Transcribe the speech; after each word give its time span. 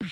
Hello 0.00 0.08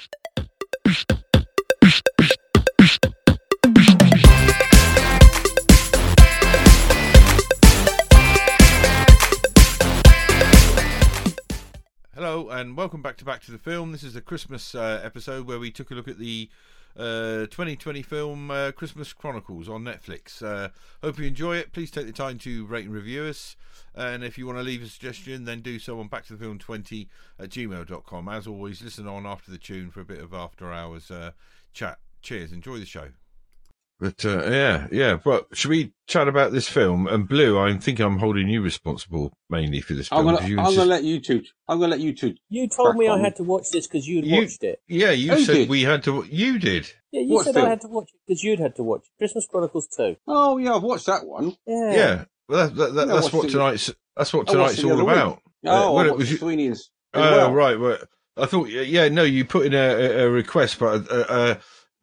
and 12.50 12.76
welcome 12.76 13.00
back 13.00 13.16
to 13.16 13.24
Back 13.24 13.40
to 13.44 13.50
the 13.50 13.56
Film. 13.56 13.92
This 13.92 14.02
is 14.02 14.14
a 14.14 14.20
Christmas 14.20 14.74
uh, 14.74 15.00
episode 15.02 15.46
where 15.46 15.58
we 15.58 15.70
took 15.70 15.90
a 15.90 15.94
look 15.94 16.06
at 16.06 16.18
the 16.18 16.50
uh, 16.98 17.46
2020 17.46 18.02
film 18.02 18.50
uh, 18.50 18.72
Christmas 18.72 19.12
Chronicles 19.12 19.68
on 19.68 19.84
Netflix. 19.84 20.42
Uh, 20.42 20.70
hope 21.02 21.18
you 21.18 21.26
enjoy 21.26 21.56
it. 21.56 21.72
Please 21.72 21.90
take 21.90 22.06
the 22.06 22.12
time 22.12 22.38
to 22.38 22.66
rate 22.66 22.86
and 22.86 22.94
review 22.94 23.24
us. 23.24 23.56
And 23.94 24.24
if 24.24 24.36
you 24.36 24.46
want 24.46 24.58
to 24.58 24.64
leave 24.64 24.82
a 24.82 24.86
suggestion, 24.86 25.44
then 25.44 25.60
do 25.60 25.78
so 25.78 26.00
on 26.00 26.08
backtothefilm20 26.08 27.08
at 27.38 27.50
gmail.com. 27.50 28.28
As 28.28 28.46
always, 28.46 28.82
listen 28.82 29.06
on 29.06 29.26
after 29.26 29.50
the 29.50 29.58
tune 29.58 29.90
for 29.90 30.00
a 30.00 30.04
bit 30.04 30.20
of 30.20 30.34
after 30.34 30.72
hours 30.72 31.10
uh, 31.10 31.32
chat. 31.72 31.98
Cheers. 32.20 32.52
Enjoy 32.52 32.78
the 32.78 32.86
show. 32.86 33.08
But 34.00 34.24
uh, 34.24 34.42
yeah, 34.48 34.86
yeah. 34.92 35.16
But 35.22 35.48
should 35.54 35.70
we 35.70 35.92
chat 36.06 36.28
about 36.28 36.52
this 36.52 36.68
film? 36.68 37.06
And 37.08 37.28
Blue, 37.28 37.58
I 37.58 37.76
think 37.78 37.98
I'm 37.98 38.18
holding 38.18 38.48
you 38.48 38.62
responsible 38.62 39.32
mainly 39.50 39.80
for 39.80 39.94
this 39.94 40.08
I'm 40.12 40.24
gonna, 40.24 40.38
'cause 40.38 40.48
you 40.48 40.56
I'm 40.58 40.66
insist- 40.66 40.78
gonna 40.78 40.90
let 40.90 41.04
you 41.04 41.20
two. 41.20 41.42
I'm 41.66 41.80
gonna 41.80 41.90
let 41.90 42.00
you 42.00 42.14
two. 42.14 42.34
You 42.48 42.68
told 42.68 42.90
Crack 42.90 42.98
me 42.98 43.08
I 43.08 43.18
had 43.18 43.34
to 43.36 43.42
watch 43.42 43.70
this 43.72 43.86
because 43.88 44.06
you'd 44.06 44.24
You- 44.24 44.36
watched 44.42 44.62
it. 44.62 44.80
yeah, 44.86 45.10
you 45.10 45.32
Who 45.32 45.40
said 45.42 45.52
did? 45.54 45.68
we 45.68 45.82
had 45.82 46.04
to. 46.04 46.24
You 46.30 46.58
did. 46.60 46.92
Yeah, 47.10 47.22
you 47.22 47.34
What 47.34 47.46
said 47.46 47.54
film? 47.54 47.66
I 47.66 47.70
had 47.70 47.80
to 47.80 47.88
watch 47.88 48.08
it 48.14 48.20
because 48.26 48.42
you'd 48.44 48.60
had 48.60 48.76
to 48.76 48.82
watch 48.84 49.00
it. 49.04 49.18
Christmas 49.18 49.46
Chronicles 49.50 49.88
2. 49.96 50.16
Oh 50.28 50.58
yeah, 50.58 50.74
I've 50.76 50.82
watched 50.84 51.06
that 51.06 51.26
one. 51.26 51.56
Yeah. 51.66 51.92
Yeah. 51.94 52.24
Well, 52.48 52.68
that, 52.68 52.76
that, 52.76 52.94
that, 52.94 53.08
Yeah, 53.08 53.14
that's 53.14 53.24
what's 53.24 53.32
what 53.34 53.42
the- 53.46 53.52
tonight's. 53.52 53.94
That's 54.16 54.32
what 54.32 54.46
tonight's 54.46 54.84
all 54.84 54.92
other 54.92 55.04
week. 55.04 55.12
about. 55.16 55.42
Oh, 55.66 55.70
Uh, 55.70 55.72
I 55.72 55.90
well, 55.90 56.04
it 56.04 56.10
watched 56.10 56.18
was. 56.30 56.38
Sweeney's. 56.38 56.70
as 56.72 56.88
Oh 57.14 57.20
well. 57.20 57.52
right, 57.52 57.80
well, 57.80 57.98
I 58.36 58.46
thought 58.46 58.68
yeah, 58.68 59.08
no, 59.08 59.24
you 59.24 59.44
put 59.44 59.66
in 59.66 59.74
a, 59.74 59.76
a, 59.76 60.26
a 60.26 60.30
request, 60.30 60.78
but 60.78 61.10
uh, 61.10 61.14
uh, 61.28 61.54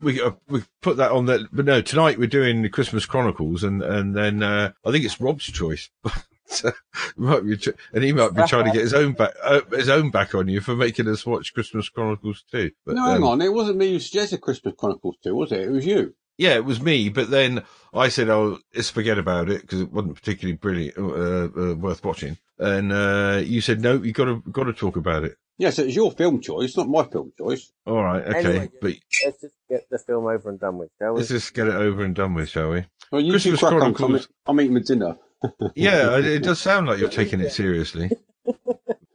we 0.06 0.22
uh, 0.22 0.32
we 0.48 0.64
put 0.82 0.98
that 0.98 1.12
on 1.12 1.26
that. 1.26 1.42
But 1.52 1.66
no, 1.66 1.82
tonight 1.82 2.20
we're 2.20 2.28
doing 2.28 2.62
the 2.62 2.70
Christmas 2.70 3.06
Chronicles, 3.06 3.64
and 3.64 3.82
and 3.82 4.16
then 4.16 4.44
uh, 4.44 4.72
I 4.86 4.92
think 4.92 5.04
it's 5.04 5.20
Rob's 5.20 5.46
choice. 5.46 5.90
Might 7.18 7.44
be, 7.44 7.58
and 7.92 8.04
he 8.04 8.14
might 8.14 8.36
be 8.36 8.44
trying 8.44 8.66
to 8.66 8.72
get 8.72 8.82
his 8.82 8.94
own 8.94 9.14
back 9.14 9.34
uh, 9.44 9.62
his 9.72 9.90
own 9.90 10.12
back 10.12 10.36
on 10.36 10.48
you 10.48 10.62
for 10.62 10.76
making 10.76 11.08
us 11.08 11.26
watch 11.26 11.56
Christmas 11.56 11.90
Chronicles 11.90 12.44
too. 12.52 12.70
But, 12.86 12.96
No, 12.96 13.04
hang 13.04 13.18
um, 13.18 13.24
on. 13.24 13.42
It 13.42 13.52
wasn't 13.52 13.78
me 13.78 13.90
who 13.90 14.00
suggested 14.00 14.42
Christmas 14.42 14.76
Chronicles 14.78 15.16
too, 15.24 15.34
was 15.34 15.52
it? 15.52 15.62
It 15.62 15.72
was 15.72 15.88
you. 15.88 16.14
Yeah, 16.38 16.54
it 16.54 16.64
was 16.64 16.80
me, 16.80 17.10
but 17.10 17.32
then 17.32 17.64
I 17.94 18.10
said, 18.10 18.30
"Oh, 18.30 18.60
let's 18.76 18.92
forget 18.92 19.18
about 19.18 19.50
it 19.50 19.62
because 19.62 19.82
it 19.82 19.92
wasn't 19.92 20.16
particularly 20.16 20.56
brilliant, 20.56 20.98
uh, 21.00 21.50
uh, 21.60 21.76
worth 21.76 22.06
watching." 22.06 22.38
And 22.60 22.94
uh, 22.94 23.42
you 23.44 23.60
said, 23.60 23.82
"No, 23.82 23.96
you 23.96 24.14
got 24.14 24.26
to 24.26 24.44
got 24.52 24.66
to 24.66 24.74
talk 24.74 24.98
about 24.98 25.24
it." 25.24 25.38
Yes, 25.58 25.80
it 25.80 25.86
was 25.86 25.96
your 25.96 26.12
film 26.12 26.42
choice, 26.42 26.76
not 26.76 26.90
my 26.90 27.04
film 27.04 27.32
choice. 27.38 27.72
All 27.86 28.04
right, 28.04 28.24
okay, 28.26 28.40
Anyway, 28.40 28.70
but 28.82 28.94
Let's 29.26 29.42
just 29.42 29.56
get 29.70 29.90
the 29.90 29.98
film 30.00 30.26
over 30.26 30.50
and 30.50 30.60
done 30.60 30.78
with, 30.78 30.90
shall 31.00 31.14
we? 31.14 31.18
let's 31.20 31.30
just 31.30 31.54
get 31.54 31.68
it 31.68 31.76
over 31.76 32.04
and 32.04 32.14
done 32.14 32.34
with, 32.34 32.50
shall 32.50 32.72
we? 32.72 32.86
Well, 33.12 33.22
you 33.22 33.32
Christmas 33.32 33.60
two 33.60 33.66
crack 33.68 33.74
on. 33.74 33.80
'cause 33.80 33.88
I'm, 33.88 33.94
Chronicles. 33.96 34.30
I'm 34.48 34.60
eating 34.62 34.74
my 34.74 34.82
dinner. 34.82 35.18
Yeah, 35.76 36.18
it 36.18 36.26
it 36.26 36.44
does 36.44 36.60
sound 36.60 36.88
like 36.88 37.00
you're 37.00 37.10
taking 37.10 37.40
it 37.40 37.52
seriously. 37.52 38.10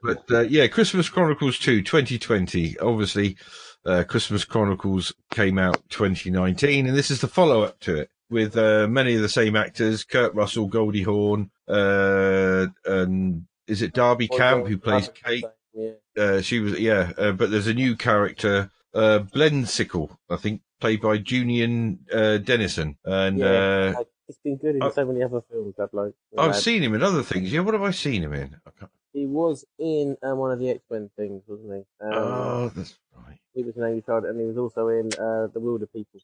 But 0.02 0.24
uh, 0.30 0.41
yeah, 0.41 0.66
Christmas 0.66 1.10
Chronicles 1.10 1.58
2, 1.58 1.82
2020. 1.82 2.78
Obviously, 2.78 3.36
uh, 3.84 4.02
Christmas 4.08 4.47
Chronicles 4.47 5.12
came 5.30 5.58
out 5.58 5.78
2019, 5.91 6.86
and 6.86 6.97
this 6.97 7.10
is 7.10 7.20
the 7.20 7.28
follow 7.28 7.62
up 7.62 7.78
to 7.80 7.97
it 7.97 8.10
with 8.30 8.56
uh, 8.56 8.86
many 8.88 9.14
of 9.14 9.20
the 9.20 9.28
same 9.28 9.56
actors 9.56 10.02
Kurt 10.04 10.34
Russell, 10.34 10.69
Goldie 10.69 11.02
Hawn, 11.02 11.50
uh, 11.69 12.69
and 12.86 13.44
is 13.66 13.82
it 13.82 13.92
Darby 13.92 14.28
Camp 14.28 14.66
who 14.66 14.78
plays 14.78 15.10
Kate? 15.22 15.44
Yeah. 15.75 15.91
Uh, 16.19 16.41
she 16.41 16.61
was, 16.61 16.78
yeah, 16.78 17.12
uh, 17.19 17.33
but 17.33 17.50
there's 17.50 17.66
a 17.69 17.75
new 17.75 17.97
character, 17.97 18.70
uh, 18.94 19.20
Belsnickel, 19.34 20.16
I 20.28 20.36
think, 20.36 20.62
played 20.80 21.00
by 21.00 21.19
Julian 21.19 22.00
uh, 22.12 22.39
Dennison. 22.39 22.97
And 23.05 23.39
Yeah. 23.39 23.94
uh, 23.98 24.05
He's 24.27 24.38
been 24.44 24.58
good 24.58 24.77
in 24.77 24.83
I- 24.83 24.91
so 24.91 25.05
many 25.05 25.22
other 25.25 25.41
films, 25.50 25.75
that 25.77 25.91
bloke. 25.91 26.15
Like, 26.32 26.48
I've 26.50 26.56
seen 26.56 26.82
him 26.84 26.94
in 26.94 27.03
other 27.03 27.22
things. 27.25 27.53
Yeah, 27.53 27.60
what 27.60 27.75
have 27.75 27.82
I 27.82 27.91
seen 27.91 28.22
him 28.22 28.32
in? 28.32 28.56
I 28.65 28.71
can't- 28.78 28.91
He 29.12 29.26
was 29.26 29.65
in 29.78 30.16
um, 30.22 30.38
one 30.38 30.53
of 30.53 30.60
the 30.60 30.71
X 30.71 30.81
Men 30.88 31.10
things, 31.16 31.43
wasn't 31.48 31.72
he? 32.00 32.04
Um, 32.06 32.12
oh, 32.15 32.69
that's 32.75 32.97
right. 33.16 33.38
He 33.54 33.65
was 33.65 33.77
an 33.77 33.84
Amy 33.84 34.03
Child, 34.03 34.27
and 34.27 34.38
he 34.38 34.47
was 34.47 34.56
also 34.56 34.87
in 34.88 35.06
uh, 35.15 35.48
The 35.53 35.59
Wilderpeople. 35.60 36.21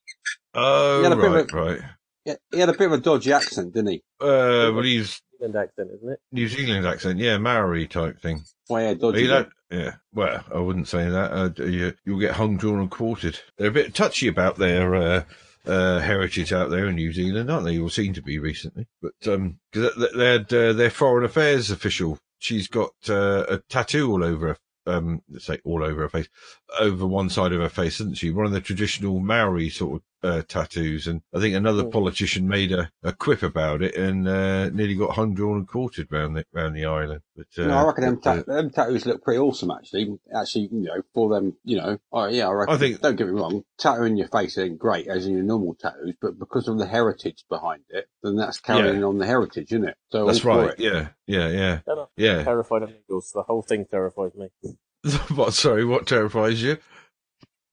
Oh, 0.54 0.98
He 0.98 1.02
had 1.04 1.12
a 1.12 1.16
bit 1.16 1.24
of 1.24 1.32
right, 1.32 1.52
a- 1.52 1.56
right. 1.56 1.80
Yeah, 2.24 2.34
he 2.52 2.58
had 2.60 2.68
a 2.68 2.72
bit 2.72 2.86
of 2.86 2.92
a 2.92 2.98
dodgy 2.98 3.32
accent, 3.32 3.74
didn't 3.74 3.90
he? 3.90 4.02
Uh, 4.20 4.70
well, 4.72 4.82
he's 4.82 5.20
New 5.40 5.46
Zealand 5.48 5.56
accent, 5.56 5.90
isn't 5.96 6.08
it? 6.12 6.20
New 6.32 6.48
Zealand 6.48 6.86
accent, 6.86 7.18
yeah, 7.18 7.38
Maori 7.38 7.86
type 7.88 8.20
thing. 8.20 8.42
Well, 8.68 8.82
yeah, 8.82 8.94
dodgy. 8.94 9.22
you 9.22 9.28
that- 9.28 9.48
yeah, 9.70 9.94
well, 10.12 10.44
I 10.52 10.58
wouldn't 10.58 10.88
say 10.88 11.08
that. 11.08 11.32
Uh, 11.32 11.64
you, 11.64 11.94
you'll 12.04 12.20
get 12.20 12.34
hung, 12.34 12.56
drawn, 12.56 12.78
and 12.78 12.90
quartered. 12.90 13.40
They're 13.56 13.68
a 13.68 13.72
bit 13.72 13.94
touchy 13.94 14.28
about 14.28 14.56
their 14.56 14.94
uh, 14.94 15.24
uh, 15.66 16.00
heritage 16.00 16.52
out 16.52 16.70
there 16.70 16.86
in 16.86 16.96
New 16.96 17.12
Zealand, 17.12 17.50
aren't 17.50 17.64
they? 17.64 17.78
Or 17.78 17.90
seem 17.90 18.12
to 18.14 18.22
be 18.22 18.38
recently. 18.38 18.86
But 19.02 19.26
um, 19.26 19.58
they 19.72 20.32
had 20.32 20.52
uh, 20.52 20.72
their 20.72 20.90
foreign 20.90 21.24
affairs 21.24 21.70
official, 21.70 22.18
she's 22.38 22.68
got 22.68 22.92
uh, 23.08 23.44
a 23.48 23.58
tattoo 23.68 24.10
all 24.10 24.24
over 24.24 24.48
her. 24.48 24.56
Um, 24.88 25.22
say 25.38 25.58
all 25.64 25.82
over 25.82 26.02
her 26.02 26.08
face, 26.08 26.28
over 26.78 27.08
one 27.08 27.28
side 27.28 27.52
of 27.52 27.60
her 27.60 27.68
face, 27.68 28.00
isn't 28.00 28.18
she? 28.18 28.30
One 28.30 28.46
of 28.46 28.52
the 28.52 28.60
traditional 28.60 29.18
Maori 29.18 29.68
sort 29.68 29.96
of 29.96 30.02
uh, 30.26 30.42
tattoos, 30.48 31.06
and 31.06 31.22
I 31.34 31.40
think 31.40 31.54
another 31.54 31.84
Mm. 31.84 31.92
politician 31.92 32.48
made 32.48 32.72
a, 32.72 32.90
a 33.02 33.12
quip 33.12 33.42
about 33.42 33.82
it 33.82 33.94
and 33.96 34.26
uh, 34.28 34.68
nearly 34.70 34.94
got 34.96 35.14
hung, 35.14 35.34
drawn, 35.34 35.58
and 35.58 35.68
quartered 35.68 36.08
round 36.10 36.36
the 36.36 36.44
round 36.52 36.74
the 36.76 36.84
island. 36.84 37.20
But 37.36 37.46
uh, 37.58 37.66
No, 37.66 37.74
I 37.76 37.86
reckon 37.86 38.04
them, 38.04 38.20
but, 38.22 38.30
uh, 38.30 38.42
ta- 38.42 38.52
them 38.54 38.70
tattoos 38.70 39.06
look 39.06 39.22
pretty 39.22 39.38
awesome, 39.38 39.70
actually. 39.70 40.18
Actually, 40.34 40.68
you 40.72 40.82
know, 40.82 41.02
for 41.14 41.28
them, 41.34 41.56
you 41.64 41.76
know, 41.76 41.98
oh 42.12 42.26
yeah, 42.26 42.48
I 42.48 42.52
reckon. 42.52 42.74
I 42.74 42.78
think- 42.78 43.00
don't 43.00 43.16
get 43.16 43.26
me 43.28 43.32
wrong, 43.34 43.62
tattooing 43.78 44.16
your 44.16 44.28
face 44.28 44.58
ain't 44.58 44.78
great 44.78 45.06
as 45.08 45.26
in 45.26 45.34
your 45.34 45.42
normal 45.42 45.74
tattoos, 45.74 46.14
but 46.20 46.38
because 46.38 46.68
of 46.68 46.78
the 46.78 46.86
heritage 46.86 47.44
behind 47.48 47.82
it, 47.90 48.06
then 48.22 48.36
that's 48.36 48.58
carrying 48.60 49.04
on 49.04 49.18
the 49.18 49.26
heritage, 49.26 49.72
isn't 49.72 49.84
it? 49.88 49.96
So 50.10 50.26
That's 50.26 50.44
right. 50.44 50.70
it. 50.70 50.80
Yeah, 50.80 51.08
yeah, 51.26 51.48
yeah, 51.48 51.80
Shut 51.84 51.98
up. 51.98 52.10
yeah. 52.16 52.42
Terrified 52.42 52.82
of 52.82 52.90
needles. 52.90 53.30
The 53.32 53.42
whole 53.42 53.62
thing 53.62 53.84
terrifies 53.90 54.32
me. 54.34 54.48
what? 55.34 55.52
Sorry, 55.54 55.84
what 55.84 56.06
terrifies 56.06 56.62
you? 56.62 56.78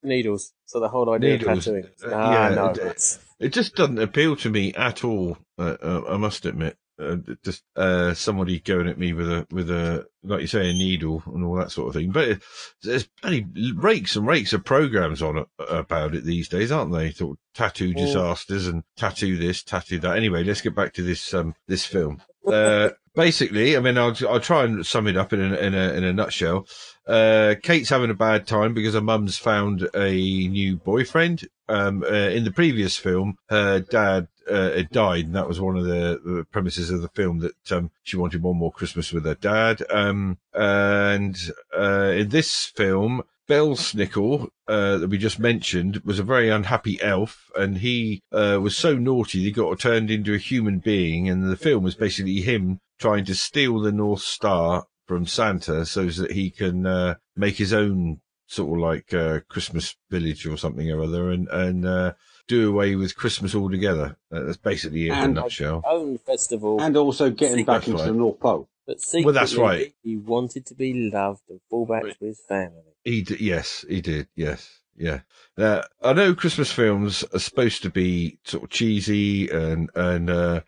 Needles. 0.03 0.53
So 0.65 0.79
the 0.79 0.89
whole 0.89 1.09
idea 1.11 1.37
Needles. 1.37 1.67
of 1.67 1.73
tattooing. 1.75 1.85
Uh, 2.05 2.11
ah, 2.15 2.31
yeah, 2.49 2.55
no. 2.55 2.69
it- 2.69 3.19
It 3.39 3.53
just 3.53 3.75
doesn't 3.75 3.99
appeal 3.99 4.35
to 4.37 4.49
me 4.49 4.73
at 4.73 5.03
all. 5.03 5.37
Uh, 5.57 5.75
uh, 5.81 6.01
I 6.09 6.17
must 6.17 6.45
admit. 6.45 6.77
Uh, 6.99 7.17
just 7.43 7.63
uh, 7.75 8.13
somebody 8.13 8.59
going 8.59 8.87
at 8.87 8.99
me 8.99 9.13
with 9.13 9.27
a 9.27 9.47
with 9.49 9.69
a 9.71 10.05
like 10.23 10.41
you 10.41 10.47
say 10.47 10.69
a 10.69 10.73
needle 10.73 11.23
and 11.25 11.43
all 11.43 11.55
that 11.55 11.71
sort 11.71 11.87
of 11.89 11.95
thing. 11.95 12.11
But 12.11 12.27
it, 12.29 12.43
there's 12.83 13.09
bloody 13.21 13.45
rakes 13.75 14.15
and 14.15 14.27
rakes 14.27 14.53
of 14.53 14.63
programs 14.63 15.21
on 15.21 15.39
it, 15.39 15.47
about 15.57 16.13
it 16.13 16.23
these 16.23 16.47
days, 16.47 16.71
aren't 16.71 16.93
they? 16.93 17.09
Sort 17.11 17.31
of 17.31 17.37
tattoo 17.55 17.93
Mm. 17.93 17.97
disasters 17.97 18.67
and 18.67 18.83
tattoo 18.95 19.37
this, 19.37 19.63
tattoo 19.63 19.97
that. 19.99 20.15
Anyway, 20.15 20.43
let's 20.43 20.61
get 20.61 20.75
back 20.75 20.93
to 20.93 21.01
this 21.01 21.33
um 21.33 21.55
this 21.67 21.83
film. 21.85 22.21
Uh, 22.45 22.91
basically, 23.15 23.77
I 23.77 23.79
mean, 23.79 23.97
I'll 23.97 24.15
I'll 24.27 24.39
try 24.39 24.63
and 24.63 24.85
sum 24.85 25.07
it 25.07 25.17
up 25.17 25.33
in 25.33 25.41
a 25.41 25.55
in 25.55 25.73
a 25.73 25.93
in 25.93 26.03
a 26.03 26.13
nutshell. 26.13 26.67
Uh, 27.07 27.55
Kate's 27.61 27.89
having 27.89 28.09
a 28.09 28.15
bad 28.15 28.47
time 28.47 28.73
because 28.73 28.93
her 28.93 29.01
mum's 29.01 29.37
found 29.37 29.89
a 29.93 30.11
new 30.47 30.77
boyfriend. 30.77 31.47
Um, 31.69 32.03
uh, 32.03 32.29
in 32.29 32.43
the 32.43 32.51
previous 32.51 32.97
film, 32.97 33.37
her 33.49 33.79
dad 33.79 34.27
uh, 34.49 34.71
had 34.71 34.89
died, 34.89 35.25
and 35.25 35.35
that 35.35 35.47
was 35.47 35.59
one 35.59 35.77
of 35.77 35.85
the, 35.85 36.45
premises 36.51 36.89
of 36.89 37.01
the 37.01 37.09
film 37.09 37.39
that 37.39 37.71
um, 37.71 37.91
she 38.03 38.17
wanted 38.17 38.43
one 38.43 38.57
more 38.57 38.71
Christmas 38.71 39.13
with 39.13 39.25
her 39.25 39.35
dad. 39.35 39.81
Um, 39.89 40.37
and 40.53 41.37
uh, 41.77 42.11
in 42.15 42.29
this 42.29 42.65
film, 42.65 43.23
Belsnickel, 43.49 44.47
uh, 44.67 44.97
that 44.97 45.09
we 45.09 45.17
just 45.17 45.39
mentioned, 45.39 46.01
was 46.05 46.19
a 46.19 46.23
very 46.23 46.49
unhappy 46.49 47.01
elf, 47.01 47.49
and 47.55 47.79
he 47.79 48.21
uh, 48.31 48.59
was 48.61 48.77
so 48.77 48.95
naughty 48.95 49.39
that 49.39 49.45
he 49.45 49.51
got 49.51 49.79
turned 49.79 50.09
into 50.09 50.33
a 50.33 50.37
human 50.37 50.79
being. 50.79 51.29
And 51.29 51.49
the 51.49 51.57
film 51.57 51.83
was 51.83 51.95
basically 51.95 52.41
him 52.41 52.79
trying 52.99 53.25
to 53.25 53.35
steal 53.35 53.79
the 53.79 53.91
North 53.91 54.21
Star 54.21 54.85
from 55.07 55.27
Santa 55.27 55.85
so 55.85 56.05
that 56.05 56.31
he 56.31 56.49
can 56.49 56.85
uh, 56.85 57.15
make 57.35 57.57
his 57.57 57.73
own 57.73 58.21
sort 58.47 58.77
of 58.77 58.83
like 58.83 59.13
uh, 59.13 59.39
Christmas 59.49 59.95
village 60.09 60.45
or 60.45 60.57
something 60.57 60.89
or 60.91 61.03
other, 61.03 61.29
and 61.29 61.47
and 61.49 61.85
uh, 61.85 62.13
do 62.47 62.69
away 62.69 62.95
with 62.95 63.15
Christmas 63.15 63.55
altogether. 63.55 64.17
Uh, 64.31 64.43
that's 64.43 64.57
basically 64.57 65.07
it 65.07 65.13
in 65.13 65.19
a 65.19 65.27
nutshell. 65.27 65.81
Own 65.85 66.17
festival. 66.17 66.81
And 66.81 66.95
also 66.95 67.29
getting 67.29 67.65
back 67.65 67.87
into 67.87 67.99
right. 67.99 68.07
the 68.07 68.13
North 68.13 68.39
Pole. 68.39 68.69
but 68.85 69.01
secretly, 69.01 69.25
Well, 69.25 69.33
that's 69.33 69.55
right. 69.55 69.93
he 70.03 70.17
wanted 70.17 70.65
to 70.67 70.75
be 70.75 71.09
loved 71.09 71.43
and 71.49 71.59
fall 71.69 71.85
back 71.85 72.03
Right. 72.03 72.19
to 72.19 72.25
his 72.25 72.41
family. 72.47 72.92
He 73.03 73.21
d- 73.21 73.37
yes, 73.39 73.85
he 73.87 74.01
did. 74.01 74.27
Yes, 74.35 74.81
yeah. 74.95 75.21
Now 75.57 75.83
I 76.01 76.13
know 76.13 76.33
Christmas 76.35 76.71
films 76.71 77.23
are 77.33 77.39
supposed 77.39 77.81
to 77.83 77.89
be 77.89 78.39
sort 78.45 78.63
of 78.63 78.69
cheesy 78.69 79.49
and 79.49 79.89
and 79.95 80.29
uh, 80.29 80.61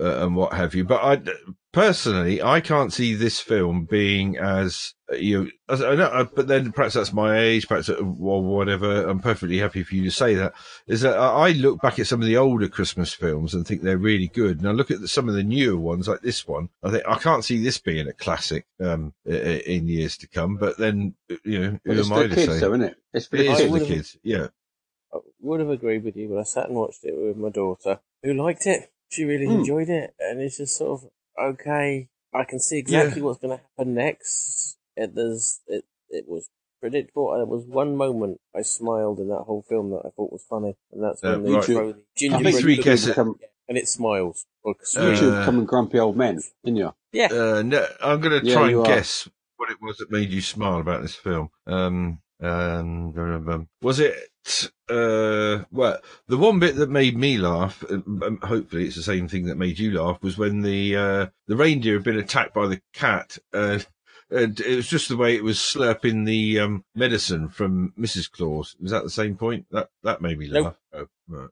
uh, 0.00 0.24
and 0.24 0.36
what 0.36 0.52
have 0.52 0.74
you. 0.74 0.84
But 0.84 1.02
I 1.02 1.32
personally, 1.72 2.42
I 2.42 2.60
can't 2.60 2.92
see 2.92 3.14
this 3.14 3.40
film 3.40 3.84
being 3.84 4.36
as 4.36 4.94
uh, 5.12 5.16
you. 5.16 5.44
Know, 5.44 5.50
as, 5.68 5.82
I 5.82 5.94
know, 5.94 6.04
uh, 6.04 6.24
but 6.24 6.48
then 6.48 6.72
perhaps 6.72 6.94
that's 6.94 7.12
my 7.12 7.38
age, 7.38 7.68
perhaps 7.68 7.88
or 7.88 8.04
whatever. 8.04 9.08
I'm 9.08 9.20
perfectly 9.20 9.58
happy 9.58 9.82
for 9.82 9.94
you 9.94 10.04
to 10.04 10.10
say 10.10 10.34
that. 10.34 10.54
Is 10.86 11.02
that 11.02 11.16
I 11.16 11.50
look 11.50 11.80
back 11.80 11.98
at 11.98 12.06
some 12.06 12.20
of 12.20 12.26
the 12.26 12.36
older 12.36 12.68
Christmas 12.68 13.12
films 13.12 13.54
and 13.54 13.66
think 13.66 13.82
they're 13.82 13.98
really 13.98 14.28
good, 14.28 14.58
and 14.58 14.68
I 14.68 14.72
look 14.72 14.90
at 14.90 15.00
the, 15.00 15.08
some 15.08 15.28
of 15.28 15.34
the 15.34 15.44
newer 15.44 15.78
ones 15.78 16.08
like 16.08 16.20
this 16.20 16.46
one. 16.46 16.68
I 16.82 16.90
think 16.90 17.04
I 17.06 17.18
can't 17.18 17.44
see 17.44 17.62
this 17.62 17.78
being 17.78 18.08
a 18.08 18.12
classic 18.12 18.66
um, 18.80 19.14
in 19.24 19.88
years 19.88 20.16
to 20.18 20.28
come. 20.28 20.56
But 20.56 20.78
then 20.78 21.14
you 21.44 21.58
know, 21.58 21.80
who 21.84 21.92
am 21.92 22.12
I 22.12 22.22
to 22.26 22.34
kids, 22.34 22.52
say? 22.52 22.60
Though, 22.60 22.74
isn't 22.74 22.82
it? 22.82 22.96
It's 23.12 23.26
for 23.26 23.36
it 23.36 23.72
the 23.72 23.84
kids. 23.86 24.16
Yeah. 24.22 24.48
I 25.12 25.18
would 25.40 25.60
have 25.60 25.70
agreed 25.70 26.04
with 26.04 26.16
you, 26.16 26.28
but 26.28 26.38
I 26.38 26.42
sat 26.42 26.66
and 26.66 26.76
watched 26.76 27.04
it 27.04 27.16
with 27.16 27.36
my 27.36 27.48
daughter, 27.48 28.00
who 28.22 28.34
liked 28.34 28.66
it. 28.66 28.90
She 29.08 29.24
really 29.24 29.46
mm. 29.46 29.56
enjoyed 29.58 29.88
it, 29.88 30.14
and 30.18 30.40
it's 30.40 30.58
just 30.58 30.76
sort 30.76 31.02
of 31.02 31.10
okay. 31.54 32.08
I 32.34 32.44
can 32.44 32.60
see 32.60 32.78
exactly 32.78 33.20
yeah. 33.20 33.24
what's 33.24 33.40
going 33.40 33.56
to 33.56 33.64
happen 33.64 33.94
next. 33.94 34.76
It, 34.96 35.14
there's, 35.14 35.60
it, 35.66 35.84
it 36.10 36.24
was 36.28 36.50
predictable. 36.80 37.32
And 37.32 37.40
there 37.40 37.46
was 37.46 37.64
one 37.64 37.96
moment 37.96 38.40
I 38.54 38.62
smiled 38.62 39.18
in 39.18 39.28
that 39.28 39.44
whole 39.46 39.64
film 39.68 39.90
that 39.90 40.02
I 40.04 40.10
thought 40.10 40.32
was 40.32 40.44
funny, 40.48 40.76
and 40.92 41.02
that's 41.02 41.22
when 41.22 41.32
uh, 41.32 41.38
they 41.38 41.50
right. 41.52 41.64
throw 41.64 41.92
the 41.92 42.02
gingerbread 42.16 42.82
cookie 42.82 43.46
and 43.68 43.78
it 43.78 43.88
smiles. 43.88 44.46
Uh, 44.66 44.72
you 44.96 45.30
becoming 45.30 45.64
grumpy 45.64 45.98
old 45.98 46.16
men, 46.16 46.40
didn't 46.64 46.76
you? 46.76 46.94
Yeah. 47.12 47.28
Uh, 47.30 47.62
no, 47.62 47.86
I'm 48.02 48.20
going 48.20 48.40
to 48.40 48.46
yeah, 48.46 48.54
try 48.54 48.70
and 48.70 48.84
guess 48.84 49.28
what 49.56 49.70
it 49.70 49.78
was 49.80 49.96
that 49.98 50.10
made 50.10 50.30
you 50.30 50.40
smile 50.40 50.80
about 50.80 51.02
this 51.02 51.14
film. 51.14 51.50
Um, 51.66 52.20
and 52.40 53.18
um, 53.18 53.68
was 53.82 54.00
it 54.00 54.30
uh, 54.88 55.64
well, 55.70 55.98
the 56.26 56.38
one 56.38 56.58
bit 56.58 56.76
that 56.76 56.90
made 56.90 57.16
me 57.16 57.36
laugh, 57.36 57.84
um, 57.90 58.38
hopefully 58.42 58.86
it's 58.86 58.96
the 58.96 59.02
same 59.02 59.28
thing 59.28 59.46
that 59.46 59.58
made 59.58 59.78
you 59.78 59.92
laugh, 59.92 60.22
was 60.22 60.38
when 60.38 60.62
the 60.62 60.96
uh, 60.96 61.26
the 61.46 61.56
reindeer 61.56 61.94
had 61.94 62.04
been 62.04 62.18
attacked 62.18 62.54
by 62.54 62.66
the 62.66 62.80
cat. 62.92 63.38
Uh, 63.52 63.80
and 64.30 64.60
it 64.60 64.76
was 64.76 64.88
just 64.88 65.08
the 65.08 65.16
way 65.16 65.34
it 65.34 65.44
was 65.44 65.58
slurping 65.58 66.26
the 66.26 66.60
um, 66.60 66.84
medicine 66.94 67.48
from 67.48 67.92
Mrs. 67.98 68.30
Claus. 68.30 68.76
Was 68.80 68.90
that 68.90 69.02
the 69.02 69.10
same 69.10 69.36
point? 69.36 69.66
That 69.70 69.90
that 70.02 70.20
made 70.20 70.38
me 70.38 70.48
laugh. 70.48 70.76
Nope. 70.92 71.10
Oh, 71.30 71.36
right. 71.36 71.50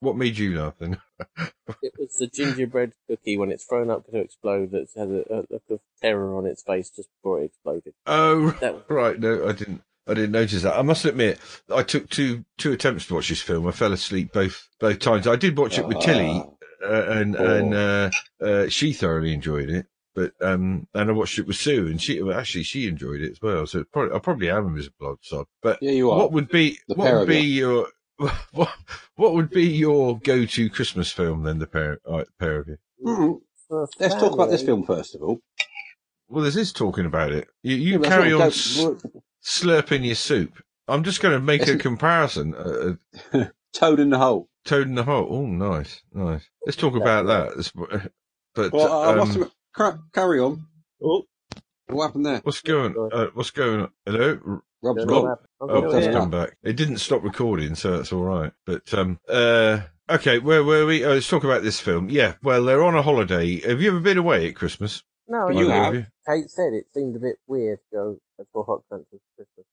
What 0.00 0.16
made 0.16 0.38
you 0.38 0.56
laugh 0.56 0.74
then? 0.78 0.98
it 1.82 1.94
was 1.98 2.14
the 2.18 2.28
gingerbread 2.28 2.92
cookie 3.08 3.36
when 3.36 3.50
it's 3.50 3.64
thrown 3.64 3.90
up 3.90 4.06
to 4.06 4.18
explode 4.18 4.70
that 4.70 4.88
had 4.96 5.08
a, 5.08 5.34
a, 5.34 5.38
look 5.50 5.62
of 5.70 5.80
terror 6.00 6.36
on 6.36 6.46
its 6.46 6.62
face 6.62 6.90
just 6.90 7.08
before 7.16 7.40
it 7.40 7.46
exploded. 7.46 7.94
Oh, 8.06 8.54
was... 8.60 8.82
right. 8.88 9.18
No, 9.18 9.48
I 9.48 9.52
didn't. 9.52 9.82
I 10.06 10.14
didn't 10.14 10.32
notice 10.32 10.62
that. 10.62 10.78
I 10.78 10.82
must 10.82 11.04
admit, 11.04 11.38
I 11.70 11.82
took 11.82 12.08
two 12.08 12.44
two 12.56 12.72
attempts 12.72 13.06
to 13.06 13.14
watch 13.14 13.28
this 13.28 13.42
film. 13.42 13.66
I 13.66 13.72
fell 13.72 13.92
asleep 13.92 14.32
both 14.32 14.68
both 14.80 15.00
times. 15.00 15.26
I 15.26 15.36
did 15.36 15.58
watch 15.58 15.78
it 15.78 15.86
with 15.86 16.00
Tilly, 16.00 16.42
ah. 16.82 16.86
uh, 16.86 17.06
and 17.10 17.36
oh. 17.36 17.56
and 17.56 17.74
uh, 17.74 18.10
uh, 18.40 18.68
she 18.68 18.92
thoroughly 18.92 19.34
enjoyed 19.34 19.68
it. 19.68 19.86
But 20.14 20.32
um, 20.40 20.88
and 20.94 21.10
I 21.10 21.12
watched 21.12 21.38
it 21.38 21.46
with 21.46 21.56
Sue, 21.56 21.86
and 21.86 22.00
she 22.00 22.22
well, 22.22 22.38
actually 22.38 22.64
she 22.64 22.88
enjoyed 22.88 23.20
it 23.20 23.32
as 23.32 23.42
well. 23.42 23.66
So 23.66 23.84
probably, 23.84 24.16
I 24.16 24.18
probably 24.18 24.50
am 24.50 24.78
a 24.78 24.82
blood 24.98 25.18
sod. 25.22 25.46
But 25.62 25.78
yeah, 25.82 25.92
you 25.92 26.10
are. 26.10 26.18
What 26.18 26.32
would 26.32 26.48
be 26.48 26.78
the 26.88 26.94
what 26.94 27.14
would 27.14 27.28
be 27.28 27.40
your 27.40 27.88
what 28.52 28.70
what 29.16 29.34
would 29.34 29.50
be 29.50 29.64
your 29.64 30.18
go 30.18 30.44
to 30.44 30.70
Christmas 30.70 31.12
film 31.12 31.44
then? 31.44 31.58
The 31.58 31.66
pair 31.66 31.98
uh, 32.06 32.24
pair 32.38 32.60
of 32.60 32.68
you. 32.68 32.76
Mm-hmm. 33.04 33.84
Let's 34.00 34.14
talk 34.14 34.32
about 34.32 34.50
this 34.50 34.62
film 34.62 34.84
first 34.84 35.14
of 35.14 35.22
all. 35.22 35.40
Well, 36.28 36.44
this 36.44 36.56
is 36.56 36.72
talking 36.72 37.06
about 37.06 37.32
it. 37.32 37.48
You, 37.62 37.76
you 37.76 38.02
yeah, 38.02 38.08
carry 38.08 38.32
on 38.32 38.50
slurping 39.42 40.04
your 40.04 40.14
soup. 40.14 40.62
I'm 40.86 41.04
just 41.04 41.20
going 41.20 41.34
to 41.34 41.40
make 41.40 41.66
a 41.68 41.76
comparison. 41.76 42.54
Uh, 42.54 42.96
uh 43.32 43.44
toad 43.72 44.00
in 44.00 44.10
the 44.10 44.18
hole. 44.18 44.48
Toad 44.64 44.88
in 44.88 44.94
the 44.94 45.04
hole. 45.04 45.28
Oh, 45.30 45.46
nice, 45.46 46.02
nice. 46.12 46.48
Let's 46.66 46.76
talk 46.76 46.94
about 46.96 47.26
that. 47.26 48.10
But 48.54 48.72
well, 48.72 49.20
uh, 49.20 49.22
um, 49.22 50.02
carry 50.12 50.40
on. 50.40 50.66
Oh, 51.00 51.22
what 51.90 52.06
happened 52.06 52.26
there? 52.26 52.40
What's 52.42 52.60
going? 52.60 52.94
Uh, 53.12 53.26
what's 53.34 53.50
going 53.50 53.80
on? 53.80 53.90
Hello, 54.06 54.62
Rob's 54.82 55.04
Rob. 55.06 55.38
Oh, 55.60 55.82
Rob's 55.82 56.06
come 56.06 56.30
back. 56.30 56.56
It 56.62 56.76
didn't 56.76 56.98
stop 56.98 57.22
recording, 57.22 57.74
so 57.74 57.96
that's 57.96 58.12
all 58.12 58.24
right. 58.24 58.52
But 58.66 58.92
um, 58.94 59.18
uh, 59.28 59.80
okay, 60.08 60.38
where 60.38 60.62
were 60.62 60.86
we? 60.86 61.04
Oh, 61.04 61.14
let's 61.14 61.28
talk 61.28 61.44
about 61.44 61.62
this 61.62 61.80
film. 61.80 62.08
Yeah, 62.10 62.34
well, 62.42 62.64
they're 62.64 62.84
on 62.84 62.94
a 62.94 63.02
holiday. 63.02 63.60
Have 63.60 63.80
you 63.80 63.90
ever 63.90 64.00
been 64.00 64.18
away 64.18 64.48
at 64.48 64.56
Christmas? 64.56 65.02
No, 65.26 65.50
you 65.50 65.68
have. 65.68 65.92
Kate 66.26 66.50
said 66.50 66.72
it 66.72 66.86
seemed 66.94 67.16
a 67.16 67.18
bit 67.18 67.36
weird 67.46 67.78
to 67.90 67.96
go 67.96 68.18
for 68.52 68.64
hot 68.64 68.82
country 68.90 69.18
Christmas. 69.36 69.66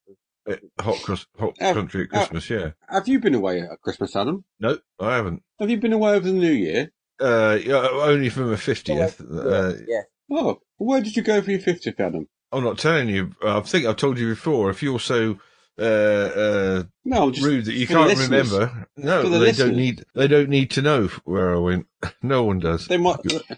Uh, 0.47 0.83
hot, 0.83 1.01
cross, 1.01 1.25
hot 1.39 1.55
have, 1.59 1.75
country 1.75 2.03
at 2.03 2.09
Christmas, 2.09 2.49
yeah. 2.49 2.71
Have 2.87 3.07
you 3.07 3.19
been 3.19 3.33
away 3.33 3.61
at 3.61 3.81
Christmas, 3.81 4.15
Adam? 4.15 4.43
No, 4.59 4.77
I 4.99 5.15
haven't. 5.15 5.41
Have 5.59 5.69
you 5.69 5.77
been 5.77 5.93
away 5.93 6.11
over 6.11 6.27
the 6.27 6.33
New 6.33 6.51
Year? 6.51 6.91
Uh, 7.19 7.57
yeah, 7.63 7.87
only 7.91 8.29
from 8.29 8.51
my 8.51 8.57
fiftieth. 8.57 9.21
Uh, 9.21 9.73
yeah. 9.87 10.01
Oh, 10.29 10.59
where 10.77 11.01
did 11.01 11.15
you 11.15 11.23
go 11.23 11.41
for 11.41 11.51
your 11.51 11.59
fiftieth, 11.59 11.99
Adam? 11.99 12.27
I'm 12.51 12.63
not 12.63 12.77
telling 12.77 13.09
you. 13.09 13.31
I 13.43 13.59
think 13.61 13.85
I've 13.85 13.97
told 13.97 14.17
you 14.17 14.29
before. 14.29 14.69
If 14.69 14.81
you're 14.81 14.99
so 14.99 15.39
uh, 15.77 15.83
uh, 15.83 16.83
no, 17.03 17.31
rude 17.31 17.65
that 17.65 17.73
you 17.73 17.85
can't 17.85 18.17
remember. 18.17 18.87
No, 18.95 19.23
they 19.23 19.37
listeners. 19.37 19.57
don't 19.57 19.75
need. 19.75 20.05
They 20.13 20.27
don't 20.27 20.49
need 20.49 20.71
to 20.71 20.81
know 20.81 21.07
where 21.25 21.53
I 21.53 21.59
went. 21.59 21.87
No 22.21 22.43
one 22.43 22.59
does. 22.59 22.87
They 22.87 22.97
might. 22.97 23.17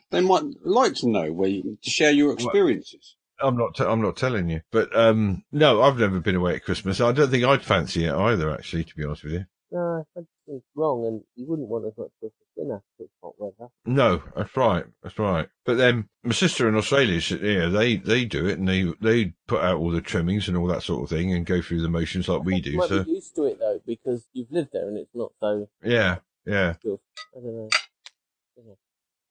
They 0.09 0.21
might 0.21 0.43
like 0.63 0.93
to 0.95 1.09
know 1.09 1.31
where 1.33 1.49
you, 1.49 1.77
to 1.83 1.89
share 1.89 2.11
your 2.11 2.33
experiences. 2.33 3.15
I'm 3.41 3.57
not. 3.57 3.75
T- 3.75 3.83
I'm 3.83 4.01
not 4.01 4.17
telling 4.17 4.49
you. 4.49 4.61
But 4.71 4.95
um, 4.95 5.43
no, 5.51 5.81
I've 5.81 5.97
never 5.97 6.19
been 6.19 6.35
away 6.35 6.55
at 6.55 6.63
Christmas. 6.63 7.01
I 7.01 7.11
don't 7.11 7.29
think 7.29 7.43
I'd 7.43 7.63
fancy 7.63 8.05
it 8.05 8.13
either. 8.13 8.51
Actually, 8.51 8.85
to 8.85 8.95
be 8.95 9.03
honest 9.03 9.23
with 9.23 9.33
you. 9.33 9.45
No, 9.69 9.97
I 9.99 10.03
think 10.13 10.27
it's 10.47 10.65
wrong, 10.75 11.05
and 11.05 11.23
you 11.35 11.45
wouldn't 11.45 11.67
want 11.67 11.85
as 11.85 11.97
much 11.97 12.11
Christmas 12.19 12.47
dinner 12.55 12.81
if 12.97 13.05
it's 13.05 13.13
hot 13.21 13.33
weather. 13.37 13.69
No, 13.85 14.23
that's 14.35 14.55
right. 14.55 14.85
That's 15.03 15.19
right. 15.19 15.49
But 15.65 15.75
then 15.75 16.07
my 16.23 16.31
sister 16.31 16.69
in 16.69 16.75
Australia, 16.75 17.19
yeah, 17.41 17.67
they 17.67 17.97
they 17.97 18.23
do 18.23 18.47
it, 18.47 18.57
and 18.59 18.67
they 18.67 18.93
they 19.01 19.33
put 19.45 19.61
out 19.61 19.77
all 19.77 19.91
the 19.91 19.99
trimmings 19.99 20.47
and 20.47 20.55
all 20.55 20.67
that 20.67 20.83
sort 20.83 21.03
of 21.03 21.09
thing, 21.09 21.33
and 21.33 21.45
go 21.45 21.61
through 21.61 21.81
the 21.81 21.89
motions 21.89 22.29
like 22.29 22.45
we 22.45 22.61
do. 22.61 22.71
You 22.71 22.77
might 22.77 22.89
so 22.89 23.03
be 23.03 23.11
used 23.11 23.35
to 23.35 23.43
it 23.45 23.59
though, 23.59 23.81
because 23.85 24.25
you've 24.31 24.51
lived 24.51 24.69
there, 24.71 24.87
and 24.87 24.97
it's 24.97 25.13
not 25.13 25.33
so. 25.41 25.67
Yeah, 25.83 26.19
yeah. 26.45 26.75
I 26.85 27.39
don't 27.39 27.45
know. 27.45 27.69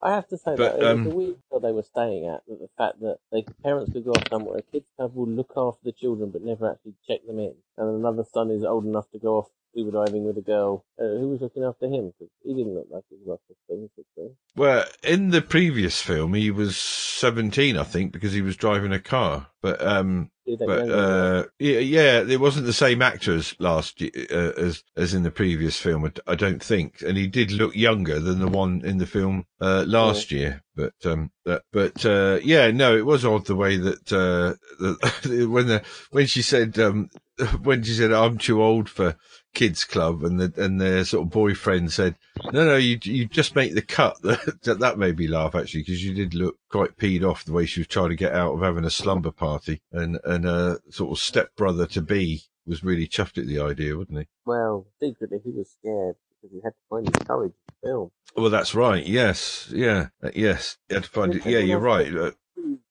I 0.03 0.15
have 0.15 0.29
to 0.29 0.37
say 0.37 0.55
but, 0.57 0.79
that 0.79 0.79
it 0.79 0.85
um, 0.85 1.05
was 1.05 1.13
a 1.13 1.17
weird 1.17 1.37
they 1.63 1.73
were 1.73 1.83
staying 1.83 2.27
at. 2.27 2.43
That 2.47 2.61
the 2.61 2.69
fact 2.77 3.01
that 3.01 3.19
they 3.33 3.45
parents 3.65 3.93
could 3.93 4.05
go 4.05 4.13
off 4.13 4.29
somewhere, 4.29 4.61
kids 4.71 4.85
will 4.99 5.27
look 5.27 5.53
after 5.57 5.81
the 5.85 5.93
children 5.93 6.31
but 6.31 6.43
never 6.43 6.71
actually 6.71 6.95
check 7.09 7.27
them 7.27 7.39
in, 7.39 7.55
and 7.79 7.97
another 7.97 8.25
son 8.25 8.51
is 8.51 8.63
old 8.63 8.85
enough 8.85 9.11
to 9.13 9.19
go 9.19 9.39
off 9.39 9.49
scuba 9.77 9.91
driving 9.91 10.25
with 10.25 10.39
a 10.39 10.43
girl. 10.43 10.85
Uh, 10.99 11.19
who 11.19 11.29
was 11.29 11.41
looking 11.41 11.65
after 11.65 11.87
him? 11.87 12.13
Because 12.19 12.33
he 12.43 12.55
didn't 12.55 12.75
look 12.75 12.87
like 12.91 13.05
he 13.11 13.17
was 13.25 13.35
up 13.35 13.41
15, 13.69 13.91
16. 13.97 14.37
Well, 14.57 14.85
in 15.03 15.31
the 15.31 15.43
previous 15.43 16.01
film, 16.01 16.35
he 16.35 16.51
was 16.51 16.77
17, 16.77 17.77
I 17.77 17.83
think, 17.83 18.13
because 18.13 18.33
he 18.33 18.43
was 18.43 18.57
driving 18.57 18.93
a 18.93 19.01
car. 19.01 19.49
But 19.63 19.85
um, 19.85 20.31
but 20.47 20.91
uh, 20.91 21.45
yeah, 21.59 21.79
yeah, 21.81 22.21
it 22.21 22.39
wasn't 22.39 22.67
the 22.67 22.73
same 22.73 23.03
actor 23.03 23.35
as 23.35 23.57
last 23.59 24.01
uh, 24.01 24.53
as 24.57 24.85
as 24.97 25.13
in 25.13 25.25
the 25.25 25.31
previous 25.33 25.77
film. 25.77 26.11
I 26.27 26.37
don't 26.37 26.63
think, 26.63 27.03
and 27.03 27.17
he 27.17 27.27
did 27.27 27.51
look 27.51 27.75
younger 27.75 28.21
than 28.21 28.39
the 28.39 28.47
one 28.47 28.83
in 28.85 28.99
the 28.99 29.07
film 29.07 29.47
uh, 29.61 29.85
last 29.89 30.31
yeah. 30.31 30.39
year. 30.39 30.63
But 30.77 30.95
um, 31.05 31.33
but, 31.45 31.65
but 31.73 32.07
uh, 32.07 32.39
yeah, 32.45 32.71
no, 32.71 32.97
it 32.97 33.05
was 33.05 33.25
odd 33.25 33.47
the 33.47 33.57
way 33.57 33.77
that 33.77 34.13
uh, 34.13 34.55
the, 34.79 35.47
when 35.51 35.67
the 35.67 35.83
when 36.11 36.27
she 36.27 36.43
said 36.43 36.79
um, 36.79 37.09
when 37.63 37.83
she 37.83 37.95
said 37.95 38.13
I'm 38.13 38.39
too 38.39 38.63
old 38.63 38.89
for 38.89 39.17
kids 39.57 39.85
club 39.85 40.23
and 40.23 40.39
the 40.39 40.63
and 40.63 40.79
their 40.79 41.03
sort 41.03 41.25
of 41.25 41.33
boyfriend 41.33 41.91
said 41.91 42.15
no 42.53 42.67
no 42.67 42.77
you 42.77 42.99
you 43.05 43.25
just 43.25 43.57
make 43.57 43.75
the 43.75 43.81
cut. 43.81 44.15
That 44.23 44.81
that 44.81 44.99
made 44.99 45.19
me 45.19 45.29
laugh 45.29 45.55
actually 45.55 45.81
because 45.81 46.05
you 46.05 46.13
did 46.13 46.35
look 46.35 46.57
quite 46.71 46.99
peed 46.99 47.23
off 47.29 47.45
the 47.45 47.55
way 47.55 47.65
she 47.65 47.81
was 47.81 47.87
trying 47.87 48.11
to 48.11 48.17
get 48.17 48.35
out 48.35 48.53
of 48.53 48.61
having 48.61 48.85
a 48.85 48.91
slumber 48.91 49.31
party 49.31 49.81
and 49.91 50.19
and 50.25 50.45
a 50.45 50.79
sort 50.91 51.11
of 51.13 51.19
stepbrother 51.19 51.87
to 51.87 52.03
be 52.03 52.43
was 52.67 52.85
really 52.85 53.09
chuffed 53.09 53.39
at 53.39 53.47
the 53.47 53.59
idea 53.59 53.97
wasn't 53.97 54.19
he? 54.19 54.27
Well 54.45 54.87
secretly 55.01 55.39
he 55.43 55.53
was 55.53 55.71
scared 55.71 56.17
because 56.29 56.55
he 56.55 56.61
had 56.63 56.75
to 56.75 56.85
find 56.91 57.07
his 57.07 57.27
courage 57.27 57.55
to 57.69 57.75
film. 57.83 58.11
Well 58.37 58.51
that's 58.51 58.75
right. 58.75 59.07
Yes. 59.07 59.73
Yeah. 59.75 60.09
Uh, 60.23 60.33
yes. 60.35 60.77
He 60.89 60.95
had 60.97 61.05
to 61.05 61.11
find 61.11 61.35
it. 61.35 61.47
yeah 61.47 61.61
you're 61.61 61.79
right 61.79 62.13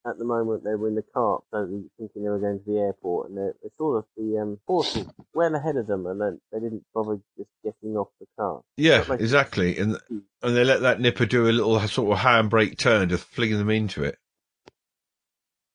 at 0.06 0.18
the 0.18 0.24
moment 0.24 0.64
they 0.64 0.74
were 0.74 0.88
in 0.88 0.94
the 0.94 1.02
car, 1.02 1.40
so 1.50 1.66
thinking 1.98 2.22
they 2.22 2.28
were 2.28 2.38
going 2.38 2.58
to 2.58 2.64
the 2.64 2.78
airport, 2.78 3.28
and 3.28 3.38
they, 3.38 3.50
they 3.62 3.70
saw 3.76 4.00
the 4.16 4.38
um, 4.38 4.58
portal 4.66 5.12
well 5.34 5.54
ahead 5.54 5.76
of 5.76 5.86
them, 5.86 6.06
and 6.06 6.20
then 6.20 6.40
they 6.52 6.60
didn't 6.60 6.84
bother 6.94 7.18
just 7.36 7.50
getting 7.64 7.96
off 7.96 8.08
the 8.20 8.26
car. 8.38 8.62
Yeah, 8.76 9.04
exactly, 9.12 9.78
and 9.78 9.98
and 10.10 10.56
they 10.56 10.64
let 10.64 10.82
that 10.82 11.00
nipper 11.00 11.26
do 11.26 11.48
a 11.48 11.50
little 11.50 11.78
sort 11.88 12.12
of 12.12 12.24
handbrake 12.24 12.78
turn, 12.78 13.08
just 13.08 13.24
flinging 13.24 13.58
them 13.58 13.70
into 13.70 14.04
it. 14.04 14.18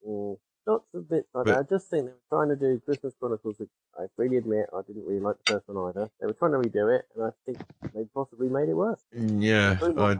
Mm, 0.07 0.37
lots 0.65 0.85
of 0.93 1.09
bits 1.09 1.27
like 1.33 1.45
but, 1.45 1.51
that. 1.51 1.59
I 1.59 1.63
just 1.63 1.89
think 1.89 2.05
they 2.05 2.11
were 2.11 2.17
trying 2.29 2.49
to 2.49 2.55
do 2.55 2.79
Christmas 2.85 3.13
Chronicles, 3.19 3.59
which 3.59 3.69
I 3.97 4.05
freely 4.15 4.37
admit 4.37 4.67
I 4.73 4.81
didn't 4.87 5.05
really 5.05 5.19
like 5.19 5.35
the 5.45 5.53
first 5.53 5.67
one 5.67 5.89
either. 5.89 6.09
They 6.19 6.27
were 6.27 6.33
trying 6.33 6.53
to 6.53 6.57
redo 6.57 6.95
it, 6.95 7.05
and 7.15 7.25
I 7.25 7.29
think 7.45 7.59
they 7.93 8.05
possibly 8.13 8.49
made 8.49 8.69
it 8.69 8.73
worse. 8.73 9.01
Mm, 9.17 9.43
yeah, 9.43 9.77
I 9.81 10.19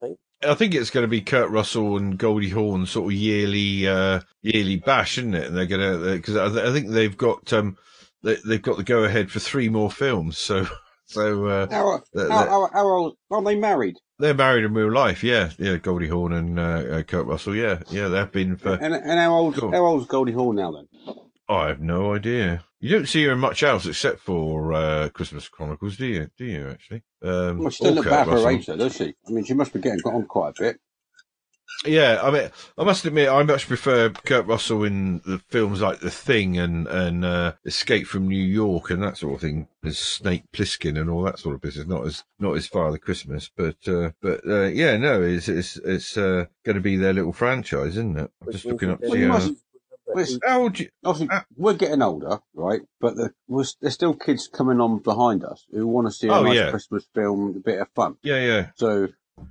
think. 0.00 0.18
I 0.44 0.54
think 0.54 0.74
it's 0.74 0.90
going 0.90 1.04
to 1.04 1.08
be 1.08 1.20
Kurt 1.20 1.50
Russell 1.50 1.96
and 1.96 2.18
Goldie 2.18 2.50
Hawn 2.50 2.86
sort 2.86 3.12
of 3.12 3.18
yearly 3.18 3.88
uh, 3.88 4.20
yearly 4.42 4.76
bash, 4.76 5.18
isn't 5.18 5.34
it? 5.34 5.46
And 5.46 5.56
they're 5.56 5.66
going 5.66 5.80
to 5.80 6.16
because 6.16 6.36
I, 6.36 6.68
I, 6.68 6.72
think 6.72 6.90
they've 6.90 7.16
got 7.16 7.52
um, 7.52 7.76
they, 8.22 8.36
have 8.36 8.62
got 8.62 8.76
the 8.76 8.84
go 8.84 9.04
ahead 9.04 9.30
for 9.30 9.40
three 9.40 9.68
more 9.68 9.90
films. 9.90 10.38
So 10.38 10.66
so 11.06 11.46
uh, 11.46 11.66
how, 11.70 12.02
how, 12.14 12.28
how, 12.28 12.70
how, 12.72 12.86
old 12.86 13.16
are 13.30 13.42
they 13.42 13.56
married? 13.56 13.96
they're 14.18 14.34
married 14.34 14.64
in 14.64 14.74
real 14.74 14.92
life. 14.92 15.22
Yeah, 15.22 15.50
yeah. 15.58 15.76
Goldie 15.76 16.08
Hawn 16.08 16.32
and 16.32 16.58
uh, 16.58 16.62
uh, 16.62 17.02
Kurt 17.02 17.26
Russell. 17.26 17.54
Yeah, 17.54 17.80
yeah. 17.90 18.08
They've 18.08 18.30
been 18.30 18.56
for. 18.56 18.74
And, 18.74 18.94
and 18.94 19.18
how 19.18 19.34
old? 19.34 19.56
How 19.56 19.84
old's 19.84 20.06
Goldie 20.06 20.32
Hawn 20.32 20.56
now 20.56 20.72
then? 20.72 20.88
I 21.48 21.68
have 21.68 21.80
no 21.80 22.14
idea. 22.14 22.64
You 22.80 22.90
don't 22.90 23.06
see 23.06 23.24
her 23.24 23.32
in 23.32 23.40
much 23.40 23.62
else 23.62 23.86
except 23.86 24.20
for 24.20 24.72
uh, 24.72 25.08
Christmas 25.08 25.48
Chronicles, 25.48 25.96
do 25.96 26.06
you? 26.06 26.30
Do 26.36 26.44
you 26.44 26.68
actually? 26.68 27.02
Um, 27.22 27.58
Well, 27.58 27.70
she 27.70 27.82
doesn't 27.82 27.96
look 27.96 28.04
Kurt 28.04 28.12
bad 28.12 28.24
for 28.26 28.40
her 28.40 28.50
age 28.50 28.66
though, 28.66 28.76
does 28.76 28.96
she? 28.96 29.14
I 29.26 29.30
mean, 29.30 29.44
she 29.44 29.54
must 29.54 29.72
be 29.72 29.80
getting 29.80 30.00
on 30.04 30.26
quite 30.26 30.50
a 30.50 30.62
bit. 30.62 30.80
Yeah, 31.86 32.20
I 32.22 32.30
mean, 32.30 32.50
I 32.76 32.84
must 32.84 33.04
admit, 33.04 33.28
I 33.28 33.42
much 33.44 33.68
prefer 33.68 34.10
Kurt 34.10 34.46
Russell 34.46 34.82
in 34.82 35.20
the 35.24 35.38
films 35.48 35.80
like 35.80 36.00
The 36.00 36.10
Thing 36.10 36.58
and 36.58 36.88
and 36.88 37.24
uh, 37.24 37.52
Escape 37.64 38.06
from 38.06 38.26
New 38.26 38.42
York 38.42 38.90
and 38.90 39.02
that 39.02 39.16
sort 39.16 39.34
of 39.34 39.40
thing, 39.40 39.68
as 39.84 39.96
Snake 39.96 40.44
Plissken 40.52 40.98
and 41.00 41.08
all 41.08 41.22
that 41.22 41.38
sort 41.38 41.54
of 41.54 41.60
business. 41.60 41.86
Not 41.86 42.06
as 42.06 42.24
not 42.40 42.56
as 42.56 42.66
Father 42.66 42.98
Christmas, 42.98 43.50
but 43.54 43.76
uh, 43.86 44.10
but 44.20 44.40
uh, 44.46 44.64
yeah, 44.64 44.96
no, 44.96 45.22
it's 45.22 45.48
it's 45.48 45.76
it's 45.76 46.16
uh, 46.16 46.46
going 46.64 46.76
to 46.76 46.82
be 46.82 46.96
their 46.96 47.12
little 47.12 47.32
franchise, 47.32 47.96
isn't 47.96 48.18
it? 48.18 48.30
I'm 48.44 48.52
just 48.52 48.64
looking 48.64 48.90
up. 48.90 49.00
they're 49.00 49.16
you 49.16 49.40
see 49.40 49.56
how- 50.08 50.14
Well, 50.14 50.26
How 50.46 50.60
old 50.62 50.78
you- 50.78 50.88
Obviously, 51.04 51.28
Ah. 51.34 51.44
we're 51.56 51.74
getting 51.74 52.02
older, 52.02 52.40
right? 52.54 52.80
But 53.00 53.16
the, 53.16 53.32
we're, 53.46 53.64
there's 53.80 53.94
still 53.94 54.14
kids 54.14 54.48
coming 54.48 54.80
on 54.80 54.98
behind 54.98 55.44
us 55.44 55.64
who 55.70 55.86
want 55.86 56.06
to 56.08 56.12
see 56.12 56.28
a 56.28 56.32
Oh, 56.32 56.42
nice 56.42 56.54
yeah. 56.56 56.70
Christmas 56.70 57.06
film, 57.14 57.54
a 57.56 57.60
bit 57.60 57.80
of 57.80 57.88
fun. 57.94 58.16
Yeah, 58.22 58.40
yeah. 58.44 58.70
So 58.76 59.08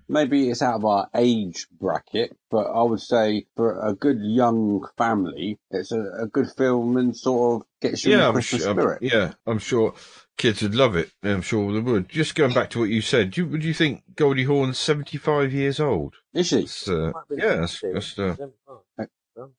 maybe 0.09 0.49
it's 0.49 0.61
out 0.61 0.75
of 0.75 0.85
our 0.85 1.09
age 1.15 1.67
bracket, 1.79 2.35
but 2.51 2.65
I 2.67 2.83
would 2.83 2.99
say 2.99 3.45
for 3.55 3.79
a 3.79 3.93
good 3.93 4.19
young 4.21 4.85
family, 4.97 5.59
it's 5.71 5.91
a, 5.93 6.01
a 6.23 6.27
good 6.27 6.47
film 6.57 6.97
and 6.97 7.15
sort 7.15 7.61
of 7.61 7.67
gets 7.81 8.03
you 8.03 8.13
in 8.13 8.19
the 8.19 8.25
I'm 8.25 8.33
Christmas 8.33 8.63
sure. 8.63 8.73
spirit. 8.73 9.01
Yeah, 9.01 9.33
I'm 9.45 9.59
sure 9.59 9.93
kids 10.37 10.61
would 10.61 10.75
love 10.75 10.95
it. 10.97 11.09
I'm 11.23 11.41
sure 11.41 11.71
they 11.71 11.79
would. 11.79 12.09
Just 12.09 12.35
going 12.35 12.53
back 12.53 12.69
to 12.71 12.79
what 12.79 12.89
you 12.89 13.01
said, 13.01 13.31
do 13.31 13.41
you, 13.41 13.47
would 13.47 13.63
you 13.63 13.73
think 13.73 14.03
Goldie 14.15 14.43
Hawn's 14.43 14.77
75 14.77 15.53
years 15.53 15.79
old? 15.79 16.15
Is 16.33 16.47
she? 16.47 16.59
It's, 16.63 16.87
uh, 16.89 17.11
yeah, 17.31 17.55
that's, 17.55 17.81
that's 17.81 18.19
uh, 18.19 18.35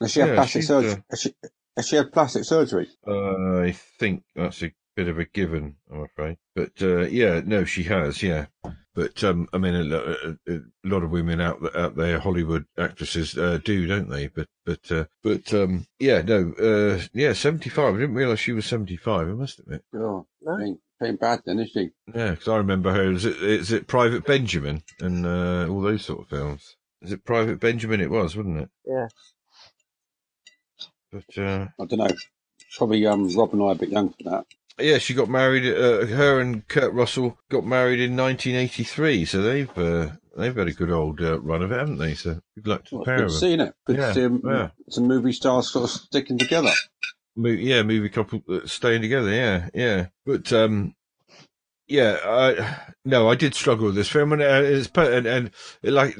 Has 0.00 0.12
she 0.12 0.20
had 0.20 0.28
Yeah, 0.30 0.34
plastic 0.36 0.62
surgery? 0.64 0.90
uh, 0.92 0.96
Has, 1.10 1.20
she, 1.20 1.34
she 1.84 1.96
had 1.96 2.12
plastic 2.12 2.44
surgery? 2.44 2.88
uh, 3.06 3.60
I 3.60 3.72
think 3.72 4.24
that's 4.34 4.62
a 4.62 4.72
bit 4.96 5.08
of 5.08 5.18
a 5.18 5.24
given, 5.24 5.76
I'm 5.92 6.02
afraid. 6.02 6.38
But 6.54 6.72
uh, 6.82 7.02
yeah, 7.06 7.40
no, 7.44 7.64
she 7.64 7.84
has, 7.84 8.22
yeah. 8.22 8.46
But 8.94 9.22
um, 9.22 9.48
I 9.52 9.58
mean, 9.58 9.74
a, 9.76 9.96
a, 9.96 10.52
a 10.52 10.60
lot 10.82 11.04
of 11.04 11.10
women 11.10 11.40
out 11.40 11.62
there, 11.62 11.76
out 11.76 11.94
there, 11.94 12.18
Hollywood 12.18 12.64
actresses 12.76 13.38
uh, 13.38 13.60
do, 13.64 13.86
don't 13.86 14.10
they? 14.10 14.26
But 14.26 14.48
but 14.66 14.90
uh, 14.90 15.04
but 15.22 15.54
um, 15.54 15.86
yeah, 16.00 16.20
no, 16.22 16.52
uh, 16.60 17.00
yeah, 17.12 17.32
75. 17.32 17.94
I 17.94 17.98
didn't 17.98 18.16
realise 18.16 18.40
she 18.40 18.52
was 18.52 18.66
75. 18.66 19.28
I 19.28 19.32
must 19.32 19.60
admit. 19.60 19.84
Oh, 19.94 20.26
No. 20.42 20.58
ain't, 20.58 20.80
ain't 21.00 21.20
bad 21.20 21.42
then, 21.46 21.60
is 21.60 21.70
she? 21.70 21.90
Yeah, 22.12 22.32
because 22.32 22.48
I 22.48 22.56
remember 22.56 22.92
her. 22.92 23.12
Is 23.12 23.24
it, 23.24 23.40
is 23.40 23.70
it 23.70 23.86
Private 23.86 24.24
Benjamin 24.24 24.82
and 25.00 25.24
uh, 25.24 25.68
all 25.68 25.80
those 25.80 26.04
sort 26.04 26.22
of 26.22 26.28
films? 26.28 26.74
Is 27.00 27.12
it 27.12 27.24
Private 27.24 27.60
Benjamin? 27.60 28.00
It 28.00 28.10
was, 28.10 28.36
wasn't 28.36 28.62
it? 28.62 28.70
Yeah. 28.84 29.06
But 31.12 31.38
uh, 31.38 31.66
I 31.80 31.84
don't 31.84 31.98
know. 31.98 32.08
Probably 32.76 33.06
um, 33.06 33.28
Rob 33.36 33.52
and 33.54 33.62
I 33.62 33.66
are 33.66 33.72
a 33.72 33.76
bit 33.76 33.88
young 33.90 34.10
for 34.10 34.24
that. 34.30 34.46
yeah, 34.78 34.98
she 34.98 35.14
got 35.14 35.28
married. 35.28 35.64
Uh, 35.66 36.06
her 36.06 36.40
and 36.40 36.66
Kurt 36.68 36.92
Russell 36.92 37.38
got 37.50 37.64
married 37.64 38.00
in 38.00 38.16
1983. 38.16 39.24
So 39.24 39.42
they've 39.42 39.78
uh, 39.78 40.10
they've 40.36 40.54
had 40.54 40.68
a 40.68 40.72
good 40.72 40.90
old 40.90 41.20
uh, 41.20 41.40
run 41.40 41.62
of 41.62 41.72
it, 41.72 41.78
haven't 41.78 41.98
they? 41.98 42.14
So 42.14 42.40
good 42.56 42.66
luck 42.66 42.84
to 42.84 42.90
the 42.90 42.96
Well, 42.96 43.04
pair 43.04 43.16
good 43.16 43.24
of 43.26 43.30
them. 43.32 43.40
Seen 43.40 43.60
it. 43.60 43.74
Good 43.86 43.96
Yeah, 43.96 44.12
to 44.12 44.14
see 44.38 44.40
yeah. 44.46 44.68
some 44.90 45.06
movie 45.06 45.32
stars 45.32 45.70
sort 45.70 45.84
of 45.84 45.90
sticking 45.90 46.38
together. 46.38 46.72
Mo- 47.36 47.48
yeah, 47.48 47.82
movie 47.82 48.08
couple 48.10 48.42
uh, 48.48 48.66
staying 48.66 49.00
together. 49.02 49.30
Yeah, 49.30 49.68
yeah. 49.72 50.06
But 50.26 50.52
um, 50.52 50.94
yeah, 51.86 52.18
I 52.22 52.92
no, 53.04 53.30
I 53.30 53.34
did 53.34 53.54
struggle 53.54 53.86
with 53.86 53.94
this 53.94 54.08
film, 54.10 54.32
and 54.34 54.42
uh, 54.42 54.62
it's 54.62 54.90
and, 54.94 55.26
and 55.26 55.50
like 55.82 56.16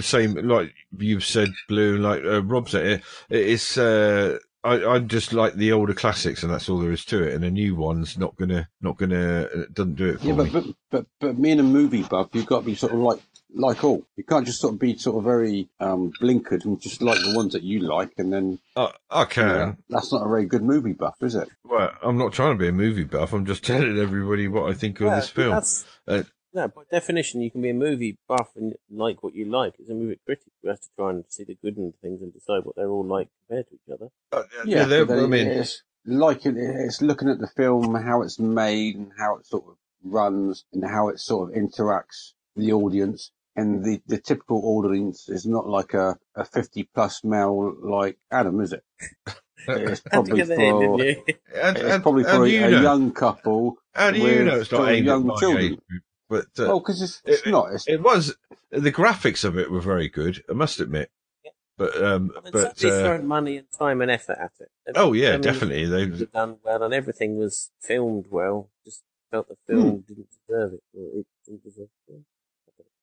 same 0.00 0.34
like 0.48 0.72
you've 0.96 1.24
said, 1.24 1.50
Blue, 1.68 1.98
like 1.98 2.24
uh, 2.24 2.42
Rob 2.42 2.68
said, 2.68 2.86
it, 2.86 3.02
it's 3.30 3.76
uh. 3.78 4.38
I, 4.64 4.74
I 4.86 4.98
just 5.00 5.32
like 5.32 5.54
the 5.54 5.72
older 5.72 5.92
classics, 5.92 6.44
and 6.44 6.52
that's 6.52 6.68
all 6.68 6.78
there 6.78 6.92
is 6.92 7.04
to 7.06 7.20
it. 7.24 7.34
And 7.34 7.44
a 7.44 7.50
new 7.50 7.74
one's 7.74 8.16
not 8.16 8.36
gonna, 8.36 8.68
not 8.80 8.96
gonna, 8.96 9.48
uh, 9.52 9.64
doesn't 9.72 9.96
do 9.96 10.10
it 10.10 10.20
for 10.20 10.26
Yeah, 10.28 10.34
me. 10.34 10.50
but, 10.50 10.52
but 10.52 10.74
but 10.92 11.06
but 11.18 11.42
being 11.42 11.58
a 11.58 11.64
movie 11.64 12.04
buff, 12.04 12.28
you've 12.32 12.46
got 12.46 12.60
to 12.60 12.66
be 12.66 12.76
sort 12.76 12.92
of 12.92 13.00
like 13.00 13.18
like 13.52 13.82
all. 13.82 14.06
You 14.16 14.22
can't 14.22 14.46
just 14.46 14.60
sort 14.60 14.74
of 14.74 14.78
be 14.78 14.96
sort 14.96 15.16
of 15.16 15.24
very 15.24 15.68
um 15.80 16.12
blinkered 16.20 16.64
and 16.64 16.80
just 16.80 17.02
like 17.02 17.20
the 17.24 17.32
ones 17.34 17.54
that 17.54 17.64
you 17.64 17.80
like, 17.80 18.12
and 18.18 18.32
then 18.32 18.60
I, 18.76 18.92
I 19.10 19.22
you 19.22 19.26
can. 19.26 19.46
know, 19.48 19.76
that's 19.90 20.12
not 20.12 20.24
a 20.24 20.28
very 20.28 20.46
good 20.46 20.62
movie 20.62 20.92
buff, 20.92 21.16
is 21.22 21.34
it? 21.34 21.48
Well, 21.64 21.90
I'm 22.00 22.16
not 22.16 22.32
trying 22.32 22.54
to 22.56 22.58
be 22.62 22.68
a 22.68 22.72
movie 22.72 23.02
buff. 23.02 23.32
I'm 23.32 23.44
just 23.46 23.64
telling 23.66 23.98
everybody 23.98 24.46
what 24.46 24.70
I 24.70 24.74
think 24.74 25.00
of 25.00 25.10
this 25.10 25.28
film. 25.28 25.56
That's, 25.56 25.84
Uh, 26.06 26.22
no, 26.54 26.68
by 26.68 26.82
definition, 26.90 27.40
you 27.40 27.50
can 27.50 27.62
be 27.62 27.70
a 27.70 27.74
movie 27.74 28.18
buff 28.28 28.50
and 28.56 28.74
like 28.90 29.22
what 29.22 29.34
you 29.34 29.44
like. 29.46 29.74
As 29.82 29.88
a 29.88 29.94
movie 29.94 30.18
critic, 30.24 30.52
you 30.62 30.70
have 30.70 30.80
to 30.80 30.88
try 30.96 31.10
and 31.10 31.24
see 31.28 31.44
the 31.44 31.56
good 31.62 31.76
in 31.78 31.92
things 32.02 32.20
and 32.22 32.32
decide 32.32 32.64
what 32.64 32.76
they're 32.76 32.88
all 32.88 33.04
like 33.06 33.28
compared 33.46 33.68
to 33.68 33.74
each 33.74 33.92
other. 33.92 34.08
Uh, 34.32 34.42
yeah, 34.64 34.84
they're- 34.84 35.10
I 35.10 35.26
mean, 35.26 35.46
it's 35.46 35.82
like 36.04 36.44
it, 36.46 36.54
it's 36.56 37.00
looking 37.02 37.28
at 37.28 37.38
the 37.38 37.48
film, 37.56 37.94
how 37.94 38.22
it's 38.22 38.38
made, 38.38 38.96
and 38.96 39.12
how 39.18 39.36
it 39.36 39.46
sort 39.46 39.64
of 39.68 39.76
runs, 40.04 40.64
and 40.72 40.84
how 40.84 41.08
it 41.08 41.18
sort 41.20 41.50
of 41.50 41.56
interacts 41.56 42.32
with 42.54 42.66
the 42.66 42.72
audience. 42.72 43.30
And 43.54 43.84
the, 43.84 44.00
the 44.06 44.16
typical 44.18 44.62
audience 44.64 45.28
is 45.28 45.44
not 45.44 45.68
like 45.68 45.92
a, 45.92 46.16
a 46.34 46.42
50 46.44 46.88
plus 46.94 47.22
male 47.22 47.74
like 47.82 48.16
Adam, 48.30 48.60
is 48.60 48.72
it? 48.72 48.82
It's 49.68 50.00
probably 50.00 50.38
get 50.38 50.50
in, 50.50 50.56
for, 50.56 50.98
didn't 50.98 50.98
you? 51.28 51.34
and, 51.54 51.76
it's 51.76 51.86
and- 51.86 52.02
probably 52.02 52.24
and 52.24 52.32
for 52.32 52.44
a, 52.44 52.48
you 52.48 52.64
a 52.64 52.70
know, 52.72 52.80
young 52.82 53.12
couple. 53.12 53.76
How 53.94 54.10
do 54.10 54.18
you 54.18 54.42
know 54.44 54.56
it's 54.58 54.72
not 54.72 54.80
of 54.80 54.88
aimed 54.88 55.06
young 55.06 55.30
at 55.30 55.36
children. 55.38 55.64
age 55.64 55.78
group? 55.88 56.02
But 56.32 56.46
uh, 56.58 56.66
Well, 56.68 56.80
because 56.80 57.02
it's, 57.02 57.20
it's 57.26 57.46
it- 57.46 57.50
not. 57.50 57.72
It's, 57.74 57.86
it 57.86 58.02
was 58.02 58.34
the 58.70 58.90
graphics 58.92 59.44
of 59.44 59.58
it 59.58 59.70
were 59.70 59.80
very 59.82 60.08
good. 60.08 60.42
I 60.48 60.54
must 60.54 60.80
admit. 60.80 61.10
Yeah. 61.44 61.50
But 61.76 61.96
um, 62.02 62.30
I 62.36 62.40
mean, 62.40 62.52
but 62.52 62.78
somebody 62.78 62.90
uh, 62.90 63.02
thrown 63.04 63.26
money 63.26 63.56
and 63.58 63.66
time 63.70 64.00
and 64.00 64.10
effort 64.10 64.38
at 64.40 64.52
it. 64.60 64.70
And 64.86 64.96
oh 64.96 65.12
yeah, 65.12 65.30
I 65.30 65.32
mean, 65.32 65.40
definitely 65.42 65.84
they. 65.86 66.06
was 66.06 66.22
done 66.32 66.56
well, 66.64 66.82
and 66.82 66.94
everything 66.94 67.36
was 67.36 67.70
filmed 67.80 68.26
well. 68.30 68.70
Just 68.84 69.02
felt 69.30 69.48
the 69.48 69.56
Hmm. 69.68 69.80
film 69.80 70.04
didn't 70.08 70.28
deserve 70.48 70.72
it. 70.74 70.82
Or 70.94 71.20
it 71.20 71.26
didn't 71.44 71.64
deserve. 71.64 71.88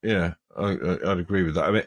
Yeah, 0.02 0.34
I, 0.58 0.64
I- 0.72 1.12
I'd 1.12 1.20
agree 1.20 1.44
with 1.44 1.56
that. 1.56 1.66
I 1.66 1.72
mean, 1.72 1.84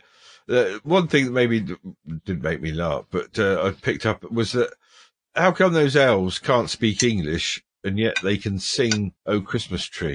uh, 0.49 0.79
one 0.85 1.09
thing 1.09 1.25
that 1.27 1.33
maybe 1.33 1.61
didn't 1.61 2.43
make 2.43 2.61
me 2.61 2.73
laugh, 2.73 3.07
but 3.11 3.39
uh, 3.39 3.63
I 3.65 3.71
picked 3.73 4.07
up 4.07 4.31
was 4.31 4.53
that 4.53 4.73
how 5.35 5.51
come 5.53 5.73
those 5.73 5.97
elves 5.97 6.39
can't 6.39 6.69
speak 6.71 7.03
English 7.03 7.65
and 7.83 7.99
yet 7.99 8.17
they 8.23 8.37
can 8.37 8.59
sing 8.59 9.15
"Oh 9.27 9.41
Christmas 9.41 9.85
Tree"? 9.87 10.15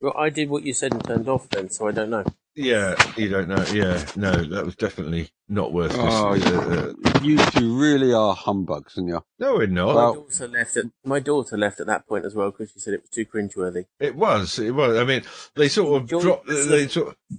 Well, 0.00 0.14
I 0.16 0.30
did 0.30 0.48
what 0.48 0.64
you 0.64 0.74
said 0.74 0.92
and 0.92 1.04
turned 1.04 1.28
off 1.28 1.48
then, 1.48 1.70
so 1.70 1.88
I 1.88 1.92
don't 1.92 2.10
know. 2.10 2.24
Yeah, 2.54 2.94
you 3.16 3.28
don't 3.28 3.48
know. 3.48 3.64
Yeah, 3.72 4.04
no, 4.16 4.32
that 4.32 4.64
was 4.64 4.74
definitely 4.74 5.30
not 5.48 5.72
worth 5.72 5.96
Oh, 5.96 6.30
listening. 6.30 6.58
Uh, 6.58 6.92
uh, 7.04 7.20
you 7.22 7.36
two 7.36 7.78
really 7.78 8.12
are 8.12 8.34
humbugs, 8.34 8.96
and 8.96 9.08
you 9.08 9.22
no, 9.38 9.54
we're 9.54 9.66
not. 9.66 9.94
Well- 9.94 10.14
my 10.14 10.20
daughter 10.20 10.48
left 10.48 10.76
at 10.76 10.84
my 11.04 11.20
daughter 11.20 11.56
left 11.56 11.80
at 11.80 11.86
that 11.86 12.06
point 12.08 12.24
as 12.24 12.34
well 12.34 12.50
because 12.50 12.72
she 12.72 12.80
said 12.80 12.94
it 12.94 13.02
was 13.02 13.10
too 13.10 13.26
cringeworthy. 13.26 13.86
It 14.00 14.16
was. 14.16 14.58
It 14.58 14.72
was. 14.72 14.96
I 14.96 15.04
mean, 15.04 15.22
they 15.54 15.68
sort 15.68 15.96
of 15.96 16.02
Enjoy 16.02 16.20
dropped. 16.20 16.48
They 16.48 16.88
sort. 16.88 17.08
Of, 17.08 17.38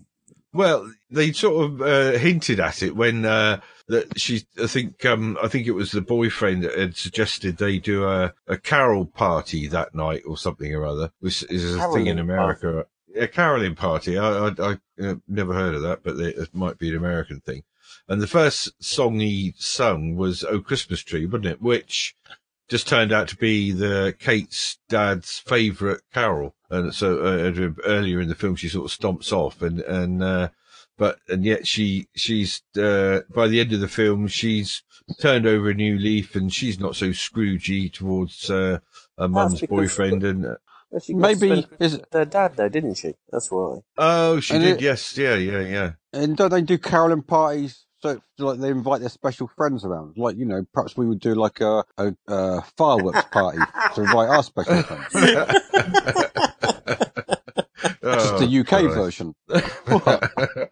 well, 0.54 0.90
they 1.12 1.32
sort 1.32 1.66
of 1.66 1.82
uh, 1.82 2.18
hinted 2.18 2.60
at 2.60 2.84
it 2.84 2.96
when 2.96 3.26
uh, 3.26 3.60
that 3.88 4.20
she. 4.20 4.44
I 4.62 4.68
think. 4.68 5.04
Um, 5.06 5.38
I 5.42 5.48
think 5.48 5.68
it 5.68 5.72
was 5.72 5.92
the 5.92 6.02
boyfriend 6.02 6.64
that 6.64 6.78
had 6.78 6.96
suggested 6.96 7.58
they 7.58 7.80
do 7.80 8.06
a, 8.06 8.34
a 8.48 8.58
carol 8.58 9.06
party 9.06 9.68
that 9.68 9.96
night 9.96 10.24
or 10.26 10.38
something 10.38 10.74
or 10.74 10.86
other, 10.86 11.12
which 11.20 11.44
is 11.44 11.76
a 11.76 11.92
thing 11.92 12.08
in 12.08 12.20
America. 12.20 12.86
A 13.18 13.28
caroling 13.28 13.76
party. 13.76 14.18
I 14.18 14.48
I, 14.48 14.54
I 14.60 14.78
uh, 15.02 15.16
never 15.28 15.54
heard 15.54 15.76
of 15.76 15.82
that, 15.82 16.04
but 16.04 16.20
it 16.20 16.54
might 16.54 16.78
be 16.78 16.90
an 16.90 16.98
American 16.98 17.42
thing. 17.42 17.64
And 18.08 18.22
the 18.22 18.28
first 18.28 18.72
song 18.84 19.20
he 19.20 19.54
sung 19.58 20.16
was 20.16 20.44
"Oh 20.44 20.62
Christmas 20.62 21.02
Tree," 21.02 21.26
wasn't 21.26 21.48
it? 21.48 21.62
Which 21.62 22.16
just 22.68 22.88
turned 22.88 23.12
out 23.12 23.28
to 23.30 23.36
be 23.36 23.72
the 23.72 24.16
Kate's 24.20 24.78
dad's 24.88 25.40
favourite 25.40 26.02
carol. 26.14 26.56
And 26.70 26.94
so 26.94 27.18
uh, 27.18 27.72
earlier 27.86 28.22
in 28.22 28.30
the 28.30 28.36
film, 28.36 28.56
she 28.56 28.70
sort 28.70 28.92
of 28.92 28.98
stomps 28.98 29.34
off, 29.34 29.64
and 29.64 29.80
and 29.82 30.24
uh, 30.24 30.50
but 31.00 31.18
and 31.30 31.44
yet 31.44 31.66
she 31.66 32.08
she's 32.16 32.62
uh, 32.78 33.22
by 33.34 33.48
the 33.48 33.60
end 33.60 33.74
of 33.74 33.80
the 33.80 33.88
film, 33.88 34.28
she's 34.28 34.84
turned 35.20 35.48
over 35.48 35.72
a 35.72 35.74
new 35.74 35.98
leaf, 35.98 36.36
and 36.36 36.54
she's 36.54 36.80
not 36.80 36.96
so 36.96 37.08
Scroogey 37.08 37.92
towards 37.92 38.48
uh, 38.52 38.78
her 39.18 39.28
mum's 39.28 39.60
because- 39.62 39.70
boyfriend. 39.76 40.24
And 40.24 40.46
uh, 40.46 40.56
she 41.02 41.14
Maybe- 41.16 41.34
to 41.34 41.38
spend 41.38 41.60
is 41.62 41.66
Christmas 41.94 42.02
her 42.14 42.26
dad 42.26 42.56
though, 42.58 42.70
didn't 42.70 42.96
she? 42.96 43.14
That's 43.32 43.50
why. 43.52 43.80
oh, 43.98 44.40
she 44.40 44.54
And 44.56 44.64
did, 44.64 44.76
it- 44.78 44.82
yes, 44.82 45.18
yeah, 45.18 45.36
yeah, 45.36 45.62
yeah. 45.62 45.92
And 46.14 46.36
don't 46.38 46.52
they 46.52 46.62
do 46.62 46.78
caroling 46.78 47.24
parties? 47.24 47.86
So 48.02 48.22
like 48.38 48.60
they 48.60 48.70
invite 48.70 49.02
their 49.02 49.10
special 49.10 49.48
friends 49.58 49.84
around. 49.84 50.16
Like 50.18 50.38
you 50.38 50.46
know, 50.46 50.66
perhaps 50.74 50.96
we 50.96 51.06
would 51.06 51.20
do 51.20 51.36
like 51.36 51.60
a, 51.62 51.84
a, 51.98 52.14
a 52.28 52.62
fireworks 52.78 53.24
party 53.32 53.58
to 53.96 54.02
invite 54.02 54.30
our 54.30 54.42
special 54.44 54.84
friends. 54.84 55.14
Just 58.02 58.34
Oh, 58.34 58.40
the 58.40 58.60
UK 58.62 58.68
Christ. 58.68 58.96
version. 58.96 59.36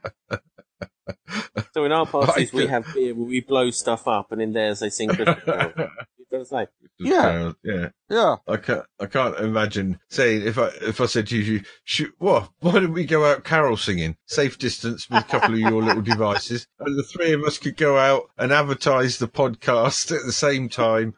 So 1.88 1.94
in 1.94 2.00
our 2.00 2.06
parties, 2.26 2.54
we 2.54 2.68
have 2.68 2.86
beer 2.94 3.16
where 3.16 3.28
we 3.28 3.42
blow 3.42 3.70
stuff 3.70 4.08
up, 4.08 4.32
and 4.32 4.42
in 4.42 4.54
theirs 4.54 4.80
they 4.80 4.90
sing 4.90 5.10
Christmas 5.10 5.44
carols. 5.44 5.74
You've 6.18 6.50
got 6.50 6.58
to. 6.58 6.68
Yeah. 7.00 7.22
Carol. 7.22 7.54
Yeah. 7.64 7.90
Yeah. 8.10 8.36
I 8.48 8.58
can't, 8.58 8.86
I 9.00 9.06
can't 9.06 9.38
imagine 9.40 10.00
saying 10.10 10.48
if 10.48 10.58
I, 10.58 10.70
if 10.82 11.00
I 11.00 11.06
said 11.06 11.28
to 11.28 11.38
you, 11.38 11.62
shoot, 11.84 12.14
what, 12.18 12.50
why 12.60 12.74
don't 12.74 12.94
we 12.94 13.06
go 13.06 13.24
out 13.24 13.44
carol 13.44 13.78
singing? 13.78 14.18
Safe 14.26 14.58
distance 14.58 15.10
with 15.10 15.24
a 15.24 15.28
couple 15.28 15.54
of 15.54 15.60
your 15.60 15.84
little 15.84 16.02
devices 16.16 16.68
and 16.80 16.98
the 16.98 17.04
three 17.04 17.34
of 17.34 17.44
us 17.44 17.60
could 17.60 17.78
go 17.78 17.98
out 17.98 18.32
and 18.38 18.52
advertise 18.52 19.20
the 19.20 19.28
podcast 19.28 20.12
at 20.12 20.26
the 20.26 20.32
same 20.32 20.70
time 20.70 21.14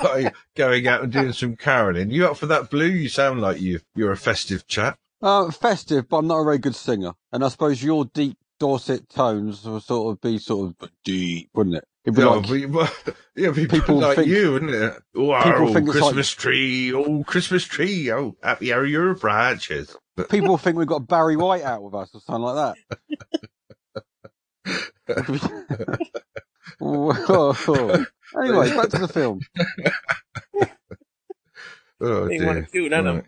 by 0.00 0.32
going 0.54 0.86
out 0.86 1.02
and 1.02 1.12
doing 1.12 1.32
some 1.32 1.56
caroling. 1.56 2.10
You 2.10 2.28
up 2.28 2.36
for 2.36 2.46
that, 2.46 2.70
Blue? 2.70 2.86
You 2.86 3.08
sound 3.08 3.40
like 3.40 3.60
you, 3.60 3.80
you're 3.96 4.12
a 4.12 4.16
festive 4.16 4.68
chap. 4.68 4.98
Uh, 5.20 5.50
festive, 5.50 6.08
but 6.08 6.18
I'm 6.18 6.26
not 6.28 6.40
a 6.40 6.44
very 6.44 6.58
good 6.58 6.76
singer. 6.76 7.14
And 7.32 7.44
I 7.44 7.48
suppose 7.48 7.82
your 7.82 8.04
deep 8.04 8.38
Dorset 8.60 9.08
tones 9.08 9.64
would 9.64 9.82
sort 9.82 10.12
of 10.12 10.20
be 10.20 10.38
sort 10.38 10.74
of 10.80 10.90
deep, 11.04 11.50
wouldn't 11.54 11.76
it? 11.76 11.84
It'd 12.04 12.14
be 12.16 12.22
Yeah, 12.22 12.28
like, 12.28 12.70
but- 12.72 12.92
but- 13.06 13.16
yeah, 13.36 13.52
people, 13.52 13.80
People 13.80 13.96
like 14.00 14.16
think- 14.16 14.28
you, 14.28 14.52
wouldn't 14.52 14.70
it? 14.74 14.92
Oh, 15.16 15.42
People 15.42 15.68
oh, 15.68 15.72
think 15.74 15.88
it's 15.88 15.96
like- 15.96 16.02
Christmas 16.04 16.30
tree, 16.30 16.92
oh, 16.92 17.24
Christmas 17.24 17.64
tree, 17.64 18.12
oh, 18.12 18.36
happy 18.42 18.72
are 18.72 18.84
your 18.84 19.14
branches. 19.14 19.96
But 20.16 20.28
people 20.30 20.56
think 20.58 20.76
we've 20.76 20.86
got 20.86 21.08
Barry 21.08 21.36
White 21.36 21.62
out 21.62 21.82
with 21.82 21.94
us 21.94 22.14
or 22.14 22.20
something 22.20 22.42
like 22.42 22.76
that. 25.06 25.54
Whoa. 26.78 28.04
Anyway, 28.36 28.68
back 28.74 28.88
to 28.88 28.98
the 28.98 29.06
film. 29.06 29.38
oh 32.00 32.26
He 32.26 32.40
want 32.44 32.66
to 32.66 32.66
dear. 32.72 32.88
kill 32.88 32.92
Adam. 32.94 33.16
Right. 33.16 33.24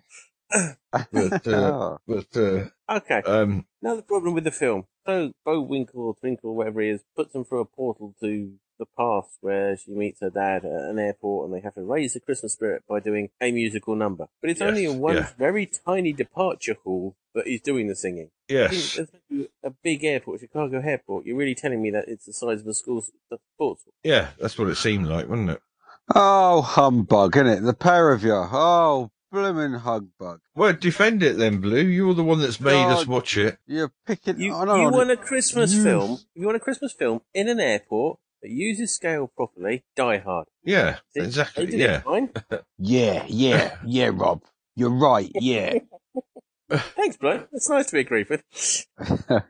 But, 0.50 1.46
uh, 1.46 1.72
Ah. 1.72 1.96
but, 2.06 2.36
uh, 2.36 2.64
Okay. 2.90 3.22
um, 3.26 3.66
the 3.82 4.02
problem 4.02 4.34
with 4.34 4.44
the 4.44 4.50
film. 4.50 4.86
So 5.06 5.32
Bo 5.44 5.60
Winkle 5.60 6.02
or 6.06 6.14
Twinkle, 6.14 6.54
whatever 6.54 6.80
he 6.80 6.90
is, 6.90 7.02
puts 7.16 7.32
them 7.32 7.44
through 7.44 7.60
a 7.60 7.64
portal 7.64 8.14
to 8.20 8.52
the 8.78 8.86
past 8.96 9.38
where 9.40 9.76
she 9.76 9.90
meets 9.92 10.20
her 10.20 10.28
dad 10.30 10.64
at 10.64 10.70
an 10.90 10.98
airport 10.98 11.46
and 11.48 11.54
they 11.56 11.62
have 11.62 11.74
to 11.74 11.82
raise 11.82 12.12
the 12.12 12.20
Christmas 12.20 12.52
spirit 12.52 12.82
by 12.88 13.00
doing 13.00 13.30
a 13.40 13.50
musical 13.50 13.94
number. 13.96 14.26
But 14.40 14.50
it's 14.50 14.60
only 14.60 14.82
Yes, 14.82 14.92
in 14.92 15.00
one 15.00 15.14
yeah. 15.16 15.28
very 15.38 15.66
tiny 15.66 16.12
departure 16.12 16.76
hall 16.84 17.16
that 17.34 17.46
he's 17.46 17.62
doing 17.62 17.86
the 17.88 17.96
singing. 17.96 18.30
I 18.50 18.68
think 18.68 18.72
yes. 18.72 18.96
there's 18.96 19.08
meant 19.30 19.50
a 19.64 19.70
big 19.82 20.04
airport, 20.04 20.40
Chicago 20.40 20.80
airport. 20.80 21.24
You're 21.26 21.36
really 21.38 21.54
telling 21.54 21.80
me 21.82 21.90
that 21.90 22.04
it's 22.08 22.26
the 22.26 22.32
size 22.32 22.60
of 22.60 22.66
a 22.66 22.74
school 22.74 23.02
the 23.30 23.38
sports 23.54 23.84
hall. 23.84 23.92
Yeah, 24.04 24.28
that's 24.38 24.58
what 24.58 24.68
it 24.68 24.76
seemed 24.76 25.06
like, 25.06 25.28
wasn't 25.28 25.50
it? 25.50 25.60
Oh, 26.14 26.60
humbug, 26.62 27.32
innit? 27.32 27.64
The 27.64 27.74
pair 27.74 28.12
of 28.12 28.22
you. 28.22 28.32
Oh, 28.34 29.10
blooming 29.37 29.78
humbug. 29.81 30.40
Well, 30.55 30.73
defend 30.73 31.23
it 31.23 31.37
then, 31.37 31.61
Blue. 31.61 31.78
You're 31.83 32.14
the 32.14 32.25
one 32.25 32.40
that's 32.40 32.59
made 32.61 32.85
us 32.87 33.07
watch 33.07 33.37
it. 33.37 33.59
You're 33.66 33.93
picking. 34.07 34.40
You, 34.40 34.55
I 34.55 34.64
don't 34.64 34.81
you 34.81 34.90
know. 34.90 34.97
want 34.97 35.11
a 35.11 35.16
Christmas 35.16 35.75
You- 35.75 35.83
film? 35.83 36.12
If 36.12 36.40
you 36.40 36.47
want 36.47 36.57
a 36.57 36.61
Christmas 36.61 36.93
film 36.93 37.21
in 37.35 37.49
an 37.49 37.61
airport 37.61 38.19
that 38.43 38.50
uses 38.50 38.95
scale 38.95 39.31
properly, 39.37 39.85
Die 39.95 40.19
Hard. 40.19 40.47
Yeah, 40.64 40.97
See? 41.14 41.21
exactly. 41.21 41.66
They 41.66 41.71
did 41.73 41.81
Yeah. 41.81 41.97
it 41.99 42.05
fine. 42.05 42.31
Yeah, 42.78 43.25
yeah, 43.28 43.76
yeah, 43.85 44.11
Rob. 44.12 44.43
You're 44.75 44.90
right, 44.90 45.31
yeah. 45.35 45.75
Thanks, 46.71 47.16
Blue. 47.16 47.45
It's 47.52 47.69
nice 47.69 47.87
to 47.87 47.93
be 47.93 48.00
agreed 48.00 48.28
with. 48.28 48.43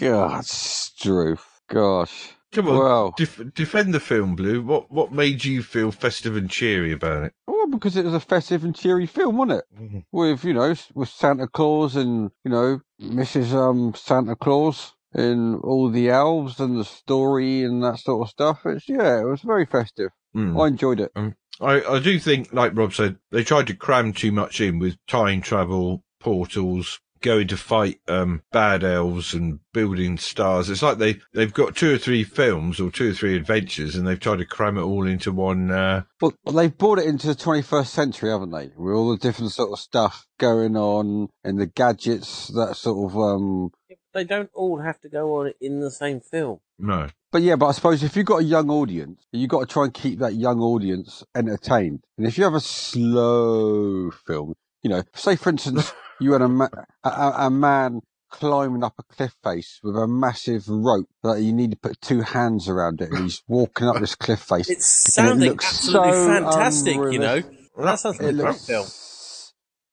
God, 0.00 0.44
Struth. 0.44 1.60
Gosh. 1.68 2.32
Come 2.56 2.68
on, 2.68 2.78
Well, 2.78 3.14
def- 3.16 3.54
defend 3.54 3.92
the 3.94 4.00
film, 4.00 4.34
Blue. 4.34 4.62
What 4.62 4.90
what 4.90 5.12
made 5.12 5.44
you 5.44 5.62
feel 5.62 5.92
festive 5.92 6.36
and 6.36 6.48
cheery 6.50 6.90
about 6.92 7.22
it? 7.24 7.32
well, 7.46 7.66
because 7.66 7.96
it 7.96 8.04
was 8.04 8.14
a 8.14 8.20
festive 8.20 8.64
and 8.64 8.74
cheery 8.74 9.06
film, 9.06 9.36
wasn't 9.36 9.60
it? 9.60 9.64
Mhm. 9.80 10.04
With, 10.10 10.44
you 10.44 10.54
know, 10.54 10.74
with 10.94 11.08
Santa 11.08 11.46
Claus 11.48 11.96
and, 11.96 12.30
you 12.44 12.50
know, 12.50 12.80
Mrs. 13.00 13.52
Um, 13.52 13.94
Santa 13.94 14.36
Claus 14.36 14.94
and 15.12 15.60
all 15.62 15.90
the 15.90 16.08
elves 16.10 16.58
and 16.60 16.78
the 16.78 16.84
story 16.84 17.62
and 17.62 17.82
that 17.82 17.98
sort 17.98 18.26
of 18.26 18.30
stuff. 18.30 18.60
It's, 18.64 18.88
yeah, 18.88 19.20
it 19.20 19.24
was 19.24 19.42
very 19.42 19.66
festive. 19.66 20.10
Mm. 20.34 20.60
I 20.62 20.68
enjoyed 20.68 21.00
it. 21.00 21.12
I, 21.60 21.82
I 21.82 21.98
do 22.00 22.18
think, 22.18 22.52
like 22.52 22.76
Rob 22.76 22.92
said, 22.94 23.16
they 23.30 23.42
tried 23.44 23.66
to 23.68 23.74
cram 23.74 24.12
too 24.12 24.32
much 24.32 24.60
in 24.60 24.78
with 24.78 24.96
time 25.06 25.40
travel, 25.40 26.04
portals, 26.20 27.00
going 27.26 27.48
to 27.48 27.56
fight 27.56 27.98
um, 28.06 28.40
bad 28.52 28.84
elves 28.84 29.34
and 29.34 29.58
building 29.74 30.16
stars. 30.16 30.70
It's 30.70 30.80
like 30.82 30.98
they, 30.98 31.18
they've 31.34 31.52
got 31.52 31.74
two 31.74 31.92
or 31.92 31.98
three 31.98 32.22
films 32.22 32.78
or 32.78 32.88
two 32.90 33.10
or 33.10 33.14
three 33.14 33.34
adventures 33.34 33.96
and 33.96 34.06
they've 34.06 34.20
tried 34.20 34.38
to 34.38 34.46
cram 34.46 34.78
it 34.78 34.82
all 34.82 35.04
into 35.06 35.32
one. 35.32 35.72
Uh, 35.72 36.04
Well, 36.20 36.32
they've 36.54 36.78
brought 36.78 37.00
it 37.00 37.06
into 37.06 37.26
the 37.26 37.34
21st 37.34 37.86
century, 37.88 38.30
haven't 38.30 38.52
they? 38.52 38.70
With 38.76 38.94
all 38.94 39.10
the 39.10 39.16
different 39.18 39.50
sort 39.50 39.72
of 39.72 39.80
stuff 39.80 40.26
going 40.38 40.76
on 40.76 41.28
and 41.42 41.58
the 41.58 41.66
gadgets, 41.66 42.46
that 42.54 42.76
sort 42.76 43.10
of, 43.10 43.18
um, 43.18 43.72
They 44.14 44.22
don't 44.24 44.50
all 44.54 44.78
have 44.78 45.00
to 45.00 45.08
go 45.08 45.40
on 45.40 45.52
in 45.60 45.80
the 45.80 45.90
same 45.90 46.20
film. 46.20 46.60
no. 46.78 47.08
but 47.32 47.42
yeah, 47.42 47.56
but 47.56 47.66
I 47.66 47.72
suppose 47.72 48.04
if 48.04 48.16
you've 48.16 48.24
got 48.24 48.42
a 48.42 48.44
young 48.44 48.70
audience, 48.70 49.26
you've 49.32 49.50
got 49.50 49.60
to 49.60 49.66
try 49.66 49.84
and 49.84 49.92
keep 49.92 50.20
that 50.20 50.34
young 50.34 50.60
audience 50.60 51.24
entertained. 51.34 52.04
And 52.16 52.26
if 52.26 52.38
you 52.38 52.44
have 52.44 52.54
a 52.54 52.60
slow 52.60 54.10
film, 54.12 54.54
you 54.82 54.90
know, 54.90 55.02
say 55.14 55.34
for 55.36 55.50
instance, 55.50 55.92
you 56.20 56.32
had 56.32 56.42
a, 56.42 56.48
ma- 56.48 56.68
a, 57.04 57.08
a 57.08 57.34
a 57.46 57.50
man 57.50 58.00
climbing 58.30 58.82
up 58.84 58.94
a 58.98 59.02
cliff 59.14 59.34
face 59.44 59.78
with 59.82 59.96
a 59.96 60.06
massive 60.06 60.68
rope 60.68 61.08
that 61.22 61.40
you 61.40 61.52
need 61.52 61.70
to 61.70 61.76
put 61.76 62.00
two 62.00 62.20
hands 62.22 62.68
around 62.68 63.00
it 63.00 63.10
and 63.10 63.22
he's 63.24 63.42
walking 63.48 63.88
up 63.88 63.98
this 64.00 64.14
cliff 64.16 64.40
face. 64.40 64.68
It's 64.68 65.16
And 65.16 65.26
it 65.26 65.30
sounding 65.30 65.50
looks 65.50 65.64
absolutely 65.66 66.12
so 66.12 66.26
fantastic, 66.26 66.94
you 66.96 67.18
know. 67.18 67.36
unrealistic. 67.36 67.60
That 67.78 67.98
sounds 68.00 68.18
like 68.20 68.26
It 68.26 68.28
a 68.30 68.32
great 68.34 68.44
looks 68.48 68.66
film. 68.66 68.86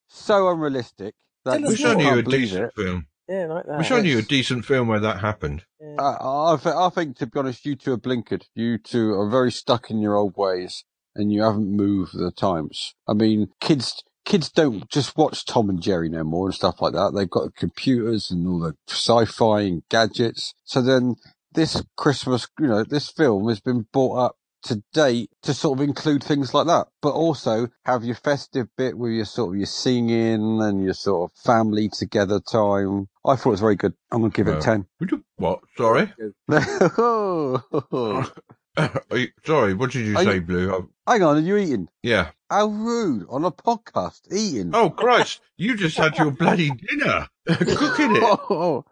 so 0.08 0.50
unrealistic 0.50 1.15
that 1.45 1.60
Tell 1.60 1.60
us 1.60 1.63
you 1.63 1.69
We 1.69 1.76
showed 1.78 1.97
more. 2.04 2.13
you 2.13 2.19
a 2.19 2.24
decent 2.24 2.63
it. 2.65 2.74
film. 2.76 3.08
Yeah, 3.30 3.45
like 3.47 3.65
that. 3.67 3.78
We 3.78 3.84
showed 3.84 4.06
you 4.06 4.17
a 4.19 4.21
decent 4.21 4.65
film 4.65 4.88
where 4.88 5.00
that 5.00 5.19
happened. 5.21 5.63
Yeah. 5.80 5.95
Uh, 5.97 6.54
I, 6.54 6.58
th- 6.62 6.76
I 6.76 6.89
think, 6.89 7.17
to 7.17 7.28
be 7.28 7.39
honest, 7.39 7.65
you 7.65 7.76
two 7.76 7.93
are 7.93 7.97
blinkered. 7.97 8.43
You 8.56 8.78
two 8.78 9.13
are 9.13 9.30
very 9.30 9.52
stuck 9.52 9.89
in 9.89 10.00
your 10.00 10.15
old 10.15 10.36
ways, 10.36 10.84
and 11.15 11.32
you 11.32 11.41
haven't 11.43 11.71
moved 11.71 12.13
with 12.13 12.24
the 12.24 12.32
times. 12.32 12.95
I 13.08 13.13
mean, 13.13 13.47
kids 13.62 14.04
kids 14.25 14.49
don't 14.49 14.89
just 14.89 15.17
watch 15.17 15.45
Tom 15.45 15.69
and 15.69 15.81
Jerry 15.81 16.09
no 16.09 16.23
more 16.23 16.47
and 16.47 16.55
stuff 16.55 16.81
like 16.81 16.93
that. 16.93 17.13
They've 17.13 17.29
got 17.29 17.55
computers 17.55 18.31
and 18.31 18.47
all 18.47 18.59
the 18.59 18.75
sci-fi 18.88 19.62
and 19.62 19.83
gadgets. 19.89 20.53
So 20.63 20.81
then, 20.81 21.15
this 21.53 21.81
Christmas, 21.97 22.47
you 22.59 22.67
know, 22.67 22.83
this 22.83 23.09
film 23.09 23.47
has 23.49 23.59
been 23.59 23.86
brought 23.93 24.17
up 24.17 24.36
to 24.63 24.81
date 24.93 25.29
to 25.41 25.53
sort 25.53 25.77
of 25.77 25.83
include 25.83 26.23
things 26.23 26.53
like 26.53 26.67
that, 26.67 26.88
but 27.01 27.12
also 27.12 27.67
have 27.86 28.03
your 28.05 28.15
festive 28.15 28.67
bit 28.77 28.97
with 28.97 29.12
your 29.12 29.25
sort 29.25 29.53
of 29.53 29.57
your 29.57 29.65
singing 29.65 30.62
and 30.62 30.83
your 30.83 30.93
sort 30.93 31.29
of 31.31 31.38
family 31.38 31.89
together 31.89 32.39
time. 32.39 33.09
I 33.25 33.36
thought 33.36 33.49
it 33.49 33.51
was 33.51 33.59
very 33.59 33.75
good. 33.75 33.93
I'm 34.12 34.21
gonna 34.21 34.31
give 34.31 34.47
it 34.47 34.62
ten. 34.62 34.86
Would 34.99 35.12
you, 35.12 35.23
what? 35.36 35.59
Sorry? 35.77 36.12
You- 36.17 36.33
oh. 36.97 38.31
sorry, 39.45 39.73
what 39.73 39.91
did 39.91 40.05
you 40.07 40.17
Are 40.17 40.23
say, 40.23 40.36
you- 40.36 40.41
Blue? 40.41 40.89
Hang 41.07 41.21
on, 41.23 41.38
are 41.38 41.39
you 41.39 41.57
eating? 41.57 41.89
yeah. 42.01 42.29
How 42.49 42.67
rude 42.67 43.25
on 43.29 43.43
a 43.45 43.51
podcast, 43.51 44.31
eating. 44.31 44.71
Oh, 44.75 44.89
Christ. 44.91 45.41
you 45.57 45.75
just 45.75 45.97
had 45.97 46.15
your 46.17 46.29
bloody 46.31 46.69
dinner. 46.69 47.27
Cooking 47.47 48.15
it. 48.15 48.83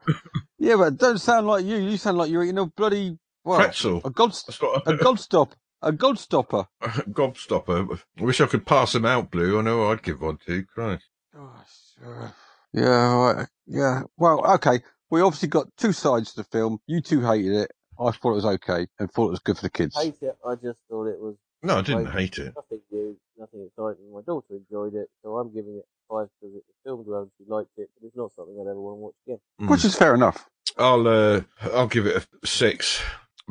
yeah, 0.58 0.76
but 0.78 0.98
don't 0.98 1.20
sound 1.20 1.46
like 1.46 1.64
you. 1.64 1.78
You 1.78 1.96
sound 1.98 2.18
like 2.18 2.32
you're 2.32 2.44
eating 2.44 2.58
a 2.58 2.66
bloody 2.66 3.20
well, 3.44 3.60
Pretzel. 3.60 4.02
a 4.04 4.10
god, 4.10 4.32
That's 4.32 4.60
what 4.62 4.82
a 4.88 4.96
god 4.98 5.20
stop, 5.20 5.56
a 5.84 5.92
god 5.92 6.18
stopper. 6.18 6.66
gobstopper. 6.82 8.00
I 8.20 8.24
wish 8.24 8.42
I 8.42 8.48
could 8.48 8.66
pass 8.66 8.94
them 8.94 9.06
out, 9.06 9.30
Blue. 9.32 9.60
I 9.60 9.62
know 9.62 9.92
I'd 9.92 10.02
give 10.04 10.22
one 10.22 10.38
to. 10.48 10.64
Christ. 10.64 11.06
Gosh, 11.34 11.68
uh, 12.06 12.30
yeah, 12.74 13.14
right, 13.16 13.48
yeah. 13.68 14.02
Well, 14.18 14.44
okay. 14.56 14.80
We 15.12 15.22
obviously 15.22 15.50
got 15.50 15.68
two 15.78 15.92
sides 15.94 16.32
to 16.32 16.38
the 16.38 16.44
film. 16.46 16.80
You 16.88 17.02
two 17.02 17.22
hated 17.22 17.52
it. 17.54 17.72
I 18.02 18.12
thought 18.12 18.32
it 18.32 18.36
was 18.36 18.46
okay 18.46 18.88
and 19.00 19.12
thought 19.12 19.28
it 19.28 19.32
was 19.32 19.40
good 19.40 19.58
for 19.58 19.64
the 19.64 19.70
kids. 19.70 19.96
hate 19.96 20.18
it. 20.22 20.38
I 20.46 20.56
just 20.56 20.80
thought 20.90 21.08
it 21.08 21.20
was 21.20 21.36
No, 21.64 21.78
I 21.78 21.82
didn't 21.82 22.08
hate 22.08 22.38
it. 22.38 22.54
nothing 22.56 22.82
new, 22.92 23.18
nothing 23.38 23.68
exciting. 23.68 24.12
My 24.14 24.22
daughter 24.22 24.48
enjoyed 24.52 24.96
it, 24.96 25.10
so 25.24 25.38
I'm 25.38 25.54
giving 25.54 25.78
it 25.78 25.86
five 26.10 26.28
because 26.40 26.56
it 26.56 26.64
was 26.68 26.76
filmed 26.84 27.08
well 27.08 27.22
and 27.22 27.32
she 27.38 27.44
liked 27.48 27.72
it, 27.78 27.90
but 28.00 28.08
it's 28.08 28.16
not 28.16 28.32
something 28.34 28.56
I'd 28.60 28.70
ever 28.70 28.80
want 28.80 28.96
to 28.98 29.02
watch 29.02 29.16
again. 29.28 29.40
Mm. 29.62 29.70
Which 29.70 29.86
is 29.86 29.96
fair 29.96 30.14
enough. 30.14 30.48
I'll 30.78 31.08
uh, 31.08 31.42
I'll 31.74 31.88
give 31.88 32.06
it 32.08 32.26
a 32.42 32.48
six 32.48 33.02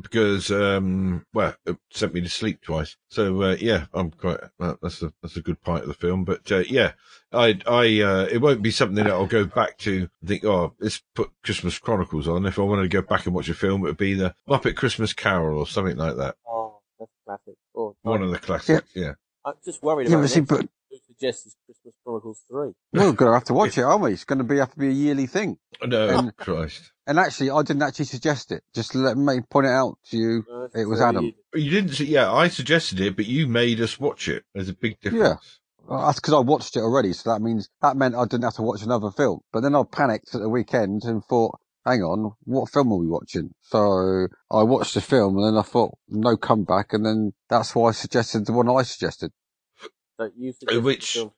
because 0.00 0.50
um 0.50 1.24
well 1.32 1.54
it 1.66 1.76
sent 1.90 2.14
me 2.14 2.20
to 2.20 2.28
sleep 2.28 2.62
twice. 2.62 2.96
So 3.08 3.42
uh, 3.42 3.56
yeah, 3.60 3.86
I'm 3.94 4.10
quite 4.10 4.40
uh, 4.60 4.74
that's 4.82 5.02
a 5.02 5.12
that's 5.22 5.36
a 5.36 5.42
good 5.42 5.60
part 5.62 5.82
of 5.82 5.88
the 5.88 5.94
film. 5.94 6.24
But 6.24 6.50
uh, 6.50 6.58
yeah, 6.68 6.92
I 7.32 7.58
I 7.66 8.00
uh, 8.00 8.28
it 8.30 8.40
won't 8.40 8.62
be 8.62 8.70
something 8.70 8.96
that 8.96 9.12
I'll 9.12 9.26
go 9.26 9.44
back 9.44 9.78
to 9.78 10.08
and 10.20 10.28
think 10.28 10.44
oh 10.44 10.74
let's 10.80 11.02
put 11.14 11.30
Christmas 11.44 11.78
Chronicles 11.78 12.28
on. 12.28 12.46
If 12.46 12.58
I 12.58 12.62
wanted 12.62 12.82
to 12.82 12.88
go 12.88 13.02
back 13.02 13.26
and 13.26 13.34
watch 13.34 13.48
a 13.48 13.54
film, 13.54 13.82
it 13.82 13.88
would 13.88 13.96
be 13.96 14.14
the 14.14 14.34
Muppet 14.48 14.76
Christmas 14.76 15.12
Carol 15.12 15.58
or 15.58 15.66
something 15.66 15.96
like 15.96 16.16
that. 16.16 16.36
Oh, 16.46 16.80
that's 16.98 17.10
classic. 17.26 17.54
Or, 17.74 17.94
One 18.02 18.22
of 18.22 18.30
the 18.30 18.38
classics. 18.38 18.90
Yeah. 18.94 19.12
I'm 19.44 19.54
just 19.64 19.82
worried 19.82 20.08
Yeah, 20.08 20.16
about 20.16 20.22
but 20.22 20.30
see, 20.30 20.40
but 20.40 20.60
Who 20.60 20.68
suggests 21.20 21.46
it's 21.46 21.56
Christmas 21.66 21.94
Chronicles 22.04 22.42
3? 22.50 22.70
we're 22.92 23.12
going 23.12 23.30
to 23.30 23.34
have 23.34 23.44
to 23.44 23.54
watch 23.54 23.76
it, 23.78 23.82
aren't 23.82 24.02
we? 24.02 24.12
It's 24.12 24.24
going 24.24 24.38
to 24.38 24.44
be 24.44 24.58
have 24.58 24.72
to 24.72 24.78
be 24.78 24.88
a 24.88 24.92
yearly 24.92 25.26
thing. 25.26 25.58
No, 25.84 26.08
And- 26.08 26.36
Christ. 26.36 26.92
And 27.06 27.18
actually, 27.18 27.50
I 27.50 27.62
didn't 27.62 27.82
actually 27.82 28.04
suggest 28.04 28.52
it. 28.52 28.62
Just 28.74 28.94
let 28.94 29.16
me 29.16 29.40
point 29.50 29.66
it 29.66 29.70
out 29.70 29.98
to 30.10 30.16
you. 30.16 30.44
No, 30.48 30.68
It 30.74 30.86
was 30.86 31.00
Adam. 31.00 31.24
you- 31.24 31.32
You 31.54 31.70
didn't. 31.70 31.90
See, 31.94 32.04
yeah, 32.06 32.32
I 32.32 32.48
suggested 32.48 33.00
it, 33.00 33.16
but 33.16 33.26
you 33.26 33.46
made 33.48 33.80
us 33.80 33.98
watch 33.98 34.28
it. 34.28 34.44
There's 34.54 34.68
a 34.68 34.74
big 34.74 35.00
difference. 35.00 35.58
Well, 35.88 36.06
that's 36.06 36.20
because 36.20 36.34
I 36.34 36.38
watched 36.40 36.76
it 36.76 36.80
already, 36.80 37.12
so 37.12 37.32
that 37.32 37.40
means 37.42 37.68
that 37.82 37.96
meant 37.96 38.14
I 38.14 38.24
didn't 38.24 38.44
have 38.44 38.54
to 38.54 38.62
watch 38.62 38.82
another 38.82 39.10
film. 39.10 39.40
But 39.52 39.62
then 39.62 39.74
I 39.74 39.82
panicked 39.90 40.34
at 40.34 40.40
the 40.40 40.48
weekend 40.48 41.02
and 41.04 41.24
thought, 41.24 41.58
"Hang 41.84 42.02
on, 42.02 42.32
what 42.44 42.70
film 42.70 42.92
are 42.92 42.98
we 42.98 43.08
watching?" 43.08 43.54
So 43.62 44.28
I 44.52 44.62
watched 44.62 44.94
the 44.94 45.00
film, 45.00 45.36
and 45.36 45.46
then 45.46 45.58
I 45.58 45.62
thought, 45.62 45.94
"No 46.08 46.36
comeback," 46.36 46.92
and 46.92 47.04
then 47.04 47.32
that's 47.48 47.74
why 47.74 47.88
I 47.88 47.92
suggested 47.92 48.46
the 48.46 48.52
one 48.52 48.68
I 48.68 48.82
suggested. 48.82 49.32
So 50.20 50.30
you 50.36 50.52
suggested 50.52 50.84
which- 50.84 51.16
a 51.16 51.18
film, 51.20 51.32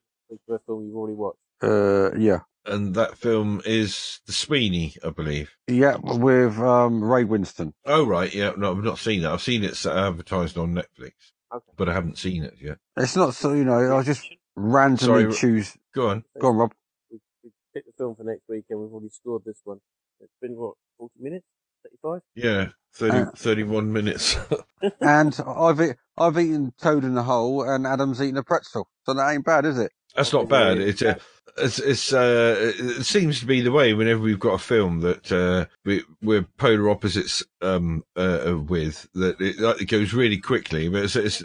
a 0.50 0.58
film 0.66 0.86
you've 0.86 0.96
already 0.96 1.14
watched. 1.14 1.38
Uh, 1.62 2.10
yeah. 2.18 2.40
and 2.66 2.94
that 2.96 3.16
film 3.16 3.62
is 3.64 4.20
The 4.26 4.32
Sweeney, 4.32 4.96
I 5.04 5.10
believe. 5.10 5.52
Yeah, 5.68 5.96
with 6.02 6.58
um, 6.58 7.02
Ray 7.04 7.24
Winstone. 7.24 7.72
Oh 7.86 8.04
right, 8.04 8.34
yeah. 8.34 8.52
No, 8.56 8.72
I've 8.72 8.82
not 8.82 8.98
seen 8.98 9.22
that. 9.22 9.30
I've 9.32 9.40
seen 9.42 9.62
it 9.62 9.86
advertised 9.86 10.58
on 10.58 10.74
Netflix, 10.74 11.12
Okay. 11.54 11.72
but 11.76 11.88
I 11.88 11.92
haven't 11.92 12.18
seen 12.18 12.42
it 12.42 12.54
yet. 12.60 12.78
It's 12.96 13.14
not 13.14 13.34
so, 13.34 13.52
you 13.52 13.64
know, 13.64 13.96
I 13.96 14.02
just 14.02 14.28
randomly 14.56 15.22
Sorry. 15.22 15.34
choose. 15.34 15.76
Go 15.94 16.08
on. 16.08 16.24
Go 16.40 16.48
on, 16.48 16.56
Rob. 16.56 16.72
We, 17.12 17.20
we 17.44 17.50
picked 17.74 17.86
the 17.86 17.92
film 17.96 18.16
for 18.16 18.24
next 18.24 18.42
week 18.48 18.64
and 18.70 18.80
we've 18.80 18.92
already 18.92 19.10
scored 19.10 19.42
this 19.46 19.60
one. 19.62 19.78
It's 20.20 20.32
been 20.40 20.56
what, 20.56 20.74
40 20.98 21.12
minutes? 21.20 21.46
35? 22.02 22.20
Yeah, 22.34 22.68
30, 22.94 23.16
Uh, 23.16 23.30
31 23.36 23.92
minutes. 23.92 24.36
And 25.00 25.38
I've 25.46 25.80
I've 26.18 26.38
eaten 26.38 26.72
Toad 26.80 27.04
in 27.04 27.14
the 27.14 27.24
Hole, 27.24 27.62
and 27.62 27.86
Adam's 27.86 28.22
eaten 28.22 28.38
a 28.38 28.44
pretzel. 28.44 28.88
So 29.06 29.14
that 29.14 29.30
ain't 29.30 29.44
bad, 29.44 29.66
is 29.66 29.78
it? 29.78 29.92
That's 30.14 30.32
not 30.32 30.48
bad. 30.48 30.78
It's 30.78 31.02
uh, 31.02 31.18
it's 31.56 31.78
it's 31.78 32.12
uh, 32.12 32.72
it 32.78 33.04
seems 33.04 33.40
to 33.40 33.46
be 33.46 33.60
the 33.60 33.72
way 33.72 33.94
whenever 33.94 34.20
we've 34.20 34.38
got 34.38 34.54
a 34.54 34.58
film 34.58 35.00
that 35.00 35.30
uh, 35.30 35.66
we, 35.84 36.02
we're 36.22 36.42
polar 36.56 36.90
opposites 36.90 37.42
um 37.60 38.04
uh, 38.16 38.58
with 38.66 39.08
that 39.14 39.40
it, 39.40 39.56
it 39.80 39.86
goes 39.86 40.12
really 40.12 40.38
quickly. 40.38 40.88
But 40.88 41.04
it's, 41.04 41.16
it's 41.16 41.42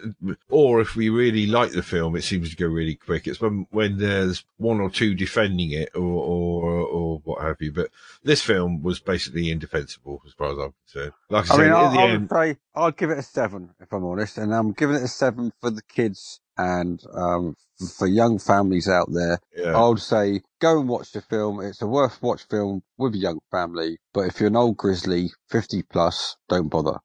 or 0.49 0.81
if 0.81 0.95
we 0.95 1.09
really 1.09 1.45
like 1.45 1.71
the 1.71 1.83
film, 1.83 2.15
it 2.15 2.23
seems 2.23 2.49
to 2.49 2.55
go 2.55 2.67
really 2.67 2.95
quick. 2.95 3.27
It's 3.27 3.41
when 3.41 3.67
when 3.71 3.97
there's 3.97 4.45
one 4.57 4.79
or 4.79 4.89
two 4.89 5.13
defending 5.13 5.71
it 5.71 5.89
or 5.95 6.01
or 6.01 6.63
or 6.87 7.21
what 7.23 7.41
have 7.41 7.57
you. 7.61 7.71
But 7.71 7.89
this 8.23 8.41
film 8.41 8.81
was 8.81 8.99
basically 8.99 9.49
indefensible 9.49 10.21
as 10.25 10.33
far 10.33 10.51
as 10.51 10.57
I'm 10.57 10.73
concerned. 10.85 11.13
Like 11.29 11.51
I, 11.51 11.53
I 11.53 11.57
said, 11.57 11.63
mean, 11.63 11.73
I, 11.73 11.95
I 11.95 12.07
end, 12.07 12.29
would 12.29 12.37
say 12.37 12.57
I'd 12.75 12.97
give 12.97 13.09
it 13.11 13.19
a 13.19 13.23
seven 13.23 13.71
if 13.79 13.91
I'm 13.91 14.05
honest, 14.05 14.37
and 14.37 14.53
I'm 14.53 14.71
giving 14.73 14.95
it 14.95 15.03
a 15.03 15.07
seven 15.07 15.51
for 15.61 15.69
the 15.69 15.83
kids 15.83 16.39
and 16.57 17.01
um, 17.13 17.55
for 17.97 18.07
young 18.07 18.39
families 18.39 18.87
out 18.89 19.07
there. 19.11 19.39
yeah. 19.55 19.77
I 19.77 19.87
would 19.87 19.99
say 19.99 20.41
go 20.59 20.79
and 20.79 20.89
watch 20.89 21.11
the 21.11 21.21
film. 21.21 21.61
It's 21.61 21.81
a 21.81 21.87
worth 21.87 22.21
watch 22.21 22.43
film 22.49 22.81
with 22.97 23.13
a 23.15 23.17
young 23.19 23.39
family. 23.51 23.97
But 24.13 24.21
if 24.27 24.39
you're 24.39 24.47
an 24.47 24.55
old 24.55 24.77
grizzly, 24.77 25.29
50 25.49 25.83
plus, 25.83 26.35
don't 26.49 26.69
bother. 26.69 26.97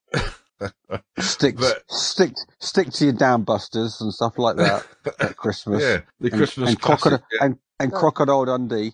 Stick, 1.18 1.56
But- 1.58 1.82
stick, 1.90 2.32
stick 2.60 2.90
to 2.92 3.04
your 3.04 3.12
down 3.14 3.42
busters 3.44 4.00
and 4.00 4.12
stuff 4.12 4.38
like 4.38 4.56
that 4.56 4.86
at 5.20 5.36
Christmas. 5.36 5.82
yeah, 5.82 6.00
the 6.20 6.28
And, 6.28 6.36
Christmas 6.36 6.70
and, 6.70 6.80
classic. 6.80 7.02
crocodile, 7.02 7.26
and, 7.40 7.58
and 7.80 7.92
Crocodile 7.92 8.44
Dundee. 8.46 8.92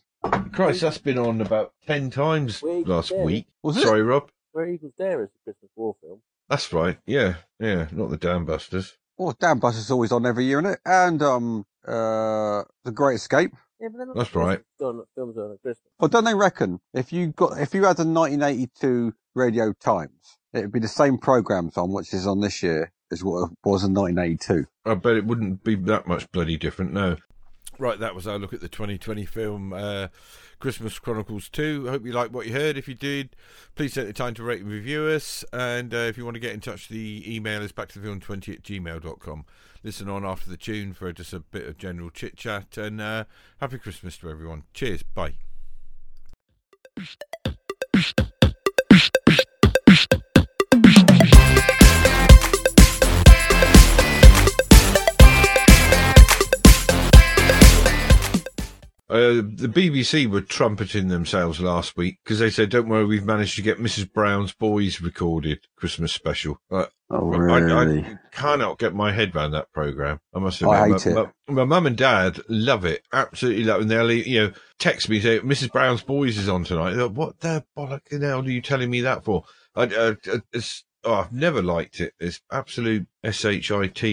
Christ, 0.53 0.81
that's 0.81 0.99
been 0.99 1.19
on 1.19 1.41
about 1.41 1.73
ten 1.87 2.11
times 2.11 2.61
Where 2.61 2.83
last 2.83 3.11
there? 3.11 3.23
week. 3.25 3.47
Was 3.63 3.77
it? 3.77 3.83
Sorry, 3.83 4.03
Rob. 4.03 4.31
Where 4.53 4.67
Eagles 4.69 4.93
Dare 4.99 5.23
is 5.23 5.29
a 5.29 5.45
Christmas 5.45 5.71
war 5.77 5.95
film. 6.01 6.21
That's 6.49 6.73
right. 6.73 6.99
Yeah, 7.07 7.35
yeah, 7.61 7.87
not 7.93 8.11
the 8.11 8.17
Dam 8.17 8.45
Busters. 9.19 9.37
Oh, 9.41 9.47
Down 9.47 9.59
Busters 9.59 9.91
always 9.91 10.13
on 10.13 10.27
every 10.27 10.45
year, 10.45 10.61
isn't 10.61 10.73
it? 10.73 10.81
And, 10.85 11.23
um, 11.23 11.67
uh, 11.87 12.63
The 12.85 12.93
Great 12.93 13.17
Escape. 13.17 13.53
Yeah, 13.81 13.89
but 13.97 14.17
That's 14.17 14.35
right. 14.35 14.61
Done, 14.81 15.03
films 15.15 15.37
on 15.39 15.53
at 15.53 15.63
Christmas. 15.63 15.87
Well, 16.01 16.09
don't 16.09 16.25
they 16.25 16.35
reckon 16.35 16.81
if 16.95 17.13
you 17.13 17.29
got, 17.29 17.61
if 17.61 17.75
you 17.75 17.85
had 17.85 17.97
the 17.97 18.05
1982 18.05 19.15
Radio 19.35 19.73
Times, 19.73 20.39
it'd 20.53 20.73
be 20.73 20.81
the 20.81 20.89
same 20.89 21.19
programs 21.19 21.77
on, 21.77 21.93
which 21.93 22.13
is 22.13 22.27
on 22.27 22.41
this 22.41 22.63
year, 22.63 22.93
as 23.13 23.23
what 23.23 23.45
it 23.45 23.59
was 23.65 23.85
in 23.85 23.95
1982. 23.95 24.67
I 24.85 24.95
bet 24.95 25.17
it 25.17 25.27
wouldn't 25.27 25.63
be 25.63 25.77
that 25.77 26.09
much 26.09 26.31
bloody 26.33 26.57
different. 26.57 26.93
No. 26.93 27.17
Right, 27.81 28.01
that 28.01 28.15
was 28.15 28.27
our 28.27 28.41
look 28.41 28.53
at 28.53 28.61
the 28.61 28.69
2020 28.69 29.25
film 29.25 29.73
uh, 29.73 30.09
Christmas 30.59 30.99
Chronicles 30.99 31.49
2. 31.49 31.85
I 31.87 31.91
hope 31.93 32.05
you 32.05 32.11
liked 32.11 32.33
what 32.33 32.47
you 32.47 32.53
heard. 32.53 32.77
If 32.77 32.89
you 32.89 32.95
did, 32.95 33.37
please 33.77 33.95
take 33.95 34.09
the 34.09 34.13
time 34.13 34.35
to 34.35 34.43
rate 34.43 34.61
and 34.63 34.69
review 34.69 35.05
us. 35.05 35.45
And 35.53 35.95
uh, 35.95 35.99
if 35.99 36.19
you 36.19 36.25
want 36.25 36.35
to 36.35 36.41
get 36.41 36.53
in 36.53 36.61
touch, 36.61 36.89
the 36.89 37.23
email 37.33 37.63
is 37.63 37.71
back 37.71 37.87
to 37.91 38.01
the 38.01 38.05
film 38.05 38.19
20 38.19 38.53
at 38.53 38.63
gmail.com. 38.63 39.45
Listen 39.85 40.09
on 40.09 40.27
after 40.27 40.51
the 40.51 40.57
tune 40.57 40.93
for 40.93 41.13
just 41.13 41.33
a 41.33 41.39
bit 41.39 41.69
of 41.69 41.79
general 41.79 42.11
chit 42.11 42.37
chat. 42.37 42.77
And 42.77 43.01
uh, 43.01 43.25
happy 43.61 43.79
Christmas 43.79 44.17
to 44.19 44.29
everyone. 44.29 44.65
Cheers. 44.75 45.05
Bye. 45.05 45.35
Uh, 59.11 59.41
the 59.43 59.71
BBC 59.73 60.27
were 60.27 60.41
trumpeting 60.41 61.09
themselves 61.09 61.61
last 61.61 61.97
week 61.97 62.19
because 62.23 62.39
they 62.39 62.51
said, 62.51 62.69
"Don't 62.71 62.89
worry, 62.89 63.07
we've 63.07 63.25
managed 63.25 63.57
to 63.57 63.63
get 63.63 63.79
Mrs. 63.79 64.13
Brown's 64.13 64.53
Boys 64.53 65.01
recorded 65.01 65.67
Christmas 65.77 66.13
special." 66.13 66.61
Uh, 66.71 66.87
Oh, 67.11 67.33
I, 67.33 67.37
really? 67.59 68.05
I 68.05 68.19
cannot 68.33 68.79
get 68.79 68.95
my 68.95 69.13
head 69.13 69.35
around 69.35 69.53
that 69.53 69.73
program. 69.73 70.21
I 70.35 70.41
must 70.41 70.63
I 70.63 70.89
hate 70.89 71.07
my, 71.07 71.21
it. 71.23 71.29
My, 71.49 71.55
my 71.55 71.65
mum 71.65 71.87
and 71.87 71.97
dad 71.97 72.39
love 72.51 72.85
it, 72.85 73.03
absolutely 73.15 73.65
love 73.65 73.79
it. 73.79 73.83
And 73.83 73.91
they'll, 73.91 74.13
you 74.13 74.41
know, 74.43 74.53
text 74.79 75.09
me 75.09 75.19
say, 75.21 75.41
"Mrs. 75.41 75.73
Brown's 75.73 76.03
Boys 76.03 76.37
is 76.37 76.51
on 76.51 76.65
tonight." 76.65 76.97
Like, 76.97 77.13
what 77.13 77.41
the 77.41 77.65
bollock 77.77 78.03
the 78.11 78.27
hell 78.27 78.43
are 78.43 78.51
you 78.51 78.61
telling 78.61 78.91
me 78.91 79.01
that 79.03 79.25
for? 79.25 79.45
I, 79.75 79.85
uh, 79.85 80.15
it's, 80.53 80.85
oh, 81.05 81.15
I've 81.15 81.33
never 81.33 81.63
liked 81.63 82.01
it. 82.01 82.15
It's 82.19 82.41
absolute 82.51 83.07
shit 83.25 83.69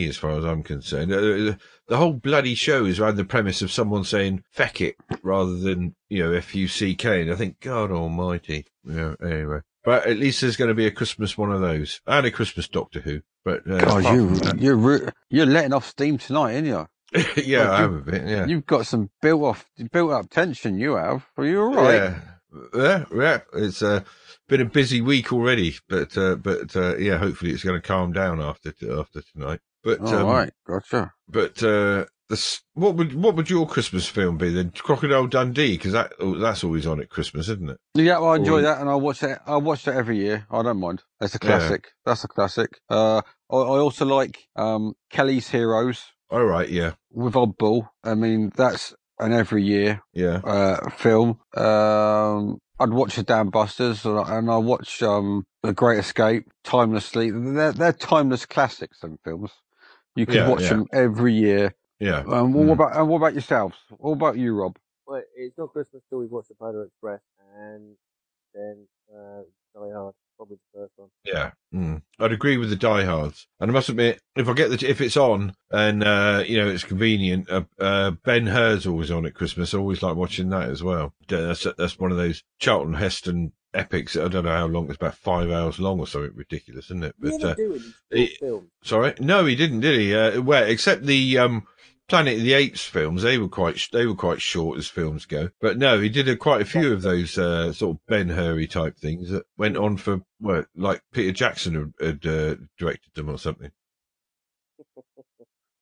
as 0.09 0.17
far 0.17 0.31
as 0.31 0.45
I'm 0.45 0.63
concerned. 0.63 1.11
Uh, 1.11 1.57
the 1.87 1.97
whole 1.97 2.13
bloody 2.13 2.55
show 2.55 2.85
is 2.85 2.99
around 2.99 3.17
the 3.17 3.25
premise 3.25 3.61
of 3.61 3.71
someone 3.71 4.03
saying 4.03 4.43
"feck 4.51 4.81
it" 4.81 4.95
rather 5.21 5.55
than 5.55 5.95
you 6.09 6.23
know 6.23 6.31
"f 6.31 6.55
u 6.55 6.67
c 6.67 6.95
k," 6.95 7.21
and 7.21 7.31
I 7.31 7.35
think, 7.35 7.59
God 7.59 7.91
Almighty. 7.91 8.65
Yeah. 8.83 9.15
Anyway. 9.21 9.61
But 9.83 10.07
at 10.07 10.17
least 10.17 10.41
there's 10.41 10.57
going 10.57 10.69
to 10.69 10.73
be 10.75 10.87
a 10.87 10.91
Christmas 10.91 11.37
one 11.37 11.51
of 11.51 11.61
those 11.61 12.01
and 12.07 12.25
a 12.25 12.31
Christmas 12.31 12.67
Doctor 12.67 13.01
Who. 13.01 13.21
But 13.43 13.69
uh, 13.69 13.79
God, 13.79 14.15
you 14.15 14.39
you're 14.57 15.13
you're 15.29 15.45
letting 15.45 15.73
off 15.73 15.87
steam 15.87 16.17
tonight, 16.17 16.55
aren't 16.55 16.67
you? 16.67 16.87
yeah, 17.43 17.71
I 17.71 17.81
have 17.81 17.93
a 17.93 17.99
bit. 17.99 18.27
Yeah, 18.27 18.45
You've 18.47 18.65
got 18.65 18.87
some 18.87 19.11
built 19.21 19.43
off, 19.43 19.65
built 19.91 20.11
up 20.11 20.29
tension. 20.29 20.79
You 20.79 20.95
have. 20.95 21.25
Are 21.37 21.45
you 21.45 21.61
all 21.61 21.75
right? 21.75 21.93
yeah, 21.95 22.19
yeah, 22.73 23.05
yeah. 23.13 23.39
It's 23.53 23.81
uh, 23.81 24.01
been 24.47 24.61
a 24.61 24.65
busy 24.65 25.01
week 25.01 25.31
already, 25.33 25.75
but 25.89 26.17
uh, 26.17 26.35
but 26.35 26.75
uh, 26.75 26.95
yeah, 26.97 27.17
hopefully 27.17 27.51
it's 27.51 27.63
going 27.63 27.79
to 27.79 27.87
calm 27.87 28.11
down 28.11 28.41
after 28.41 28.73
after 28.99 29.21
tonight. 29.33 29.59
But 29.83 29.99
All 30.01 30.15
um, 30.15 30.27
right, 30.27 30.51
gotcha. 30.67 31.11
but 31.27 31.61
uh, 31.61 32.05
this, 32.29 32.61
what 32.73 32.95
would 32.95 33.13
what 33.13 33.35
would 33.35 33.49
your 33.49 33.67
Christmas 33.67 34.07
film 34.07 34.37
be 34.37 34.49
then? 34.49 34.71
Crocodile 34.71 35.27
Dundee, 35.27 35.77
because 35.77 35.91
that 35.91 36.13
oh, 36.19 36.37
that's 36.39 36.63
always 36.63 36.87
on 36.87 36.99
at 36.99 37.09
Christmas, 37.09 37.47
isn't 37.49 37.69
it? 37.69 37.77
Yeah, 37.93 38.17
well, 38.19 38.31
I 38.31 38.37
enjoy 38.37 38.59
Or- 38.59 38.61
that, 38.63 38.81
and 38.81 38.89
I 38.89 38.95
watch 38.95 39.21
it. 39.21 39.37
I 39.45 39.57
watch 39.57 39.87
it 39.87 39.95
every 39.95 40.17
year. 40.17 40.47
I 40.49 40.63
don't 40.63 40.79
mind. 40.79 41.03
It's 41.21 41.35
a 41.35 41.39
Yeah. 41.43 41.47
classic. 41.59 41.89
That's 42.05 42.23
a 42.23 42.27
classic. 42.27 42.69
Uh, 42.89 43.21
I, 43.51 43.55
I 43.55 43.79
also 43.79 44.05
like 44.05 44.39
um 44.55 44.93
Kelly's 45.11 45.49
Heroes 45.49 46.01
All 46.31 46.45
right, 46.45 46.67
yeah, 46.69 46.93
with 47.11 47.35
Oddball. 47.35 47.89
I 48.03 48.15
mean, 48.15 48.51
that's 48.55 48.95
an 49.19 49.33
every 49.33 49.63
year 49.63 50.01
yeah, 50.13 50.41
uh 50.43 50.89
film. 50.91 51.39
Um, 51.55 52.59
I'd 52.79 52.89
watch 52.91 53.15
the 53.15 53.23
Dam 53.23 53.49
Busters, 53.49 54.05
and 54.05 54.19
I, 54.19 54.37
and 54.37 54.51
I 54.51 54.57
watch 54.57 55.01
um 55.03 55.45
The 55.63 55.73
Great 55.73 55.99
Escape, 55.99 56.45
Timelessly. 56.63 57.31
They're 57.31 57.71
they're 57.71 57.93
timeless 57.93 58.45
classics. 58.45 58.99
Them 58.99 59.17
films. 59.23 59.51
You 60.15 60.25
can 60.25 60.35
Yeah, 60.35 60.49
watch 60.49 60.63
yeah. 60.63 60.69
them 60.69 60.85
every 60.93 61.33
year. 61.33 61.75
yeah. 61.99 62.23
Um, 62.27 62.53
what 62.53 62.65
Mm. 62.65 62.73
about 62.73 62.97
and 62.97 63.07
what 63.09 63.17
about 63.17 63.33
yourselves? 63.33 63.75
What 63.97 64.11
about 64.13 64.37
you, 64.37 64.53
Rob? 64.55 64.77
Well, 65.07 65.21
it's 65.37 65.57
not 65.57 65.71
Christmas 65.73 66.03
till 66.09 66.19
we've 66.19 66.31
watched 66.31 66.49
the 66.49 66.55
Polar 66.55 66.85
Express 66.85 67.21
and 67.57 67.95
then 68.53 68.87
uh, 69.13 69.41
Die 69.75 69.91
Hard, 69.93 70.15
probably 70.35 70.57
the 70.73 70.79
first 70.79 70.93
one. 70.95 71.09
Yeah, 71.23 71.51
mm. 71.73 72.01
I'd 72.19 72.31
agree 72.31 72.57
with 72.57 72.69
the 72.69 72.75
diehards. 72.75 73.47
And 73.59 73.71
I 73.71 73.73
must 73.73 73.89
admit, 73.89 74.21
if 74.35 74.47
I 74.47 74.53
get 74.53 74.69
the 74.69 74.89
if 74.89 75.01
it's 75.01 75.17
on 75.17 75.53
and 75.71 76.03
uh, 76.03 76.43
you 76.45 76.57
know 76.57 76.69
it's 76.69 76.83
convenient, 76.83 77.49
uh, 77.49 77.63
uh, 77.79 78.11
Ben 78.11 78.47
Hur's 78.47 78.87
always 78.87 79.11
on 79.11 79.25
at 79.25 79.33
Christmas. 79.33 79.73
I 79.73 79.77
always 79.77 80.03
like 80.03 80.15
watching 80.15 80.49
that 80.49 80.69
as 80.69 80.83
well. 80.83 81.13
That's 81.27 81.65
that's 81.77 81.99
one 81.99 82.11
of 82.11 82.17
those 82.17 82.43
Charlton 82.59 82.93
Heston 82.93 83.53
epics. 83.73 84.15
I 84.15 84.27
don't 84.27 84.45
know 84.45 84.51
how 84.51 84.67
long. 84.67 84.85
It's 84.85 84.95
about 84.95 85.15
five 85.15 85.51
hours 85.51 85.79
long 85.79 85.99
or 85.99 86.07
something 86.07 86.31
ridiculous, 86.35 86.85
isn't 86.85 87.03
it? 87.03 87.15
But 87.19 87.43
uh, 87.43 87.53
do 87.55 87.73
in 87.73 87.93
these 88.09 88.37
it- 88.41 88.63
sorry, 88.83 89.13
no, 89.19 89.45
he 89.45 89.55
didn't, 89.55 89.81
did 89.81 89.99
he? 89.99 90.15
Uh, 90.15 90.41
well, 90.41 90.63
except 90.63 91.05
the 91.05 91.37
um, 91.37 91.67
Planet 92.07 92.37
of 92.37 92.43
the 92.43 92.53
Apes 92.53 92.83
films, 92.83 93.23
they 93.23 93.37
were 93.39 93.47
quite 93.47 93.87
they 93.91 94.05
were 94.05 94.15
quite 94.15 94.41
short 94.41 94.77
as 94.77 94.87
films 94.87 95.25
go. 95.25 95.49
But 95.59 95.77
no, 95.77 95.99
he 95.99 96.09
did 96.09 96.29
a, 96.29 96.35
quite 96.35 96.61
a 96.61 96.65
few 96.65 96.93
of 96.93 97.01
those 97.01 97.37
uh, 97.37 97.73
sort 97.73 97.95
of 97.97 98.05
Ben 98.07 98.29
Hur 98.29 98.63
type 98.67 98.97
things 98.97 99.29
that 99.31 99.43
went 99.57 99.75
on 99.75 99.97
for 99.97 100.21
well, 100.39 100.65
like 100.75 101.01
Peter 101.11 101.31
Jackson 101.31 101.93
had, 101.99 102.07
had 102.07 102.25
uh, 102.25 102.55
directed 102.77 103.13
them 103.15 103.29
or 103.29 103.37
something. 103.39 103.71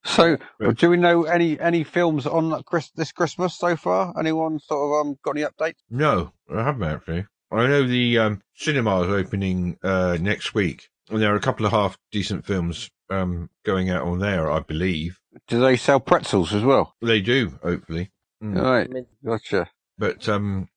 So, 0.06 0.38
Yeah. 0.60 0.72
do 0.72 0.90
we 0.90 0.98
know 0.98 1.24
any 1.24 1.58
any 1.60 1.86
films 1.86 2.28
on 2.28 2.62
Chris, 2.64 2.92
this 2.92 3.14
Christmas 3.14 3.58
so 3.58 3.78
far? 3.78 4.14
Anyone 4.20 4.60
sort 4.60 4.82
of 5.02 5.08
um 5.08 5.18
got 5.24 5.38
any 5.38 5.46
updates? 5.48 5.78
No, 5.90 6.34
I 6.54 6.62
haven't 6.64 6.84
actually. 6.84 7.26
I 7.52 7.68
know 7.68 7.88
the 7.88 8.18
um, 8.18 8.42
cinema 8.54 9.04
is 9.04 9.10
opening 9.10 9.78
uh, 9.82 10.18
next 10.20 10.54
week, 10.54 10.90
and 11.10 11.22
there 11.22 11.32
are 11.32 11.38
a 11.38 11.42
couple 11.42 11.66
of 11.66 11.72
half 11.72 11.98
decent 12.12 12.46
films 12.46 12.90
um, 13.14 13.50
going 13.64 13.90
out 13.90 14.04
on 14.04 14.20
there, 14.20 14.52
I 14.52 14.60
believe. 14.60 15.20
Do 15.48 15.60
they 15.60 15.78
sell 15.78 16.00
pretzels 16.00 16.54
as 16.54 16.64
well? 16.64 16.96
They 17.02 17.22
do, 17.22 17.60
hopefully. 17.62 18.12
Mm. 18.44 18.62
All 18.62 18.72
right, 18.72 18.90
gotcha. 19.26 19.70
But 19.98 20.28
um, 20.28 20.70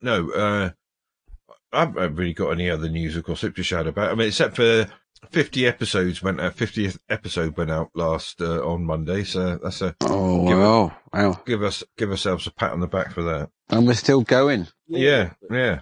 no, 0.00 0.30
uh, 0.30 0.70
I 1.72 1.80
haven't 1.80 2.16
really 2.16 2.34
got 2.34 2.50
any 2.50 2.68
other 2.68 2.88
news 2.88 3.16
or 3.16 3.22
gossip 3.22 3.56
to 3.56 3.62
shout 3.62 3.86
about. 3.86 4.10
I 4.10 4.14
mean, 4.14 4.28
except 4.28 4.56
for 4.56 4.86
50 5.30 5.66
episodes 5.66 6.22
went 6.22 6.40
out. 6.40 6.56
50th 6.56 6.98
episode 7.08 7.56
went 7.56 7.70
out 7.70 7.90
last 7.94 8.40
uh, 8.42 8.66
on 8.66 8.84
Monday, 8.84 9.24
so 9.24 9.58
that's 9.62 9.80
a 9.80 9.94
Oh 10.02 10.46
Give 10.46 10.58
wow, 10.58 10.92
wow! 11.12 11.40
give 11.46 11.62
us 11.62 11.82
give 11.96 12.10
ourselves 12.10 12.46
a 12.46 12.50
pat 12.50 12.72
on 12.72 12.80
the 12.80 12.88
back 12.88 13.12
for 13.12 13.22
that. 13.22 13.50
And 13.70 13.86
we're 13.86 13.94
still 13.94 14.22
going. 14.22 14.68
Yeah, 14.88 15.32
yeah. 15.50 15.80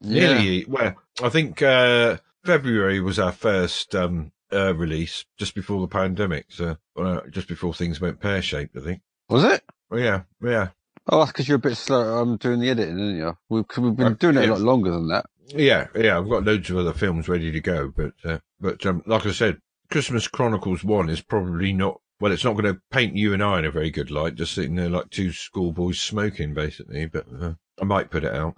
Nearly. 0.00 0.64
Well, 0.66 0.94
I 1.22 1.28
think 1.28 1.60
uh, 1.60 2.18
February 2.44 3.00
was 3.00 3.18
our 3.18 3.32
first 3.32 3.94
um, 3.94 4.32
uh, 4.52 4.74
release 4.74 5.24
just 5.38 5.54
before 5.54 5.80
the 5.80 5.88
pandemic, 5.88 6.46
so 6.48 6.76
uh, 6.96 7.20
just 7.30 7.48
before 7.48 7.74
things 7.74 8.00
went 8.00 8.20
pear 8.20 8.42
shaped. 8.42 8.76
I 8.76 8.80
think. 8.80 9.00
Was 9.28 9.44
it? 9.44 9.62
Well, 9.90 10.00
yeah, 10.00 10.22
yeah, 10.42 10.68
Oh, 11.10 11.20
that's 11.20 11.32
because 11.32 11.48
you're 11.48 11.56
a 11.56 11.60
bit 11.60 11.76
slow. 11.76 12.18
I'm 12.20 12.36
doing 12.36 12.60
the 12.60 12.68
editing, 12.70 12.98
isn't 12.98 13.16
you? 13.16 13.36
We've, 13.48 13.64
we've 13.78 13.96
been 13.96 14.06
Uh, 14.06 14.10
doing 14.10 14.36
it 14.36 14.48
a 14.48 14.52
lot 14.52 14.60
longer 14.60 14.90
than 14.90 15.08
that. 15.08 15.24
yeah, 15.48 15.86
yeah. 15.94 16.18
I've 16.18 16.28
got 16.28 16.44
loads 16.44 16.68
of 16.70 16.76
other 16.76 16.92
films 16.92 17.28
ready 17.28 17.50
to 17.50 17.60
go, 17.60 17.92
but 17.96 18.12
uh, 18.24 18.38
but 18.60 18.84
um, 18.84 19.02
like 19.06 19.24
I 19.26 19.32
said, 19.32 19.58
Christmas 19.90 20.28
Chronicles 20.28 20.84
One 20.84 21.08
is 21.08 21.22
probably 21.22 21.72
not. 21.72 22.00
Well, 22.20 22.32
it's 22.32 22.44
not 22.44 22.54
going 22.54 22.74
to 22.74 22.80
paint 22.90 23.16
you 23.16 23.32
and 23.32 23.42
I 23.42 23.60
in 23.60 23.64
a 23.64 23.70
very 23.70 23.90
good 23.90 24.10
light, 24.10 24.34
just 24.34 24.52
sitting 24.52 24.74
there 24.74 24.90
like 24.90 25.08
two 25.10 25.30
schoolboys 25.32 26.00
smoking, 26.00 26.52
basically. 26.52 27.06
But 27.06 27.26
uh, 27.40 27.52
I 27.80 27.84
might 27.84 28.10
put 28.10 28.24
it 28.24 28.34
out. 28.34 28.54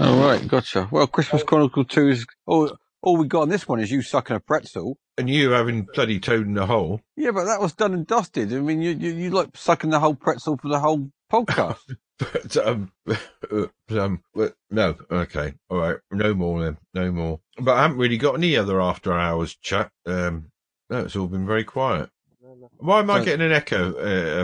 All 0.00 0.20
right, 0.20 0.46
gotcha. 0.46 0.86
Well, 0.90 1.06
Christmas 1.06 1.42
Chronicle 1.42 1.84
Two 1.84 2.08
is 2.08 2.26
all. 2.46 2.76
All 3.06 3.16
we 3.16 3.28
got 3.28 3.42
on 3.42 3.50
this 3.50 3.68
one 3.68 3.78
is 3.78 3.92
you 3.92 4.02
sucking 4.02 4.34
a 4.34 4.40
pretzel. 4.40 4.98
And 5.16 5.30
you 5.30 5.50
having 5.50 5.86
bloody 5.94 6.18
toad 6.18 6.44
in 6.44 6.54
the 6.54 6.66
hole. 6.66 7.02
Yeah, 7.16 7.30
but 7.30 7.44
that 7.44 7.60
was 7.60 7.72
done 7.72 7.94
and 7.94 8.04
dusted. 8.04 8.52
I 8.52 8.58
mean, 8.58 8.82
you 8.82 8.90
you, 8.90 9.12
you 9.12 9.30
like 9.30 9.56
sucking 9.56 9.90
the 9.90 10.00
whole 10.00 10.16
pretzel 10.16 10.58
for 10.58 10.66
the 10.66 10.80
whole 10.80 11.10
podcast. 11.32 11.78
But 12.18 12.56
um, 12.56 12.92
um, 13.90 14.22
but 14.34 14.54
no, 14.70 14.96
okay, 15.10 15.52
all 15.68 15.76
right, 15.76 15.96
no 16.10 16.32
more 16.32 16.64
then, 16.64 16.78
no 16.94 17.12
more. 17.12 17.40
But 17.60 17.76
I 17.76 17.82
haven't 17.82 17.98
really 17.98 18.16
got 18.16 18.36
any 18.36 18.56
other 18.56 18.80
after 18.80 19.12
hours 19.12 19.54
chat. 19.54 19.90
Um, 20.06 20.50
no, 20.88 21.00
it's 21.00 21.14
all 21.14 21.26
been 21.26 21.46
very 21.46 21.64
quiet. 21.64 22.08
No, 22.42 22.54
no. 22.54 22.70
Why 22.78 23.00
am 23.00 23.10
I 23.10 23.22
getting 23.22 23.44
an 23.44 23.52
echo 23.52 23.92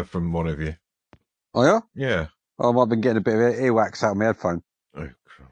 uh, 0.01 0.05
from 0.05 0.35
one 0.35 0.49
of 0.49 0.61
you? 0.61 0.77
oh 1.55 1.65
yeah. 1.65 1.81
Yeah. 1.95 2.27
Oh, 2.59 2.79
I've 2.79 2.91
been 2.91 3.01
getting 3.01 3.17
a 3.17 3.21
bit 3.23 3.37
of 3.37 3.41
earwax 3.41 4.03
out 4.03 4.11
of 4.11 4.17
my 4.19 4.27
headphone. 4.27 4.63
Oh, 4.95 5.09
Christ. 5.25 5.51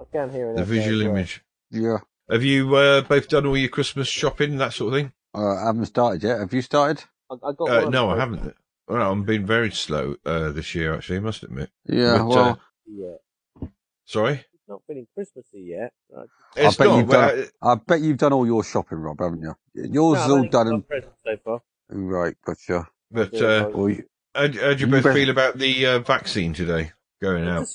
I 0.00 0.04
can't 0.12 0.32
hear 0.32 0.50
it. 0.50 0.56
the 0.56 0.64
visual 0.64 1.02
image. 1.02 1.44
Yeah. 1.70 1.98
Have 2.30 2.42
you 2.44 2.74
uh, 2.76 3.00
both 3.02 3.28
done 3.28 3.46
all 3.46 3.56
your 3.56 3.68
Christmas 3.68 4.08
shopping, 4.08 4.56
that 4.58 4.72
sort 4.72 4.92
of 4.94 4.98
thing? 5.00 5.12
Uh, 5.34 5.54
I 5.56 5.66
haven't 5.66 5.86
started 5.86 6.22
yet. 6.22 6.38
Have 6.38 6.52
you 6.52 6.62
started? 6.62 7.04
I, 7.30 7.34
I 7.34 7.52
got 7.52 7.68
Uh, 7.70 7.88
no, 7.90 8.10
I 8.10 8.18
haven't. 8.18 8.54
Well, 8.88 9.10
I'm 9.12 9.24
being 9.24 9.46
very 9.46 9.70
slow 9.70 10.16
uh, 10.26 10.50
this 10.50 10.74
year, 10.74 10.94
actually. 10.94 11.16
I 11.16 11.20
must 11.20 11.42
admit. 11.42 11.70
Yeah. 11.86 12.18
But, 12.18 12.26
well, 12.26 12.38
uh, 12.38 12.56
Yeah, 12.86 13.68
Sorry, 14.04 14.32
it's 14.34 14.68
not 14.68 14.82
feeling 14.86 15.06
Christmassy 15.14 15.60
yet. 15.60 15.92
I, 16.16 16.22
it's 16.56 16.76
bet 16.76 16.86
not. 16.88 16.98
you've 16.98 17.08
well, 17.08 17.36
done- 17.36 17.46
I 17.62 17.74
bet 17.76 18.00
you've 18.00 18.18
done 18.18 18.32
all 18.32 18.46
your 18.46 18.62
shopping, 18.64 18.98
Rob, 18.98 19.20
haven't 19.20 19.40
you? 19.42 19.54
Yours 19.74 20.18
no, 20.18 20.24
is 20.24 20.30
all 20.30 20.42
done 20.42 20.50
got 20.50 20.66
and 20.74 20.88
presents 20.88 21.16
so 21.24 21.36
far. 21.44 21.62
right. 21.88 22.34
Gotcha. 22.44 22.88
but 23.10 23.32
Yeah, 23.32 23.40
uh, 23.46 23.64
I- 23.64 23.66
Well, 23.68 23.88
you, 23.88 24.04
how, 24.34 24.42
how 24.42 24.46
do 24.48 24.58
you 24.58 24.74
You 24.76 24.86
both 24.86 25.02
better- 25.04 25.14
feel 25.14 25.30
about 25.30 25.58
the 25.58 25.86
uh, 25.86 25.98
vaccine 26.00 26.52
today 26.54 26.92
going 27.20 27.46
out? 27.48 27.66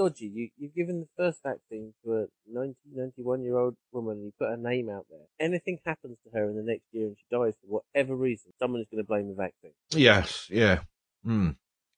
Dodgy. 0.00 0.30
You, 0.32 0.48
you've 0.56 0.74
given 0.74 1.00
the 1.00 1.08
first 1.16 1.42
vaccine 1.42 1.92
to 2.04 2.14
a 2.14 2.26
90, 2.50 2.74
91 2.94 3.42
year 3.42 3.58
old 3.58 3.76
woman 3.92 4.16
and 4.16 4.24
you 4.26 4.32
put 4.38 4.48
her 4.48 4.56
name 4.56 4.88
out 4.88 5.06
there. 5.10 5.26
Anything 5.38 5.78
happens 5.84 6.16
to 6.24 6.38
her 6.38 6.48
in 6.48 6.56
the 6.56 6.62
next 6.62 6.84
year 6.92 7.06
and 7.06 7.16
she 7.18 7.24
dies 7.30 7.54
for 7.60 7.82
whatever 7.94 8.14
reason, 8.14 8.52
someone 8.58 8.80
is 8.80 8.86
going 8.90 9.02
to 9.02 9.06
blame 9.06 9.28
the 9.28 9.34
vaccine. 9.34 9.72
Yes, 9.90 10.48
yeah. 10.50 10.80
Hmm. 11.24 11.50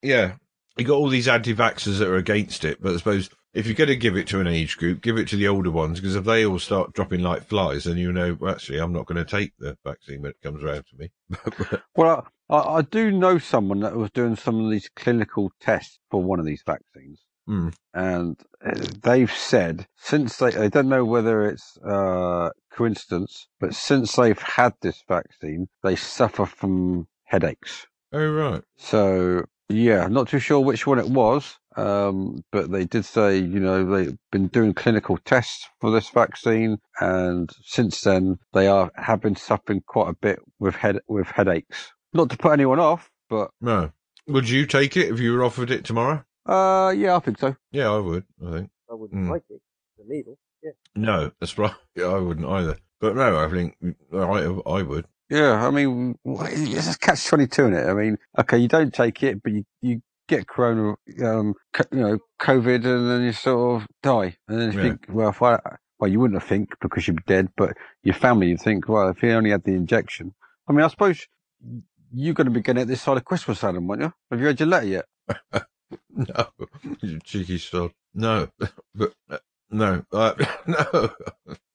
Yeah. 0.03 0.35
You 0.77 0.85
got 0.85 0.97
all 0.97 1.09
these 1.09 1.29
anti 1.29 1.55
vaxxers 1.55 1.99
that 1.99 2.09
are 2.09 2.17
against 2.17 2.65
it, 2.65 2.83
but 2.83 2.95
I 2.95 2.97
suppose 2.97 3.31
if 3.55 3.67
you're 3.67 3.75
going 3.75 3.88
to 3.88 3.97
give 3.97 4.17
it 4.17 4.27
to 4.29 4.41
an 4.41 4.47
age 4.47 4.79
group, 4.79 5.03
give 5.03 5.19
it 5.19 5.29
to 5.29 5.37
the 5.37 5.47
older 5.47 5.71
ones, 5.71 6.01
because 6.01 6.17
if 6.17 6.25
they 6.25 6.47
all 6.47 6.59
start 6.59 6.95
dropping 6.95 7.21
like 7.21 7.45
flies, 7.45 7.85
then 7.85 7.99
you 7.99 8.11
know, 8.11 8.37
well, 8.41 8.53
actually, 8.53 8.79
I'm 8.79 8.95
not 8.95 9.05
going 9.05 9.23
to 9.23 9.31
take 9.31 9.53
the 9.59 9.77
vaccine 9.85 10.23
when 10.23 10.31
it 10.31 10.41
comes 10.43 10.65
around 10.65 10.85
to 10.87 10.97
me. 10.97 11.79
well, 11.97 12.27
I, 12.49 12.57
I 12.57 12.83
do 12.83 13.11
know 13.11 13.37
someone 13.37 13.81
that 13.81 13.95
was 13.95 14.11
doing 14.12 14.35
some 14.35 14.65
of 14.65 14.71
these 14.71 14.88
clinical 14.97 15.53
tests 15.61 15.99
for 16.11 16.23
one 16.23 16.41
of 16.41 16.47
these 16.47 16.62
vaccines. 16.65 17.21
Hmm. 17.47 17.71
and 17.93 18.41
uh, 18.65 18.71
they've 19.03 19.33
said 19.33 19.87
since 19.97 20.37
they 20.37 20.53
they 20.53 20.69
don't 20.69 20.89
know 20.89 21.05
whether 21.05 21.45
it's 21.47 21.77
uh 21.79 22.51
coincidence 22.73 23.49
but 23.59 23.75
since 23.75 24.15
they've 24.15 24.39
had 24.41 24.75
this 24.81 25.03
vaccine 25.09 25.67
they 25.83 25.97
suffer 25.97 26.47
from 26.47 27.09
headaches 27.25 27.87
Oh, 28.13 28.31
right. 28.31 28.63
so 28.77 29.45
yeah 29.69 30.07
not 30.07 30.29
too 30.29 30.39
sure 30.39 30.61
which 30.61 30.87
one 30.87 31.01
it 31.01 31.09
was 31.09 31.57
um 31.77 32.45
but 32.53 32.71
they 32.71 32.85
did 32.85 33.05
say 33.05 33.39
you 33.39 33.59
know 33.59 33.85
they've 33.87 34.17
been 34.31 34.47
doing 34.47 34.73
clinical 34.75 35.19
tests 35.25 35.67
for 35.81 35.91
this 35.91 36.11
vaccine 36.11 36.79
and 37.01 37.51
since 37.65 38.03
then 38.03 38.37
they 38.53 38.69
are 38.69 38.93
have 38.95 39.21
been 39.21 39.35
suffering 39.37 39.83
quite 39.87 40.11
a 40.11 40.17
bit 40.21 40.39
with 40.61 40.77
head 40.77 40.99
with 41.09 41.27
headaches 41.27 41.91
not 42.13 42.31
to 42.31 42.37
put 42.37 42.53
anyone 42.53 42.79
off 42.79 43.11
but 43.29 43.51
No. 43.61 43.91
Would 44.29 44.49
you 44.49 44.67
take 44.67 44.97
it 44.97 45.11
if 45.11 45.19
you 45.19 45.33
were 45.33 45.43
offered 45.43 45.71
it 45.73 45.85
tomorrow? 45.85 46.23
Uh 46.47 46.93
yeah 46.97 47.17
i 47.17 47.21
think 47.21 47.39
so 47.39 47.55
Yeah, 47.71 47.91
I 47.91 47.99
would, 47.99 48.25
I 48.47 48.51
think. 48.51 48.71
I 48.91 48.95
wouldn't 48.95 49.25
Hmm. 49.25 49.31
like 49.31 49.45
it. 49.49 49.61
The 49.99 50.05
needle. 50.07 50.39
Yeah. 50.63 50.73
No, 50.95 51.31
that's 51.41 51.57
right. 51.59 51.75
Yeah, 51.97 52.07
I 52.07 52.19
wouldn't 52.19 52.47
either. 52.47 52.77
But 53.01 53.17
no, 53.17 53.39
I 53.39 53.49
think 53.51 53.77
I, 54.13 54.19
I 54.19 54.83
would. 54.83 55.07
Yeah, 55.31 55.67
I 55.67 55.71
mean, 55.71 56.19
it's 56.25 56.95
a 56.95 56.99
catch 56.99 57.25
twenty 57.27 57.47
two 57.47 57.65
in 57.67 57.75
it. 57.75 57.87
I 57.87 57.95
mean, 57.95 58.19
okay, 58.39 58.59
you 58.59 58.69
don't 58.69 58.93
take 58.93 59.23
it, 59.23 59.43
but 59.43 59.53
you, 59.53 59.65
you 59.81 60.03
get 60.29 60.47
corona, 60.47 60.95
um, 61.25 61.55
co- 61.73 61.85
you 61.93 62.01
know, 62.01 62.19
COVID, 62.41 62.85
and 62.85 63.11
then 63.11 63.23
you 63.23 63.33
sort 63.33 63.83
of 63.83 63.89
die. 64.03 64.37
And 64.49 64.61
then 64.61 64.73
you 64.73 64.79
Yeah. 64.79 64.85
think, 64.91 65.07
well, 65.09 65.31
if 65.31 65.41
I, 65.43 65.59
well, 65.99 66.11
you 66.11 66.21
wouldn't 66.21 66.43
think 66.43 66.69
because 66.81 67.07
you'd 67.09 67.17
be 67.17 67.23
dead, 67.27 67.49
but 67.57 67.77
your 68.03 68.15
family, 68.15 68.49
you'd 68.49 68.61
think, 68.61 68.89
well, 68.89 69.09
if 69.09 69.19
he 69.19 69.31
only 69.31 69.51
had 69.51 69.65
the 69.65 69.73
injection. 69.75 70.35
I 70.69 70.73
mean, 70.73 70.85
I 70.85 70.89
suppose 70.89 71.27
you're 72.13 72.35
going 72.35 72.47
to 72.47 72.51
be 72.53 72.61
getting 72.61 72.83
it 72.83 72.87
this 72.87 73.01
side 73.03 73.17
of 73.17 73.25
Christmas, 73.25 73.65
Adam, 73.65 73.87
won't 73.87 74.03
you? 74.03 74.13
Have 74.31 74.39
you 74.41 74.47
read 74.47 74.61
your 74.61 74.69
letter 74.69 74.87
yet? 74.87 75.05
No, 76.15 76.47
you 77.01 77.19
cheeky 77.21 77.59
sod. 77.59 77.93
No, 78.15 78.49
but 78.95 79.13
uh, 79.31 79.39
no, 79.71 80.05
uh, 80.13 80.35
no, 80.67 81.11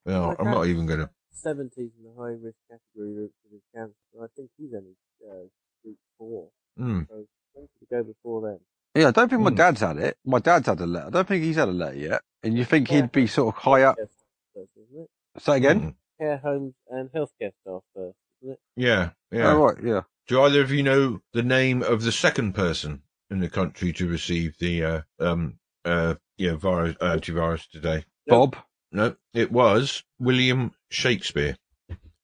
no. 0.05 0.35
I'm 0.39 0.51
not 0.51 0.67
even 0.67 0.85
going 0.85 0.99
to. 0.99 1.09
70s 1.45 1.77
in 1.77 1.91
the 2.03 2.13
high 2.17 2.35
risk 2.41 2.57
category 2.69 3.13
group 3.13 3.31
for 3.43 3.49
this 3.51 3.61
cancer. 3.75 3.93
And 4.15 4.23
I 4.23 4.27
think 4.35 4.49
he's 4.57 4.73
only 4.73 4.95
uh, 5.27 5.47
group 5.83 5.97
four. 6.17 6.47
Mm. 6.79 7.07
So 7.07 7.25
plenty 7.53 7.69
to 7.79 7.85
go 7.89 8.03
before 8.03 8.41
then. 8.41 8.59
Yeah, 9.01 9.09
I 9.09 9.11
don't 9.11 9.29
think 9.29 9.41
my 9.41 9.49
Hmm. 9.51 9.55
dad's 9.55 9.81
had 9.81 9.97
it. 9.97 10.17
My 10.25 10.39
dad's 10.39 10.65
had 10.67 10.79
a 10.79 10.85
letter. 10.87 11.07
I 11.07 11.09
don't 11.11 11.27
think 11.27 11.43
he's 11.43 11.55
had 11.57 11.67
a 11.69 11.71
letter 11.71 11.95
yet. 11.97 12.21
And 12.43 12.57
you 12.57 12.65
think 12.65 12.89
Yeah. 12.89 13.01
he'd 13.01 13.11
be 13.11 13.27
sort 13.27 13.55
of 13.55 13.61
high 13.61 13.83
up? 13.83 13.95
Staff 13.95 14.09
first, 14.55 14.69
isn't 14.75 15.01
it? 15.03 15.41
Say 15.43 15.57
again? 15.57 15.81
Mm. 15.81 15.95
Care 16.19 16.37
homes 16.37 16.73
and 16.89 17.09
healthcare 17.11 17.51
staff 17.61 17.83
first, 17.95 18.17
isn't 18.41 18.53
it? 18.53 18.59
Yeah, 18.75 19.11
yeah. 19.31 19.51
Oh, 19.53 19.63
right, 19.65 19.77
yeah. 19.83 20.01
Do 20.27 20.41
either 20.41 20.61
of 20.61 20.71
you 20.71 20.81
know 20.83 21.21
the 21.33 21.43
name 21.43 21.83
of 21.83 22.01
the 22.01 22.11
second 22.11 22.53
person 22.53 23.03
in 23.29 23.39
the 23.39 23.49
country 23.49 23.93
to 23.93 24.07
receive 24.07 24.57
the 24.59 24.83
uh, 24.83 25.01
um 25.19 25.59
uh 25.85 26.15
yeah 26.37 26.55
virus 26.55 26.95
antivirus 26.97 27.69
today? 27.69 28.05
Bob? 28.27 28.55
No, 28.91 29.15
it 29.33 29.51
was 29.51 30.03
William 30.19 30.71
Shakespeare. 30.89 31.55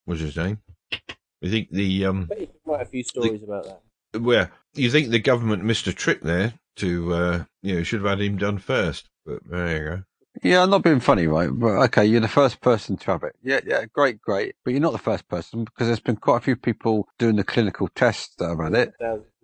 Was 0.06 0.20
his 0.20 0.36
name? 0.38 0.60
I 1.44 1.50
think 1.50 1.70
the 1.72 2.06
um 2.06 2.26
bet 2.26 2.40
you 2.40 2.74
a 2.74 2.86
few 2.86 3.04
stories 3.04 3.44
about 3.44 3.66
that. 4.14 4.22
where 4.22 4.52
you 4.74 4.90
think 4.90 5.10
the 5.10 5.20
government 5.20 5.64
missed 5.64 5.88
a 5.88 5.94
trick 5.94 6.22
there 6.22 6.54
to 6.78 7.14
uh 7.14 7.44
you 7.62 7.76
know 7.76 7.84
should 7.84 8.02
have 8.02 8.10
had 8.10 8.22
him 8.22 8.38
done 8.38 8.58
first, 8.58 9.10
but 9.26 9.40
there 9.46 9.78
you 9.78 9.90
go. 9.90 10.04
Yeah, 10.42 10.64
I'm 10.64 10.72
not 10.72 10.82
being 10.84 11.00
funny, 11.00 11.28
right? 11.28 11.50
But 11.52 11.74
okay, 11.86 12.06
you're 12.06 12.20
the 12.20 12.28
first 12.28 12.60
person 12.60 12.98
to 12.98 13.12
have 13.12 13.24
it. 13.24 13.36
Yeah, 13.44 13.60
yeah, 13.66 13.86
great, 13.86 14.20
great. 14.20 14.56
But 14.66 14.72
you're 14.72 14.82
not 14.82 14.92
the 14.92 14.98
first 14.98 15.28
person 15.28 15.64
because 15.64 15.88
there's 15.88 16.00
been 16.00 16.16
quite 16.16 16.38
a 16.38 16.42
few 16.42 16.56
people 16.56 17.08
doing 17.20 17.36
the 17.36 17.44
clinical 17.44 17.88
tests 17.90 18.34
that 18.40 18.50
have 18.50 18.60
had 18.60 18.74
it. 18.74 18.94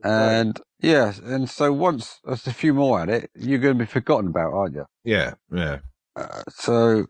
And 0.03 0.59
yeah, 0.79 1.13
and 1.23 1.49
so 1.49 1.71
once 1.73 2.19
there's 2.23 2.47
a 2.47 2.53
few 2.53 2.73
more 2.73 3.01
at 3.01 3.09
it, 3.09 3.29
you're 3.35 3.59
going 3.59 3.77
to 3.77 3.83
be 3.85 3.89
forgotten 3.89 4.27
about, 4.29 4.53
aren't 4.53 4.75
you? 4.75 4.85
Yeah, 5.03 5.33
yeah, 5.51 5.79
Uh, 6.15 6.43
so 6.49 7.05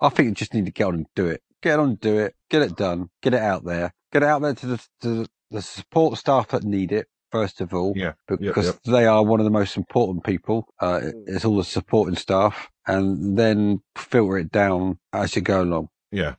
I 0.00 0.08
think 0.08 0.28
you 0.28 0.34
just 0.34 0.54
need 0.54 0.66
to 0.66 0.72
get 0.72 0.86
on 0.88 0.94
and 0.94 1.06
do 1.14 1.26
it. 1.26 1.42
Get 1.62 1.78
on 1.78 1.90
and 1.90 2.00
do 2.00 2.18
it. 2.18 2.34
Get 2.50 2.62
it 2.62 2.76
done. 2.76 3.08
Get 3.22 3.34
it 3.34 3.40
out 3.40 3.64
there. 3.64 3.92
Get 4.12 4.22
it 4.22 4.26
out 4.28 4.42
there 4.42 4.54
to 4.54 4.66
the, 4.66 4.86
to 5.02 5.26
the 5.50 5.62
support 5.62 6.18
staff 6.18 6.48
that 6.48 6.64
need 6.64 6.92
it. 6.92 7.08
First 7.32 7.60
of 7.60 7.74
all, 7.74 7.92
yeah, 7.96 8.12
because 8.28 8.66
yep. 8.66 8.78
they 8.86 9.04
are 9.04 9.22
one 9.24 9.40
of 9.40 9.44
the 9.44 9.50
most 9.50 9.76
important 9.76 10.24
people. 10.24 10.68
Uh, 10.80 11.00
Mm. 11.00 11.12
it's 11.26 11.44
all 11.44 11.56
the 11.56 11.64
supporting 11.64 12.14
staff, 12.16 12.68
and 12.86 13.36
then 13.36 13.80
filter 13.96 14.38
it 14.38 14.52
down 14.52 14.98
as 15.12 15.34
you 15.34 15.42
go 15.42 15.60
along. 15.62 15.88
yeah, 16.12 16.36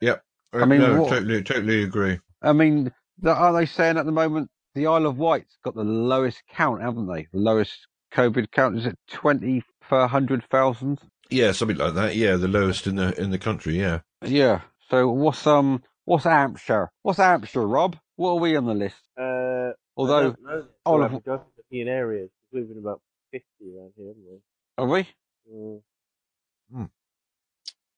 yep. 0.00 0.22
I 0.52 0.64
mean, 0.64 0.80
no, 0.80 1.00
what- 1.02 1.10
totally, 1.10 1.42
totally 1.44 1.84
agree. 1.84 2.18
I 2.42 2.52
mean, 2.52 2.92
are 3.24 3.52
they 3.52 3.66
saying 3.66 3.96
at 3.96 4.04
the 4.04 4.12
moment 4.12 4.50
the 4.74 4.86
Isle 4.86 5.06
of 5.06 5.18
Wight's 5.18 5.56
got 5.62 5.74
the 5.74 5.84
lowest 5.84 6.42
count, 6.52 6.82
haven't 6.82 7.06
they? 7.06 7.28
The 7.32 7.38
lowest 7.38 7.86
COVID 8.12 8.50
count 8.50 8.76
is 8.78 8.86
it 8.86 8.98
twenty 9.10 9.62
per 9.88 10.06
hundred 10.06 10.44
thousand? 10.50 11.00
Yeah, 11.30 11.52
something 11.52 11.76
like 11.78 11.94
that. 11.94 12.16
Yeah, 12.16 12.36
the 12.36 12.48
lowest 12.48 12.86
in 12.86 12.96
the 12.96 13.18
in 13.20 13.30
the 13.30 13.38
country. 13.38 13.78
Yeah. 13.78 14.00
Yeah. 14.24 14.60
So 14.90 15.08
what's 15.10 15.46
um 15.46 15.82
what's 16.04 16.24
Hampshire? 16.24 16.90
What's 17.02 17.18
Hampshire, 17.18 17.66
Rob? 17.66 17.96
What 18.16 18.30
are 18.32 18.38
we 18.40 18.56
on 18.56 18.66
the 18.66 18.74
list? 18.74 18.96
Uh, 19.18 19.72
Although 19.96 20.18
I 20.18 20.22
don't 20.22 20.42
know. 20.42 20.64
all 20.84 20.94
We'll 20.96 21.04
of- 21.06 21.12
have 21.12 21.20
to 21.22 21.26
go 21.30 21.38
for 21.38 21.46
European 21.56 21.88
areas. 21.88 22.30
We've 22.52 22.68
been 22.68 22.78
about 22.78 23.00
50 23.32 23.44
around 23.76 23.92
here, 23.96 24.08
haven't 24.08 24.24
we? 24.30 24.38
are 24.78 24.86
we? 24.86 25.08
Mm. 25.52 26.90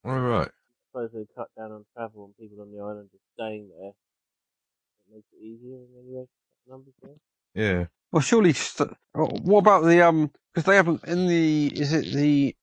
All 0.04 0.20
right. 0.20 0.48
suppose 0.92 1.10
they 1.12 1.26
cut 1.34 1.48
down 1.58 1.72
on 1.72 1.84
travel 1.94 2.24
and 2.26 2.36
people 2.38 2.62
on 2.62 2.72
the 2.72 2.80
island 2.82 3.08
just 3.12 3.24
staying 3.34 3.68
there. 3.78 3.88
It 3.90 5.14
makes 5.14 5.26
it 5.32 5.42
easier 5.44 5.76
in 5.76 5.86
many 5.94 6.16
ways. 6.16 6.28
Numbers 6.68 6.94
there. 7.02 7.10
Yeah. 7.54 7.86
Well, 8.12 8.22
surely. 8.22 8.52
St- 8.52 8.90
what 9.14 9.58
about 9.60 9.84
the 9.84 10.02
um? 10.06 10.30
Because 10.52 10.66
they 10.66 10.76
haven't 10.76 11.04
in 11.04 11.26
the. 11.28 11.66
Is 11.68 11.92
it 11.92 12.12
the 12.14 12.54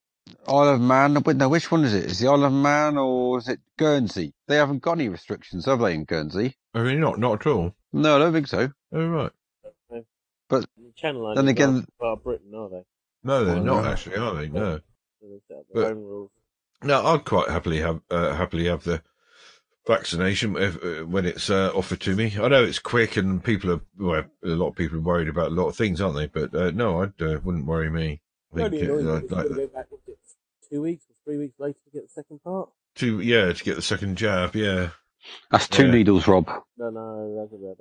Isle 0.47 0.69
of 0.69 0.81
Man? 0.81 1.21
Wait, 1.23 1.37
no, 1.37 1.49
which 1.49 1.71
one 1.71 1.83
is 1.83 1.93
it? 1.93 2.05
Is 2.05 2.19
the 2.19 2.27
Isle 2.27 2.45
of 2.45 2.53
Man 2.53 2.97
or 2.97 3.37
is 3.39 3.47
it 3.47 3.59
Guernsey? 3.77 4.33
They 4.47 4.55
haven't 4.55 4.81
got 4.81 4.93
any 4.93 5.09
restrictions, 5.09 5.65
have 5.65 5.79
they, 5.79 5.93
in 5.93 6.05
Guernsey? 6.05 6.55
I 6.73 6.83
mean, 6.83 6.99
not 6.99 7.19
not 7.19 7.41
at 7.41 7.47
all. 7.47 7.73
No, 7.91 8.15
I 8.15 8.19
don't 8.19 8.33
think 8.33 8.47
so. 8.47 8.71
Oh 8.93 9.07
right. 9.07 9.31
But 10.49 10.65
The 10.77 10.91
Channel 10.95 11.21
then 11.29 11.45
Islands 11.45 11.51
again- 11.51 11.69
aren't 11.75 11.97
part 11.97 12.17
of 12.19 12.23
Britain, 12.23 12.53
are 12.55 12.69
they? 12.69 12.83
No, 13.23 13.45
they're 13.45 13.55
Well, 13.55 13.63
not 13.63 13.83
no. 13.85 13.89
actually, 13.89 14.17
are 14.17 14.35
they? 14.35 14.49
No. 14.49 14.77
So 15.21 15.27
they 15.29 15.39
set 15.47 15.57
up 15.57 15.65
their 15.73 15.95
But- 15.95 16.87
No, 16.87 17.05
I'd 17.05 17.25
quite 17.25 17.49
happily 17.49 17.79
have 17.79 18.01
uh, 18.11 18.35
happily 18.35 18.65
have 18.65 18.83
the 18.83 19.01
vaccination 19.85 20.55
if, 20.57 20.83
uh, 20.83 21.05
when 21.05 21.25
it's 21.25 21.49
uh, 21.49 21.71
offered 21.75 21.99
to 22.01 22.15
me. 22.15 22.33
I 22.41 22.47
know 22.47 22.63
it's 22.63 22.79
quick 22.79 23.17
and 23.17 23.43
people 23.43 23.71
are 23.73 23.81
well, 23.97 24.23
a 24.43 24.47
lot 24.47 24.69
of 24.69 24.75
people 24.75 24.97
are 24.97 25.01
worried 25.01 25.27
about 25.27 25.47
a 25.51 25.55
lot 25.55 25.67
of 25.67 25.75
things, 25.75 25.99
aren't 26.01 26.15
they? 26.15 26.27
But 26.27 26.53
uh, 26.55 26.71
no, 26.71 27.01
I 27.03 27.05
uh, 27.23 27.39
wouldn't 27.43 27.65
worry 27.65 27.89
me. 27.89 28.21
I 28.55 28.69
think, 28.69 28.73
uh, 28.73 28.93
annoying 28.93 29.07
I'd 29.07 29.13
like 29.13 29.15
is 29.15 29.21
you've 29.21 29.29
got 29.29 29.43
to 29.43 29.49
go 29.49 29.67
back, 29.67 29.87
it 30.07 30.17
two 30.69 30.81
weeks 30.81 31.05
or 31.09 31.13
three 31.25 31.37
weeks 31.37 31.59
later 31.59 31.79
to 31.85 31.91
get 31.91 32.03
the 32.03 32.09
second 32.13 32.41
part? 32.43 32.69
to 32.95 33.19
yeah 33.21 33.51
to 33.51 33.63
get 33.63 33.75
the 33.75 33.81
second 33.81 34.17
jab. 34.17 34.55
Yeah. 34.55 34.89
That's 35.51 35.67
two 35.67 35.85
Yeah. 35.87 35.91
needles, 35.91 36.27
Rob. 36.27 36.47
No, 36.77 36.89
no, 36.89 37.35
that's 37.39 37.53
a 37.53 37.57
bit 37.57 37.77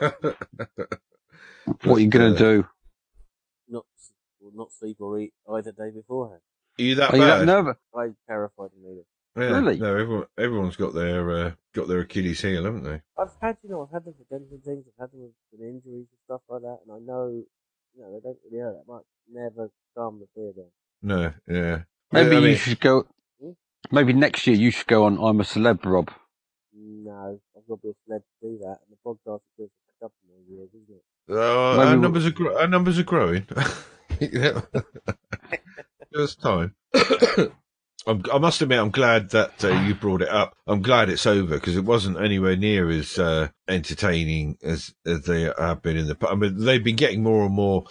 annoying. 0.00 0.34
What 1.84 1.98
are 1.98 2.00
you 2.00 2.08
going 2.08 2.32
Uh, 2.32 2.38
to 2.38 2.38
do? 2.62 2.66
Not, 3.68 3.84
well, 4.40 4.52
not 4.54 4.72
sleep 4.72 4.96
or 5.00 5.18
eat 5.20 5.34
either 5.50 5.72
day 5.72 5.90
beforehand. 5.94 6.40
Are 6.78 6.82
you 6.82 6.94
that 6.94 7.12
Are 7.12 7.16
you 7.16 7.24
that 7.24 7.38
bad? 7.40 7.46
nervous? 7.46 7.76
I'm 7.94 8.16
terrified 8.26 8.64
of 8.66 8.72
needles. 8.82 9.04
Yeah. 9.38 9.58
Really? 9.58 9.78
No, 9.78 9.96
everyone 9.96 10.26
everyone's 10.38 10.76
got 10.76 10.94
their 10.94 11.30
uh, 11.30 11.50
got 11.74 11.88
their 11.88 12.00
Achilles 12.00 12.40
heel, 12.40 12.64
haven't 12.64 12.84
they? 12.84 13.00
I've 13.18 13.30
had, 13.40 13.56
you 13.62 13.70
know, 13.70 13.82
I've 13.82 13.92
had 13.92 14.04
them 14.04 14.14
for 14.14 14.38
dental 14.38 14.58
things, 14.64 14.84
I've 14.86 15.00
had 15.04 15.12
them 15.12 15.22
with, 15.22 15.32
with 15.52 15.60
injuries 15.62 16.06
and 16.10 16.20
stuff 16.24 16.40
like 16.48 16.62
that, 16.62 16.78
and 16.86 16.92
I 16.94 16.98
know, 16.98 17.28
you 17.28 18.02
know, 18.02 18.12
they 18.12 18.20
don't 18.20 18.38
really 18.50 18.62
hurt 18.62 18.76
that 18.78 18.92
much. 18.92 19.04
Never 19.32 19.70
calm 19.96 20.20
the 20.20 20.26
fear 20.34 20.52
down. 20.52 20.70
No. 21.02 21.32
Yeah. 21.46 21.82
Maybe 22.12 22.36
I 22.36 22.38
you 22.40 22.46
mean- 22.48 22.56
should 22.56 22.80
go. 22.80 23.06
Hmm? 23.42 23.50
Maybe 23.90 24.12
next 24.12 24.46
year 24.46 24.56
you 24.56 24.70
should 24.70 24.86
go 24.86 25.04
on 25.04 25.18
I'm 25.18 25.40
a 25.40 25.44
Celeb, 25.44 25.84
Rob. 25.84 26.10
No, 26.74 27.38
I've 27.56 27.66
got 27.68 27.76
to 27.76 27.80
be 27.82 27.88
a 27.90 28.12
celeb 28.12 28.20
to 28.20 28.48
do 28.48 28.58
that, 28.62 28.78
and 28.86 28.90
the 28.90 28.98
podcast 29.04 29.40
is 29.58 29.58
going 29.58 29.70
a 30.00 30.04
couple 30.04 30.16
more 30.28 30.40
years, 30.48 30.68
isn't 30.70 30.96
it? 30.96 31.02
Uh, 31.30 31.76
Maybe 31.76 31.88
our 31.90 31.96
we- 31.96 32.02
numbers 32.02 32.26
are 32.26 32.30
gro- 32.30 32.58
our 32.58 32.68
numbers 32.68 32.98
are 32.98 33.04
growing. 33.04 33.46
Yeah. 34.20 34.62
Just 36.14 36.40
time. 36.40 36.74
I'm, 38.08 38.22
I 38.32 38.38
must 38.38 38.62
admit, 38.62 38.78
I'm 38.78 38.90
glad 38.90 39.30
that 39.30 39.62
uh, 39.64 39.68
you 39.68 39.94
brought 39.94 40.22
it 40.22 40.28
up. 40.30 40.54
I'm 40.66 40.82
glad 40.82 41.08
it's 41.10 41.26
over 41.26 41.54
because 41.56 41.76
it 41.76 41.84
wasn't 41.84 42.18
anywhere 42.20 42.56
near 42.56 42.88
as 42.90 43.18
uh, 43.18 43.48
entertaining 43.68 44.56
as, 44.62 44.94
as 45.06 45.22
they 45.22 45.42
have 45.58 45.82
been 45.82 45.96
in 45.96 46.06
the. 46.06 46.14
past. 46.14 46.32
I 46.32 46.36
mean, 46.36 46.56
they've 46.64 46.82
been 46.82 46.96
getting 46.96 47.22
more 47.22 47.44
and 47.44 47.54
more, 47.54 47.84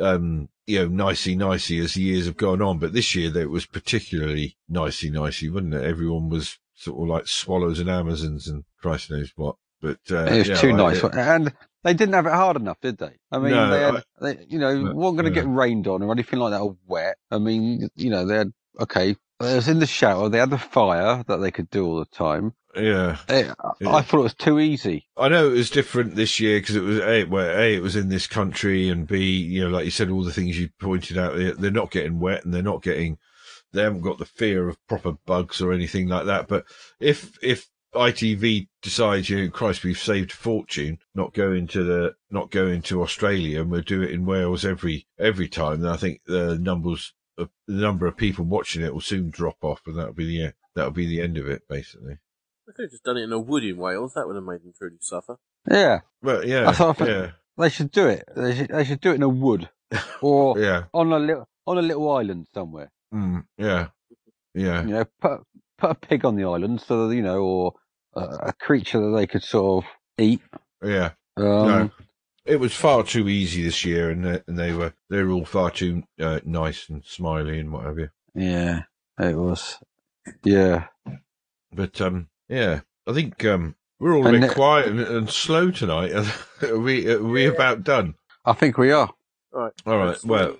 um, 0.00 0.48
you 0.66 0.78
know, 0.78 0.88
nicey 0.88 1.34
nicey 1.36 1.78
as 1.78 1.94
the 1.94 2.02
years 2.02 2.26
have 2.26 2.36
gone 2.36 2.62
on. 2.62 2.78
But 2.78 2.92
this 2.92 3.14
year, 3.14 3.36
it 3.36 3.50
was 3.50 3.66
particularly 3.66 4.56
nicey 4.68 5.10
nicey, 5.10 5.50
wasn't 5.50 5.74
it? 5.74 5.84
Everyone 5.84 6.28
was 6.28 6.58
sort 6.74 7.02
of 7.02 7.08
like 7.08 7.26
swallows 7.26 7.80
and 7.80 7.90
Amazons 7.90 8.48
and 8.48 8.64
Christ 8.80 9.10
knows 9.10 9.32
what. 9.36 9.56
But 9.80 9.98
uh, 10.10 10.24
it 10.24 10.38
was 10.38 10.48
yeah, 10.48 10.54
too 10.56 10.70
I- 10.70 10.76
nice, 10.76 11.02
and 11.04 11.52
they 11.82 11.92
didn't 11.94 12.14
have 12.14 12.26
it 12.26 12.32
hard 12.32 12.56
enough, 12.56 12.80
did 12.80 12.96
they? 12.98 13.16
I 13.30 13.38
mean, 13.38 13.50
No, 13.50 13.68
they 13.70 13.80
had, 13.80 13.96
I- 13.96 14.02
they, 14.20 14.46
you 14.48 14.58
know, 14.58 14.74
No, 14.82 14.94
weren't 14.94 15.16
going 15.18 15.30
to 15.30 15.38
yeah. 15.38 15.44
get 15.44 15.52
rained 15.52 15.86
on 15.86 16.02
or 16.02 16.10
anything 16.12 16.38
like 16.38 16.52
that 16.52 16.60
or 16.60 16.76
wet. 16.86 17.16
I 17.30 17.38
mean, 17.38 17.88
you 17.94 18.08
know, 18.10 18.24
they 18.24 18.36
had 18.36 18.52
okay. 18.80 19.16
It 19.40 19.54
was 19.56 19.68
in 19.68 19.78
the 19.80 19.86
shower. 19.86 20.28
They 20.28 20.38
had 20.38 20.50
the 20.50 20.58
fire 20.58 21.24
that 21.26 21.36
they 21.38 21.50
could 21.50 21.68
do 21.70 21.84
all 21.86 21.98
the 21.98 22.04
time. 22.06 22.54
yeah. 22.76 23.18
Eh, 23.28 23.52
Yeah. 23.80 23.94
I 23.94 24.02
thought 24.02 24.20
it 24.20 24.22
was 24.22 24.34
too 24.34 24.58
easy. 24.60 25.06
I 25.16 25.28
know 25.28 25.48
it 25.48 25.52
was 25.56 25.70
different 25.70 26.14
this 26.14 26.38
year 26.40 26.60
because 26.60 26.76
it 26.76 26.82
was 26.82 26.98
a, 27.00 27.24
well, 27.24 27.48
a 27.48 27.74
it 27.74 27.82
was 27.82 27.96
in 27.96 28.08
this 28.08 28.26
country, 28.26 28.88
and 28.88 29.06
b 29.06 29.18
you 29.38 29.62
know, 29.64 29.70
like 29.70 29.84
you 29.84 29.90
said, 29.90 30.10
all 30.10 30.22
the 30.24 30.32
things 30.32 30.58
you 30.58 30.68
pointed 30.80 31.18
out, 31.18 31.36
they- 31.36 31.50
they're 31.52 31.70
not 31.70 31.90
getting 31.90 32.20
wet 32.20 32.44
and 32.44 32.54
they're 32.54 32.62
not 32.62 32.82
getting, 32.82 33.18
they 33.72 33.82
haven't 33.82 34.02
got 34.02 34.18
the 34.18 34.24
fear 34.24 34.68
of 34.68 34.76
proper 34.88 35.12
bugs 35.26 35.60
or 35.60 35.72
anything 35.72 36.08
like 36.08 36.26
that. 36.26 36.46
But 36.48 36.64
if 37.00 37.36
if 37.42 37.68
ITV 37.94 38.66
decides, 38.82 39.30
you 39.30 39.44
know, 39.44 39.50
Christ, 39.50 39.84
we've 39.84 39.98
saved 39.98 40.32
a 40.32 40.36
fortune, 40.36 40.98
not 41.14 41.32
going 41.32 41.68
to 41.68 41.84
the, 41.84 42.14
not 42.30 42.50
going 42.50 42.82
to 42.82 43.02
Australia, 43.02 43.60
and 43.62 43.70
we'll 43.70 43.82
do 43.82 44.02
it 44.02 44.10
in 44.10 44.26
Wales 44.26 44.64
every 44.64 45.06
every 45.18 45.48
time, 45.48 45.80
then 45.80 45.92
I 45.92 45.96
think 45.96 46.20
the 46.26 46.58
numbers, 46.58 47.12
the 47.36 47.48
number 47.68 48.06
of 48.06 48.16
people 48.16 48.44
watching 48.44 48.82
it 48.82 48.92
will 48.92 49.00
soon 49.00 49.30
drop 49.30 49.58
off, 49.62 49.82
and 49.86 49.96
that'll 49.98 50.12
be 50.12 50.26
the 50.26 50.52
that'll 50.74 50.90
be 50.92 51.06
the 51.06 51.20
end 51.20 51.36
of 51.38 51.48
it, 51.48 51.62
basically. 51.68 52.18
They 52.66 52.72
could 52.74 52.84
have 52.84 52.90
just 52.92 53.04
done 53.04 53.16
it 53.18 53.22
in 53.24 53.32
a 53.32 53.38
wood 53.38 53.64
in 53.64 53.76
Wales. 53.76 54.14
That 54.14 54.26
would 54.26 54.36
have 54.36 54.44
made 54.44 54.62
them 54.62 54.72
truly 54.76 54.96
suffer. 55.00 55.36
Yeah, 55.70 56.00
But 56.22 56.46
yeah, 56.46 56.64
That's 56.64 56.78
what 56.78 56.88
I 56.88 56.92
think. 56.94 57.08
yeah, 57.10 57.30
they 57.58 57.68
should 57.68 57.90
do 57.90 58.06
it. 58.08 58.24
They 58.34 58.54
should, 58.54 58.68
they 58.68 58.84
should 58.84 59.00
do 59.00 59.10
it 59.10 59.16
in 59.16 59.22
a 59.22 59.28
wood 59.28 59.68
or 60.22 60.58
yeah. 60.58 60.84
on 60.94 61.12
a 61.12 61.18
little 61.18 61.48
on 61.66 61.78
a 61.78 61.82
little 61.82 62.10
island 62.10 62.46
somewhere. 62.54 62.90
Mm, 63.12 63.44
yeah, 63.58 63.88
yeah, 64.54 64.82
You 64.82 64.88
know, 64.94 65.04
put 65.20 65.40
put 65.78 65.90
a 65.90 65.94
pig 65.94 66.24
on 66.24 66.36
the 66.36 66.44
island 66.44 66.80
so 66.80 67.08
that 67.08 67.14
you 67.16 67.22
know, 67.22 67.38
or 67.42 67.74
a, 68.14 68.20
a 68.48 68.52
creature 68.54 69.00
that 69.00 69.16
they 69.16 69.26
could 69.26 69.42
sort 69.42 69.84
of 69.84 69.90
eat. 70.18 70.40
yeah. 70.82 71.10
Um, 71.36 71.44
no, 71.44 71.90
it 72.44 72.56
was 72.60 72.74
far 72.74 73.02
too 73.04 73.28
easy 73.28 73.62
this 73.62 73.84
year, 73.84 74.10
and 74.10 74.24
they, 74.24 74.42
and 74.46 74.58
they 74.58 74.72
were 74.72 74.92
they 75.10 75.22
were 75.22 75.30
all 75.32 75.44
far 75.44 75.70
too 75.70 76.02
uh, 76.20 76.40
nice 76.44 76.88
and 76.88 77.04
smiley 77.04 77.58
and 77.58 77.72
what 77.72 77.84
have 77.84 77.98
you. 77.98 78.10
Yeah, 78.34 78.82
it 79.18 79.36
was. 79.36 79.78
Yeah, 80.42 80.86
But 81.72 82.00
um, 82.00 82.28
yeah, 82.48 82.80
I 83.06 83.12
think 83.12 83.44
um, 83.44 83.74
we're 84.00 84.14
all 84.16 84.26
a 84.26 84.32
bit 84.32 84.40
the- 84.48 84.54
quiet 84.54 84.86
and, 84.88 85.00
and 85.00 85.30
slow 85.30 85.70
tonight. 85.70 86.12
are 86.62 86.78
we 86.78 87.10
are 87.10 87.22
we 87.22 87.46
about 87.46 87.84
done? 87.84 88.14
I 88.44 88.52
think 88.52 88.78
we 88.78 88.90
are. 88.92 89.10
All 89.52 89.60
right. 89.60 89.72
All 89.86 89.98
right. 89.98 90.24
Well, 90.24 90.56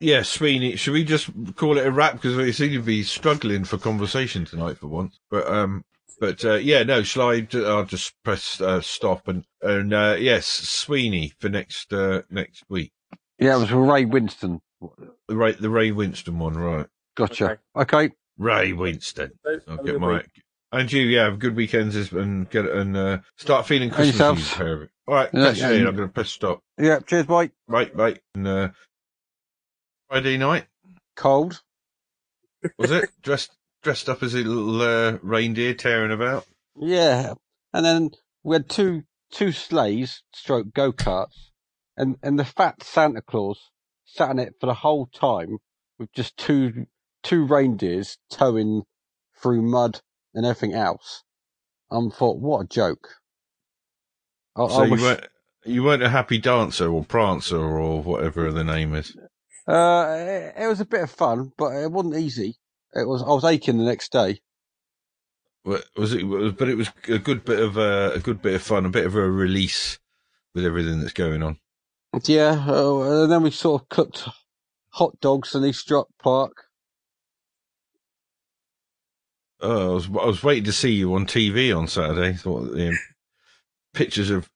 yeah, 0.00 0.22
Sweeney. 0.22 0.76
Should 0.76 0.92
we 0.92 1.04
just 1.04 1.30
call 1.56 1.78
it 1.78 1.86
a 1.86 1.90
wrap 1.90 2.14
because 2.14 2.36
we 2.36 2.52
seem 2.52 2.72
to 2.72 2.82
be 2.82 3.02
struggling 3.04 3.64
for 3.64 3.78
conversation 3.78 4.44
tonight 4.44 4.76
for 4.78 4.88
once? 4.88 5.18
But 5.30 5.46
um, 5.46 5.84
but 6.20 6.44
uh, 6.44 6.54
yeah, 6.54 6.82
no. 6.82 7.02
Shall 7.02 7.30
I? 7.30 7.46
I'll 7.54 7.84
just 7.84 8.14
press 8.24 8.60
uh, 8.60 8.80
stop 8.80 9.28
and 9.28 9.44
and 9.62 9.92
uh, 9.92 10.16
yes, 10.18 10.46
Sweeney 10.46 11.32
for 11.38 11.48
next 11.48 11.92
uh, 11.92 12.22
next 12.30 12.64
week. 12.68 12.92
Yeah, 13.38 13.56
it 13.56 13.60
was 13.60 13.72
Ray 13.72 14.04
Winstone. 14.06 14.60
The 15.28 15.36
Ray 15.36 15.52
the 15.52 15.70
Ray 15.70 15.90
Winstone 15.90 16.38
one, 16.38 16.54
right? 16.54 16.86
Gotcha. 17.16 17.58
Okay. 17.76 18.10
Ray 18.38 18.72
Winstone. 18.72 19.30
I'll 19.46 19.76
have 19.76 19.84
get 19.86 20.00
my. 20.00 20.14
week. 20.14 20.26
And 20.72 20.90
you, 20.92 21.02
yeah, 21.02 21.24
have 21.26 21.38
good 21.38 21.54
weekends 21.54 21.94
and 22.12 22.50
get 22.50 22.64
and 22.66 22.96
uh, 22.96 23.18
start 23.36 23.64
feeling 23.66 23.90
Christmas 23.90 24.18
yourselves. 24.18 24.88
All 25.06 25.14
right, 25.14 25.30
Yeah, 25.32 25.44
catch 25.50 25.58
you 25.58 25.62
later. 25.64 25.74
and- 25.78 25.88
I'm 25.88 25.96
going 25.96 26.08
to 26.08 26.12
press 26.12 26.30
stop. 26.30 26.62
Yeah. 26.78 26.98
Cheers, 27.00 27.26
bye. 27.26 27.50
Right, 27.68 27.94
right. 27.94 28.18
And 28.34 28.48
uh, 28.48 28.68
Friday 30.08 30.36
night 30.36 30.64
Cold. 31.14 31.62
was 32.78 32.90
it? 32.90 33.08
dressed 33.22 33.52
dressed 33.84 34.08
up 34.08 34.22
as 34.22 34.34
a 34.34 34.38
little 34.38 34.82
uh, 34.82 35.18
reindeer 35.22 35.74
tearing 35.74 36.10
about. 36.10 36.46
Yeah. 36.76 37.34
And 37.72 37.84
then 37.84 38.10
we 38.42 38.56
had 38.56 38.68
two 38.68 39.04
two 39.30 39.52
sleighs, 39.52 40.22
stroke 40.32 40.72
go 40.72 40.92
karts, 40.92 41.50
and 41.96 42.16
and 42.22 42.38
the 42.38 42.44
fat 42.44 42.82
Santa 42.82 43.22
Claus 43.22 43.70
sat 44.04 44.30
in 44.30 44.38
it 44.38 44.54
for 44.60 44.66
the 44.66 44.74
whole 44.74 45.06
time 45.06 45.58
with 45.98 46.12
just 46.12 46.36
two 46.36 46.86
two 47.22 47.44
reindeers 47.44 48.18
towing 48.30 48.82
through 49.40 49.62
mud 49.62 50.00
and 50.34 50.44
everything 50.44 50.74
else. 50.74 51.22
I 51.90 52.00
thought, 52.12 52.38
what 52.38 52.64
a 52.64 52.66
joke. 52.66 53.08
I, 54.56 54.66
So 54.66 54.82
I 54.82 54.84
you 54.86 55.02
weren't 55.02 55.26
you 55.64 55.82
weren't 55.82 56.02
a 56.02 56.08
happy 56.08 56.38
dancer 56.38 56.90
or 56.90 57.04
prancer 57.04 57.58
or 57.58 58.02
whatever 58.02 58.50
the 58.50 58.64
name 58.64 58.94
is. 58.94 59.16
Uh, 59.66 60.14
it, 60.18 60.54
it 60.58 60.66
was 60.66 60.80
a 60.80 60.84
bit 60.84 61.02
of 61.02 61.10
fun, 61.10 61.52
but 61.56 61.72
it 61.72 61.90
wasn't 61.90 62.16
easy. 62.16 62.56
It 62.94 63.08
was. 63.08 63.22
I 63.22 63.28
was 63.28 63.44
aching 63.44 63.78
the 63.78 63.84
next 63.84 64.12
day. 64.12 64.40
Was 65.64 66.12
it? 66.12 66.56
But 66.58 66.68
it 66.68 66.76
was 66.76 66.90
a 67.08 67.18
good 67.18 67.44
bit 67.44 67.58
of 67.58 67.78
uh, 67.78 68.12
a 68.14 68.20
good 68.20 68.42
bit 68.42 68.54
of 68.54 68.62
fun, 68.62 68.84
a 68.86 68.90
bit 68.90 69.06
of 69.06 69.14
a 69.14 69.30
release 69.30 69.98
with 70.54 70.64
everything 70.64 71.00
that's 71.00 71.12
going 71.12 71.42
on. 71.42 71.58
Yeah, 72.24 72.64
uh, 72.68 73.22
and 73.22 73.32
then 73.32 73.42
we 73.42 73.50
sort 73.50 73.82
of 73.82 73.88
cooked 73.88 74.28
hot 74.90 75.18
dogs 75.20 75.54
in 75.54 75.62
Eastrop 75.62 76.06
Park. 76.22 76.64
Oh, 79.60 79.92
I 79.92 79.94
was 79.94 80.06
I 80.06 80.26
was 80.26 80.42
waiting 80.42 80.64
to 80.64 80.72
see 80.72 80.92
you 80.92 81.14
on 81.14 81.26
TV 81.26 81.76
on 81.76 81.88
Saturday. 81.88 82.34
Thought 82.34 82.76
you 82.76 82.90
know, 82.90 82.96
pictures 83.94 84.30
of 84.30 84.48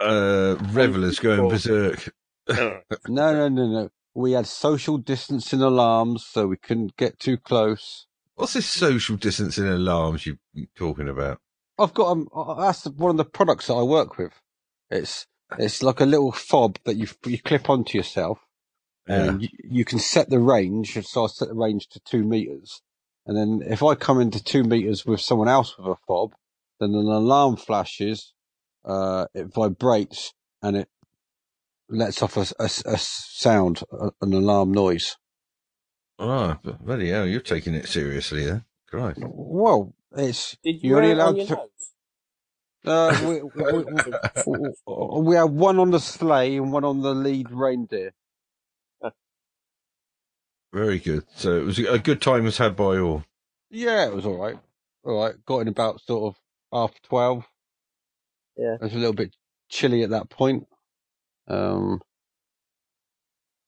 uh, 0.00 0.56
revelers 0.70 1.18
going 1.18 1.48
berserk. 1.48 2.12
No, 2.48 2.80
no, 3.08 3.48
no, 3.48 3.66
no. 3.68 3.88
We 4.14 4.32
had 4.32 4.46
social 4.46 4.98
distancing 4.98 5.62
alarms, 5.62 6.26
so 6.26 6.46
we 6.48 6.58
couldn't 6.58 6.96
get 6.96 7.18
too 7.20 7.38
close. 7.38 8.06
What's 8.36 8.54
this 8.54 8.66
social 8.66 9.16
distancing 9.16 9.68
alarms 9.68 10.26
you 10.26 10.38
talking 10.76 11.08
about? 11.08 11.40
I've 11.78 11.94
got 11.94 12.08
um, 12.12 12.28
that's 12.58 12.86
one 12.86 13.10
of 13.12 13.16
the 13.18 13.24
products 13.24 13.68
that 13.68 13.74
I 13.74 13.82
work 13.82 14.18
with. 14.18 14.32
It's 14.90 15.26
it's 15.58 15.82
like 15.82 16.00
a 16.00 16.06
little 16.06 16.32
fob 16.32 16.78
that 16.84 16.96
you 16.96 17.08
you 17.26 17.38
clip 17.40 17.70
onto 17.70 17.98
yourself, 17.98 18.40
Yeah. 19.08 19.38
and 19.38 19.42
you, 19.42 19.48
you 19.64 19.84
can 19.84 20.00
set 20.00 20.30
the 20.30 20.40
range. 20.40 20.94
So 21.06 21.24
I 21.24 21.28
set 21.28 21.48
the 21.48 21.54
range 21.54 21.88
to 21.90 22.00
two 22.00 22.24
meters, 22.24 22.82
And 23.26 23.36
then 23.36 23.62
if 23.70 23.82
I 23.82 23.94
come 23.96 24.20
into 24.20 24.42
two 24.42 24.64
meters 24.64 25.06
with 25.06 25.20
someone 25.20 25.48
else 25.48 25.76
with 25.78 25.86
a 25.88 25.96
fob, 26.06 26.34
then 26.80 26.90
an 26.94 27.06
alarm 27.08 27.56
flashes, 27.56 28.34
uh, 28.84 29.26
it 29.34 29.46
vibrates 29.54 30.34
and 30.62 30.76
it 30.76 30.88
lets 31.88 32.22
off 32.22 32.36
a, 32.36 32.46
a, 32.58 32.64
a 32.64 32.98
sound, 32.98 33.82
a, 33.92 34.10
an 34.20 34.32
alarm 34.32 34.72
noise. 34.72 35.16
Oh, 36.18 36.56
bloody 36.80 37.10
hell, 37.10 37.26
you're 37.26 37.40
taking 37.40 37.74
it 37.74 37.88
seriously 37.88 38.44
then. 38.44 38.64
Christ. 38.88 39.20
Well, 39.22 39.94
it's 40.16 40.56
Did 40.62 40.82
you 40.82 40.90
you're 40.90 41.02
only 41.02 41.14
wear 41.14 41.26
on 41.26 41.34
allowed 41.34 41.46
to. 41.46 41.54
nose? 41.54 41.68
Uh, 42.84 43.18
we, 43.24 43.42
we, 43.42 43.84
we, 44.86 45.20
we 45.22 45.36
have 45.36 45.50
one 45.50 45.78
on 45.78 45.90
the 45.90 46.00
sleigh 46.00 46.56
and 46.56 46.72
one 46.72 46.84
on 46.84 47.00
the 47.00 47.14
lead 47.14 47.50
reindeer. 47.50 48.12
Very 50.72 50.98
good. 50.98 51.24
So 51.36 51.58
it 51.58 51.64
was 51.64 51.78
a 51.78 51.98
good 51.98 52.22
time 52.22 52.44
was 52.44 52.58
had 52.58 52.76
by 52.76 52.98
all. 52.98 53.24
Yeah, 53.70 54.06
it 54.06 54.14
was 54.14 54.24
all 54.26 54.38
right. 54.38 54.58
All 55.04 55.22
right, 55.22 55.34
got 55.44 55.58
in 55.60 55.68
about 55.68 56.00
sort 56.00 56.34
of 56.34 56.40
half 56.72 56.92
twelve. 57.02 57.44
Yeah. 58.56 58.74
it 58.74 58.82
was 58.82 58.94
a 58.94 58.98
little 58.98 59.12
bit 59.14 59.34
chilly 59.68 60.02
at 60.02 60.10
that 60.10 60.30
point. 60.30 60.66
Um, 61.52 62.00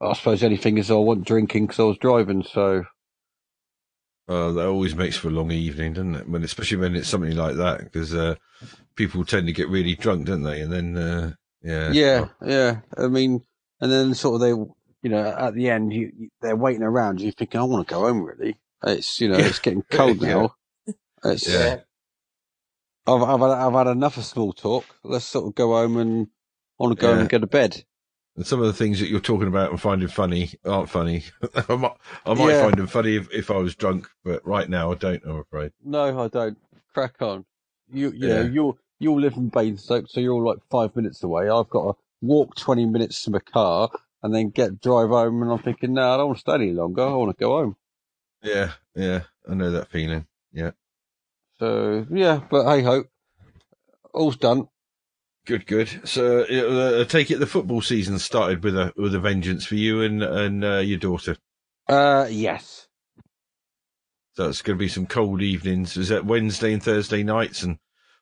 I 0.00 0.12
suppose 0.14 0.40
the 0.40 0.46
only 0.46 0.56
thing 0.58 0.78
is 0.78 0.90
I 0.90 0.94
wasn't 0.94 1.26
drinking 1.26 1.66
because 1.66 1.80
I 1.80 1.84
was 1.84 1.98
driving, 1.98 2.42
so 2.42 2.84
Uh, 4.28 4.52
that 4.52 4.66
always 4.66 4.94
makes 4.94 5.16
for 5.16 5.28
a 5.28 5.32
long 5.32 5.50
evening, 5.50 5.92
doesn't 5.92 6.14
it? 6.14 6.28
When, 6.28 6.42
especially 6.44 6.78
when 6.78 6.96
it's 6.96 7.08
something 7.08 7.36
like 7.36 7.56
that, 7.56 7.84
because 7.84 8.14
uh, 8.14 8.36
people 8.96 9.24
tend 9.24 9.46
to 9.46 9.52
get 9.52 9.68
really 9.68 9.94
drunk, 9.94 10.26
don't 10.26 10.42
they? 10.42 10.62
And 10.62 10.72
then, 10.72 10.96
uh, 10.96 11.32
yeah, 11.62 11.92
yeah, 11.92 12.28
yeah. 12.44 12.80
I 12.96 13.08
mean, 13.08 13.42
and 13.80 13.92
then 13.92 14.14
sort 14.14 14.36
of 14.36 14.40
they, 14.40 14.48
you 15.02 15.10
know, 15.10 15.26
at 15.26 15.54
the 15.54 15.68
end, 15.68 15.92
you, 15.92 16.10
you 16.16 16.28
they're 16.40 16.56
waiting 16.56 16.82
around. 16.82 17.20
You're 17.20 17.32
thinking, 17.32 17.60
I 17.60 17.64
want 17.64 17.86
to 17.86 17.94
go 17.94 18.00
home. 18.00 18.24
Really, 18.24 18.56
it's 18.86 19.20
you 19.20 19.28
know, 19.28 19.38
Yeah. 19.38 19.46
it's 19.46 19.58
getting 19.58 19.82
cold 19.90 20.22
Yeah. 20.22 20.28
now. 20.34 20.54
It's, 21.24 21.46
Yeah. 21.46 21.80
I've, 23.06 23.22
I've, 23.22 23.40
had, 23.40 23.50
I've 23.50 23.72
had 23.74 23.86
enough 23.88 24.16
of 24.16 24.24
small 24.24 24.54
talk. 24.54 24.84
Let's 25.02 25.26
sort 25.26 25.46
of 25.46 25.54
go 25.54 25.72
home 25.72 25.98
and 25.98 26.28
I 26.78 26.82
want 26.84 26.96
to 26.98 27.00
go 27.00 27.12
Yeah. 27.14 27.20
and 27.20 27.28
go 27.28 27.38
to 27.38 27.46
bed. 27.46 27.84
And 28.36 28.46
some 28.46 28.60
of 28.60 28.66
the 28.66 28.72
things 28.72 28.98
that 28.98 29.08
you're 29.08 29.20
talking 29.20 29.46
about 29.46 29.70
and 29.70 29.80
finding 29.80 30.08
funny 30.08 30.50
aren't 30.64 30.90
funny. 30.90 31.24
I 31.68 31.76
might, 31.76 31.96
I 32.26 32.34
might 32.34 32.50
Yeah. 32.50 32.60
find 32.62 32.76
them 32.76 32.88
funny 32.88 33.16
if, 33.16 33.30
if 33.32 33.50
I 33.50 33.56
was 33.58 33.76
drunk, 33.76 34.08
but 34.24 34.44
right 34.46 34.68
now 34.68 34.90
I 34.90 34.96
don't. 34.96 35.22
I'm 35.24 35.36
afraid. 35.38 35.72
No, 35.84 36.20
I 36.20 36.28
don't. 36.28 36.58
Crack 36.92 37.22
on. 37.22 37.44
You, 37.92 38.10
you 38.10 38.28
know, 38.28 38.40
Yeah. 38.42 38.48
you're, 38.48 38.74
you 38.98 39.14
live 39.20 39.34
in 39.36 39.50
Basingstoke, 39.50 40.06
so 40.08 40.20
you're 40.20 40.42
like 40.44 40.58
five 40.70 40.96
minutes 40.96 41.22
away. 41.22 41.48
I've 41.48 41.68
got 41.70 41.92
to 41.92 41.98
walk 42.22 42.56
20 42.56 42.86
minutes 42.86 43.22
to 43.24 43.30
my 43.30 43.38
car 43.40 43.90
and 44.22 44.34
then 44.34 44.50
get 44.50 44.80
drive 44.80 45.10
home. 45.10 45.42
And 45.42 45.52
I'm 45.52 45.58
thinking, 45.58 45.94
no, 45.94 46.14
I 46.14 46.16
don't 46.16 46.26
want 46.28 46.38
to 46.38 46.40
stay 46.40 46.54
any 46.54 46.72
longer. 46.72 47.02
I 47.02 47.12
want 47.12 47.36
to 47.36 47.40
go 47.44 47.50
home. 47.50 47.76
Yeah, 48.42 48.72
yeah, 48.96 49.22
I 49.48 49.54
know 49.54 49.70
that 49.70 49.90
feeling. 49.90 50.26
Yeah. 50.52 50.72
So 51.58 52.04
yeah, 52.10 52.40
but 52.50 52.66
hey 52.68 52.82
ho, 52.82 53.04
all's 54.12 54.36
done. 54.36 54.68
Good, 55.46 55.66
good. 55.66 56.08
So 56.08 56.40
uh, 56.40 57.00
I 57.02 57.04
take 57.04 57.30
it 57.30 57.38
the 57.38 57.46
football 57.46 57.82
season 57.82 58.18
started 58.18 58.64
with 58.64 58.76
a 58.76 58.92
with 58.96 59.14
a 59.14 59.20
vengeance 59.20 59.66
for 59.66 59.74
you 59.74 60.00
and 60.00 60.22
and 60.22 60.64
uh, 60.64 60.78
your 60.78 60.98
daughter. 60.98 61.36
Uh, 61.88 62.26
yes. 62.30 62.88
So 64.36 64.48
it's 64.48 64.62
going 64.62 64.78
to 64.78 64.82
be 64.82 64.88
some 64.88 65.06
cold 65.06 65.42
evenings. 65.42 65.96
Is 65.96 66.08
that 66.08 66.24
Wednesday 66.24 66.72
and 66.72 66.82
Thursday 66.82 67.22
nights 67.22 67.62
and 67.62 67.78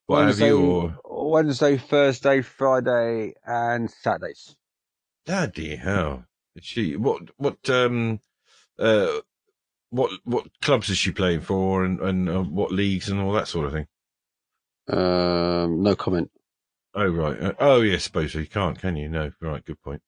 what 0.06 0.18
Wednesday, 0.18 0.48
have 0.48 0.58
you? 0.58 0.94
Or 1.04 1.30
Wednesday, 1.30 1.76
Thursday, 1.76 2.42
Friday, 2.42 3.34
and 3.46 3.88
Saturdays. 3.88 4.56
bloody 5.24 5.76
hell! 5.76 6.24
She 6.60 6.96
what 6.96 7.22
what 7.36 7.70
um 7.70 8.20
uh 8.80 9.20
what 9.90 10.10
what 10.24 10.46
clubs 10.60 10.90
is 10.90 10.98
she 10.98 11.12
playing 11.12 11.40
for 11.40 11.84
and 11.84 12.00
and 12.00 12.28
uh, 12.28 12.42
what 12.42 12.72
leagues 12.72 13.08
and 13.08 13.20
all 13.20 13.32
that 13.32 13.48
sort 13.48 13.66
of 13.66 13.72
thing? 13.72 13.86
Um, 14.88 15.82
no 15.82 15.94
comment. 15.94 16.30
Oh 16.94 17.08
right. 17.08 17.40
Uh, 17.40 17.52
oh 17.60 17.80
yes, 17.80 17.96
I 17.96 18.04
suppose 18.04 18.34
you 18.34 18.46
can't, 18.46 18.78
can 18.78 18.96
you? 18.96 19.08
No, 19.08 19.32
right. 19.40 19.64
Good 19.64 19.80
point. 19.82 20.02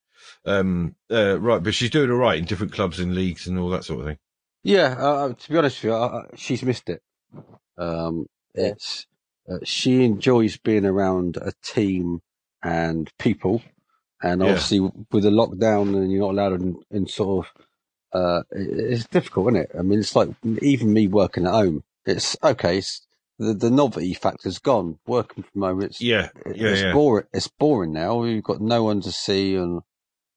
Um, 0.44 0.96
uh, 1.10 1.38
right, 1.40 1.62
but 1.62 1.74
she's 1.74 1.90
doing 1.90 2.10
all 2.10 2.16
right 2.16 2.38
in 2.38 2.44
different 2.44 2.72
clubs 2.72 2.98
and 3.00 3.14
leagues 3.14 3.46
and 3.46 3.58
all 3.58 3.70
that 3.70 3.84
sort 3.84 4.00
of 4.00 4.06
thing. 4.06 4.18
Yeah, 4.62 4.94
uh, 4.98 5.32
to 5.34 5.50
be 5.50 5.58
honest 5.58 5.78
with 5.82 5.90
you, 5.92 5.94
uh, 5.96 6.26
she's 6.36 6.62
missed 6.62 6.88
it. 6.88 7.02
Um, 7.78 8.26
Yeah. 8.54 8.68
it's 8.68 9.06
uh, 9.50 9.58
she 9.64 10.04
enjoys 10.04 10.56
being 10.56 10.86
around 10.86 11.36
a 11.36 11.52
team 11.62 12.20
and 12.62 13.10
people, 13.18 13.62
and 14.22 14.40
Yeah. 14.40 14.48
obviously 14.48 14.80
with 14.80 15.22
the 15.24 15.30
lockdown 15.30 15.94
and 15.96 16.10
you're 16.10 16.22
not 16.22 16.32
allowed 16.32 16.60
in, 16.62 16.82
in 16.90 17.06
sort 17.06 17.46
of, 17.46 18.20
uh, 18.20 18.42
it- 18.52 18.92
it's 18.92 19.06
difficult, 19.08 19.48
isn't 19.52 19.62
it? 19.62 19.70
I 19.78 19.82
mean, 19.82 19.98
it's 19.98 20.16
like 20.16 20.30
even 20.62 20.92
me 20.92 21.08
working 21.08 21.46
at 21.46 21.52
home. 21.52 21.84
It's 22.06 22.36
okay. 22.42 22.78
It's, 22.78 23.03
the 23.38 23.54
the 23.54 23.70
novelty 23.70 24.14
factor's 24.14 24.58
gone. 24.58 24.98
Working 25.06 25.44
from 25.52 25.62
home, 25.62 25.82
it's 25.82 26.00
Yeah, 26.00 26.30
yeah, 26.46 26.68
it's 26.68 26.82
yeah. 26.82 26.92
boring. 26.92 27.26
It's 27.32 27.48
boring 27.48 27.92
now. 27.92 28.24
You've 28.24 28.44
got 28.44 28.60
no 28.60 28.84
one 28.84 29.00
to 29.02 29.12
see, 29.12 29.54
and 29.56 29.82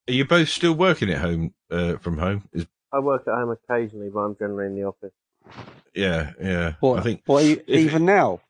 Are 0.08 0.14
you 0.14 0.26
both 0.26 0.50
still 0.50 0.74
working 0.74 1.10
at 1.12 1.20
home 1.20 1.54
uh, 1.72 1.98
from 1.98 2.18
home? 2.18 2.48
Is 2.54 2.66
I 2.94 3.00
work 3.00 3.24
at 3.28 3.34
home 3.34 3.50
occasionally, 3.52 4.10
but 4.10 4.20
I'm 4.22 4.36
generally 4.38 4.68
in 4.68 4.76
the 4.76 4.84
office. 4.86 5.12
yeah, 5.94 6.32
yeah. 6.42 6.74
what? 6.80 7.00
I 7.00 7.04
think 7.04 7.22
what, 7.26 7.44
if- 7.44 7.68
even 7.70 8.06
now, 8.06 8.42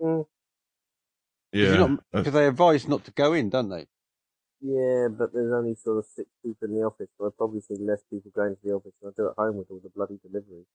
Mm, 0.00 0.24
yeah. 1.52 1.82
Uh, 1.84 1.96
because 2.12 2.32
they 2.32 2.46
advise 2.46 2.88
not 2.88 3.04
to 3.04 3.10
go 3.10 3.32
in, 3.34 3.50
don't 3.50 3.68
they? 3.68 3.86
yeah, 4.62 5.08
but 5.08 5.32
there's 5.34 5.52
only 5.52 5.74
sort 5.74 5.98
of 5.98 6.06
six 6.06 6.28
people 6.44 6.68
in 6.68 6.74
the 6.76 6.82
office, 6.82 7.08
so 7.18 7.26
I 7.26 7.30
probably 7.36 7.60
see 7.60 7.76
less 7.78 8.02
people 8.08 8.30
going 8.34 8.54
to 8.56 8.62
the 8.62 8.72
office 8.72 8.92
than 9.02 9.10
I 9.10 9.12
do 9.16 9.28
at 9.28 9.34
home 9.36 9.56
with 9.58 9.66
all 9.70 9.80
the 9.82 9.90
bloody 9.90 10.18
deliveries. 10.22 10.66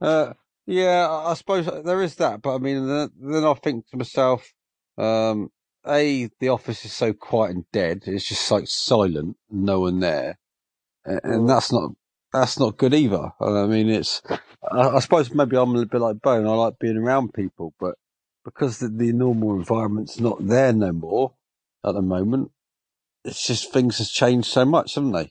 Uh, 0.00 0.32
yeah, 0.70 1.08
I 1.08 1.32
I 1.32 1.34
suppose 1.34 1.66
there 1.84 2.02
is 2.02 2.16
that, 2.16 2.42
but 2.42 2.56
I 2.56 2.58
mean, 2.58 2.88
then, 2.88 3.10
then 3.20 3.44
I 3.44 3.54
think 3.54 3.88
to 3.90 3.98
myself, 3.98 4.52
um, 4.98 5.50
a 5.86 6.30
the 6.40 6.50
office 6.50 6.84
is 6.84 6.92
so 6.94 7.12
quiet 7.14 7.52
and 7.56 7.64
dead; 7.72 8.04
it's 8.06 8.28
just 8.28 8.50
like 8.50 8.68
silent, 8.68 9.36
no 9.50 9.80
one 9.80 10.00
there, 10.00 10.38
A- 11.06 11.20
and 11.24 11.48
that's 11.48 11.72
not 11.72 11.92
that's 12.32 12.58
not 12.60 12.78
good 12.78 12.94
either. 12.94 13.32
I 13.40 13.66
mean, 13.66 13.90
it's 13.90 14.22
I, 14.72 14.90
I 14.90 15.00
suppose 15.00 15.34
maybe 15.34 15.56
I'm 15.56 15.70
a 15.70 15.72
little 15.72 15.88
bit 15.88 16.00
like 16.00 16.22
Bone. 16.22 16.46
I 16.46 16.50
like 16.54 16.78
being 16.80 16.98
around 16.98 17.34
people, 17.34 17.74
but 17.80 17.96
because 18.44 18.78
the, 18.80 18.88
the 18.88 19.12
normal 19.12 19.54
environment's 19.56 20.20
not 20.20 20.46
there 20.46 20.72
no 20.72 20.92
more 20.92 21.34
at 21.84 21.94
the 21.94 22.02
moment, 22.02 22.52
it's 23.24 23.46
just 23.46 23.72
things 23.72 23.98
have 23.98 24.08
changed 24.08 24.48
so 24.48 24.64
much, 24.64 24.96
haven't 24.96 25.12
they? 25.12 25.30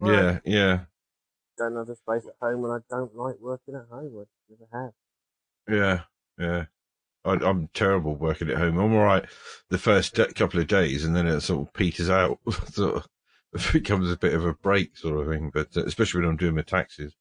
yeah, 0.00 0.40
yeah, 0.44 0.80
Don't 1.58 1.76
have 1.76 1.86
the 1.86 1.96
space 1.96 2.26
at 2.26 2.34
home, 2.40 2.64
and 2.64 2.72
I 2.72 2.78
don't 2.94 3.14
like 3.16 3.36
working 3.40 3.74
at 3.74 3.86
home. 3.90 4.12
I 4.20 4.24
never 4.50 4.84
have. 4.84 4.92
yeah, 5.68 6.00
yeah. 6.38 6.64
I, 7.24 7.32
I'm 7.48 7.68
terrible 7.72 8.16
working 8.16 8.50
at 8.50 8.58
home. 8.58 8.78
I'm 8.78 8.92
all 8.94 9.04
right 9.04 9.24
the 9.70 9.78
first 9.78 10.18
couple 10.34 10.60
of 10.60 10.66
days, 10.66 11.04
and 11.04 11.16
then 11.16 11.26
it 11.26 11.40
sort 11.40 11.66
of 11.66 11.72
peters 11.72 12.10
out. 12.10 12.38
sort 12.72 12.96
of 12.96 13.08
it 13.54 13.72
becomes 13.72 14.10
a 14.10 14.16
bit 14.16 14.34
of 14.34 14.44
a 14.44 14.52
break, 14.54 14.96
sort 14.96 15.18
of 15.20 15.28
thing. 15.32 15.50
But 15.54 15.76
uh, 15.76 15.84
especially 15.84 16.20
when 16.22 16.30
I'm 16.30 16.36
doing 16.36 16.56
my 16.56 16.62
taxes, 16.62 17.14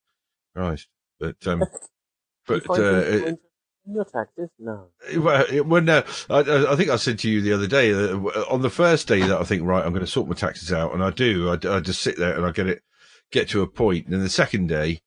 right? 0.55 0.83
But 1.19 1.35
um, 1.47 1.63
but 2.47 2.69
uh, 2.69 2.73
it, 2.73 2.77
more 2.77 2.81
interesting 2.81 3.37
than 3.85 3.95
your 3.95 4.05
taxes? 4.05 4.49
No. 4.59 4.87
Well, 5.17 5.45
it- 5.49 5.65
well, 5.65 5.81
no, 5.81 6.03
I, 6.29 6.39
I 6.39 6.73
I 6.73 6.75
think 6.75 6.89
I 6.89 6.95
said 6.97 7.19
to 7.19 7.29
you 7.29 7.41
the 7.41 7.53
other 7.53 7.67
day 7.67 7.91
that 7.91 8.45
on 8.49 8.61
the 8.61 8.69
first 8.69 9.07
day 9.07 9.21
that 9.21 9.39
I 9.39 9.43
think, 9.43 9.63
right, 9.63 9.85
I'm 9.85 9.93
going 9.93 10.05
to 10.05 10.11
sort 10.11 10.27
my 10.27 10.35
taxes 10.35 10.73
out, 10.73 10.93
and 10.93 11.03
I 11.03 11.11
do. 11.11 11.49
I, 11.49 11.53
I 11.53 11.79
just 11.79 12.01
sit 12.01 12.17
there 12.17 12.35
and 12.35 12.45
I 12.45 12.51
get 12.51 12.67
it, 12.67 12.81
get 13.33 13.49
to 13.49 13.61
a 13.61 13.67
point. 13.67 14.05
And 14.05 14.13
then 14.13 14.21
the 14.21 14.29
second 14.29 14.67
day, 14.67 15.01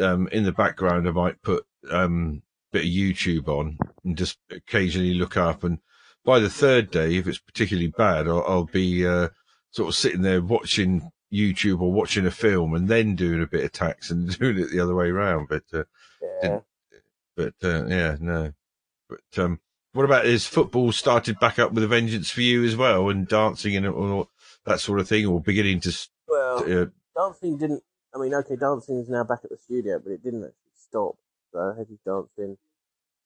um, 0.00 0.28
in 0.28 0.44
the 0.44 0.52
background, 0.52 1.06
I 1.06 1.10
might 1.10 1.42
put 1.42 1.66
um, 1.90 2.42
a 2.72 2.78
bit 2.78 2.84
of 2.86 2.90
YouTube 2.90 3.48
on 3.48 3.76
and 4.04 4.16
just 4.16 4.38
occasionally 4.50 5.12
look 5.14 5.36
up. 5.36 5.62
And 5.64 5.80
by 6.24 6.38
the 6.38 6.48
third 6.48 6.90
day, 6.90 7.16
if 7.16 7.26
it's 7.26 7.38
particularly 7.38 7.88
bad, 7.88 8.26
I'll, 8.26 8.44
I'll 8.48 8.64
be 8.64 9.06
uh, 9.06 9.28
sort 9.72 9.88
of 9.88 9.94
sitting 9.94 10.22
there 10.22 10.40
watching 10.40 11.10
YouTube 11.32 11.80
or 11.80 11.92
watching 11.92 12.24
a 12.24 12.30
film 12.30 12.74
and 12.74 12.88
then 12.88 13.16
doing 13.16 13.42
a 13.42 13.46
bit 13.46 13.64
of 13.64 13.72
tax 13.72 14.10
and 14.10 14.38
doing 14.38 14.58
it 14.58 14.70
the 14.70 14.80
other 14.80 14.94
way 14.94 15.08
around. 15.10 15.48
But 15.48 15.64
uh, 15.74 15.84
Yeah. 16.42 16.60
but 17.36 17.54
uh, 17.62 17.86
yeah, 17.86 18.16
no. 18.20 18.52
But 19.08 19.42
um, 19.44 19.60
what 19.92 20.04
about 20.04 20.26
is 20.26 20.46
football 20.46 20.92
started 20.92 21.38
back 21.38 21.58
up 21.58 21.72
with 21.72 21.84
a 21.84 21.88
vengeance 21.88 22.30
for 22.30 22.40
you 22.40 22.64
as 22.64 22.76
well, 22.76 23.10
and 23.10 23.28
dancing 23.28 23.76
and 23.76 23.86
all 23.86 24.30
that 24.64 24.80
sort 24.80 24.98
of 25.00 25.08
thing, 25.08 25.26
or 25.26 25.40
beginning 25.40 25.80
to? 25.80 26.08
Well, 26.26 26.82
Uh, 26.82 26.86
dancing 27.16 27.58
didn't. 27.58 27.82
I 28.14 28.18
mean, 28.18 28.34
okay, 28.34 28.56
dancing 28.56 28.98
is 29.00 29.08
now 29.10 29.24
back 29.24 29.40
at 29.44 29.50
the 29.50 29.58
studio, 29.58 30.00
but 30.02 30.12
it 30.12 30.24
didn't 30.24 30.44
actually 30.44 30.76
stop. 30.76 31.16
So 31.52 31.60
I 31.60 31.76
hope 31.76 31.88
he's 31.88 31.98
dancing 32.06 32.58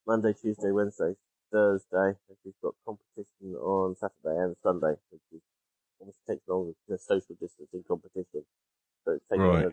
Monday, 0.06 0.34
Tuesday, 0.34 0.70
Wednesday, 0.72 1.16
Thursday. 1.52 2.14
He's 2.44 2.54
got 2.62 2.74
competition 2.86 3.56
on 3.60 3.96
Saturday 3.96 4.40
and 4.42 4.56
Sunday, 4.62 4.94
which 5.10 5.22
is 5.34 5.42
almost 6.00 6.18
takes 6.28 6.48
longer 6.48 6.72
than 6.88 6.96
a 6.96 6.98
social 6.98 7.36
distancing 7.40 7.84
competition. 7.88 8.44
So 9.04 9.12
it's 9.12 9.26
taking 9.32 9.44
Right. 9.44 9.72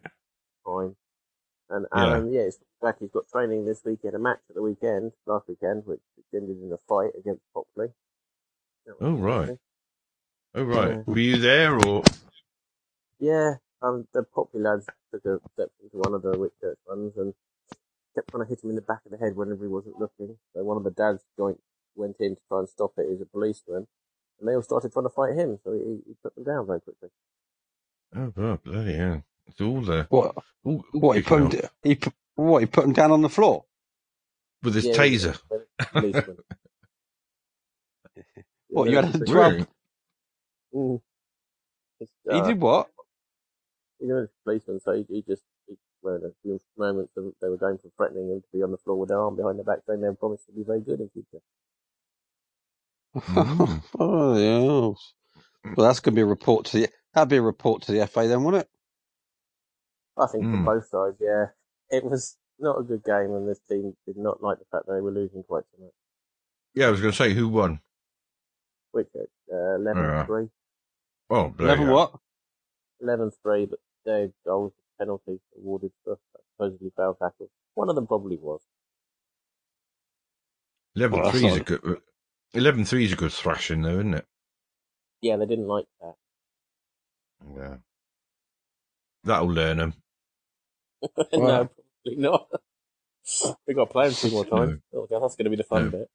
time. 0.65 0.95
And 1.69 1.87
Yeah. 1.93 2.21
Alan, 2.21 2.31
yeah, 2.31 2.41
it's 2.41 2.59
back. 2.81 2.97
He's 2.99 3.11
got 3.11 3.29
training 3.31 3.65
this 3.65 3.83
weekend, 3.85 4.15
a 4.15 4.19
match 4.19 4.39
at 4.49 4.55
the 4.55 4.61
weekend, 4.61 5.13
last 5.25 5.47
weekend, 5.49 5.85
which 5.85 6.01
ended 6.33 6.57
in 6.61 6.71
a 6.73 6.77
fight 6.89 7.11
against 7.17 7.41
Popley. 7.55 7.91
Oh, 9.01 9.13
right. 9.13 9.51
oh 10.55 10.63
right, 10.63 10.97
Yeah. 10.97 11.03
were 11.07 11.19
you 11.19 11.37
there 11.37 11.75
or? 11.87 12.03
Yeah, 13.19 13.55
um, 13.85 14.07
the 14.13 14.23
Popley 14.23 14.61
lads 14.61 14.87
took 15.13 15.25
a 15.25 15.39
step 15.53 15.69
into 15.83 15.97
one 15.97 16.15
of 16.15 16.23
the 16.23 16.33
Whitchurch 16.33 16.77
ones 16.87 17.13
and 17.17 17.33
kept 18.15 18.31
trying 18.31 18.45
to 18.45 18.49
hit 18.49 18.63
him 18.63 18.71
in 18.71 18.77
the 18.77 18.83
back 18.83 19.01
of 19.05 19.11
the 19.11 19.17
head 19.19 19.35
whenever 19.35 19.63
he 19.65 19.69
wasn't 19.71 19.99
looking. 19.99 20.37
So 20.55 20.63
one 20.63 20.77
of 20.77 20.83
the 20.85 20.91
dads 20.91 21.23
joint 21.37 21.59
went 21.95 22.17
in 22.19 22.35
to 22.35 22.41
try 22.49 22.59
and 22.59 22.69
stop 22.69 22.93
it. 22.97 23.07
He's 23.09 23.21
a 23.21 23.25
policeman, 23.27 23.87
and 24.39 24.49
they 24.49 24.55
all 24.55 24.63
started 24.63 24.93
trying 24.93 25.05
to 25.05 25.11
fight 25.11 25.35
him. 25.35 25.59
So 25.63 25.73
he, 25.73 25.99
he 26.07 26.15
put 26.23 26.35
them 26.35 26.45
down 26.45 26.67
very 26.67 26.81
quickly. 26.81 27.09
Oh, 28.15 28.59
bloody 28.63 28.95
hell! 28.95 29.23
It's 29.47 29.61
all 29.61 29.81
there. 29.81 30.09
What? 30.09 30.35
All, 30.65 30.85
all 30.93 31.01
What 31.01 31.17
he 31.17 31.23
put 31.23 31.41
him? 31.41 31.49
d- 31.49 31.61
He 31.83 31.95
put, 31.95 32.13
what 32.35 32.59
he 32.61 32.67
put 32.67 32.85
him 32.85 32.93
down 32.93 33.11
on 33.11 33.21
the 33.23 33.29
floor? 33.29 33.65
with 34.63 34.75
his 34.75 34.89
Yeah, 34.89 34.89
taser. 34.89 35.39
he 35.49 35.57
was 35.57 35.65
policeman. 35.93 36.37
What 38.73 38.89
you 38.89 38.97
had 38.97 39.15
a 39.15 39.19
Yeah, 39.19 39.21
drum? 39.21 39.57
Really? 39.57 39.67
Mm. 40.75 41.01
It's, 41.99 42.11
He 42.29 42.41
uh, 42.41 42.43
did 42.43 42.61
what? 42.61 42.89
He 43.99 44.07
was 44.07 44.25
a 44.25 44.43
policeman, 44.43 44.79
so 44.79 44.93
he, 44.93 45.05
he 45.09 45.21
just, 45.27 45.43
he, 45.67 45.75
well, 46.01 46.15
in 46.15 46.25
a 46.25 46.31
few 46.43 46.59
moments 46.77 47.13
of, 47.17 47.33
they 47.41 47.47
were 47.49 47.57
going 47.57 47.77
from 47.77 47.91
threatening 47.97 48.29
him 48.29 48.41
to 48.41 48.47
be 48.57 48.63
on 48.63 48.71
the 48.71 48.77
floor 48.77 48.99
with 48.99 49.09
their 49.09 49.19
arm 49.19 49.35
behind 49.35 49.57
their 49.57 49.65
back, 49.65 49.79
saying 49.87 50.01
they 50.01 50.09
promised 50.19 50.45
to 50.47 50.51
be 50.51 50.63
very 50.63 50.81
good 50.81 50.99
in 50.99 51.09
future. 51.09 51.41
Mm. 53.15 53.81
oh 53.99 54.37
yeah. 54.37 55.71
Well, 55.75 55.87
that's 55.87 55.99
going 55.99 56.13
to 56.13 56.17
be 56.17 56.21
a 56.21 56.25
report 56.25 56.65
to 56.67 56.77
the. 56.79 56.89
That'd 57.13 57.29
be 57.29 57.37
a 57.37 57.41
report 57.41 57.83
to 57.83 57.91
the 57.93 58.05
FA 58.07 58.27
then, 58.27 58.43
wouldn't 58.43 58.63
it? 58.63 58.69
I 60.17 60.27
think 60.27 60.43
Mm. 60.45 60.51
from 60.51 60.65
both 60.65 60.87
sides, 60.87 61.17
yeah. 61.19 61.45
It 61.89 62.03
was 62.03 62.37
not 62.59 62.79
a 62.79 62.83
good 62.83 63.03
game, 63.03 63.31
and 63.33 63.47
this 63.47 63.59
team 63.69 63.95
did 64.05 64.17
not 64.17 64.43
like 64.43 64.59
the 64.59 64.65
fact 64.71 64.85
they 64.87 65.01
were 65.01 65.11
losing 65.11 65.43
quite 65.43 65.63
so 65.71 65.83
much. 65.83 65.93
Yeah, 66.73 66.87
I 66.87 66.91
was 66.91 66.99
going 67.01 67.11
to 67.11 67.17
say 67.17 67.33
who 67.33 67.47
won. 67.47 67.79
Which, 68.91 69.07
uh, 69.15 69.55
11-3. 69.55 70.49
Oh, 71.29 71.53
Eleven 71.59 71.89
what? 71.89 72.13
11-3, 73.03 73.69
but 73.69 73.79
their 74.05 74.29
goals, 74.45 74.73
penalties 74.99 75.39
awarded 75.57 75.91
for 76.03 76.17
supposedly 76.53 76.91
foul 76.95 77.15
tackles. 77.15 77.49
One 77.73 77.89
of 77.89 77.95
them 77.95 78.07
probably 78.07 78.37
was. 78.37 78.61
11 80.95 81.19
well, 81.19 81.31
3 81.31 81.45
is 81.45 81.53
a 81.53 81.57
not- 81.57 81.65
good. 81.65 82.01
Eleven 82.53 82.85
three 82.85 83.03
is 83.03 83.11
a 83.11 83.17
good 83.17 83.33
thrashing, 83.33 83.81
though, 83.81 83.95
isn't 83.95 84.13
it? 84.13 84.25
Yeah, 85.19 85.35
they 85.35 85.45
didn't 85.45 85.67
like 85.67 85.85
that. 85.99 86.13
Yeah. 87.53 87.75
That'll 89.25 89.49
learn 89.51 89.77
them. 89.77 89.93
no, 91.01 91.11
Well- 91.33 91.69
probably 92.03 92.21
not. 92.21 92.47
We've 93.67 93.75
got 93.75 93.85
to 93.85 93.91
play 93.91 94.05
them 94.07 94.15
two 94.15 94.31
more 94.31 94.45
times. 94.45 94.79
Oh, 94.93 95.05
that's 95.09 95.35
going 95.35 95.45
to 95.45 95.49
be 95.49 95.55
the 95.57 95.63
fun 95.63 95.85
No. 95.85 95.89
bit. 95.91 96.09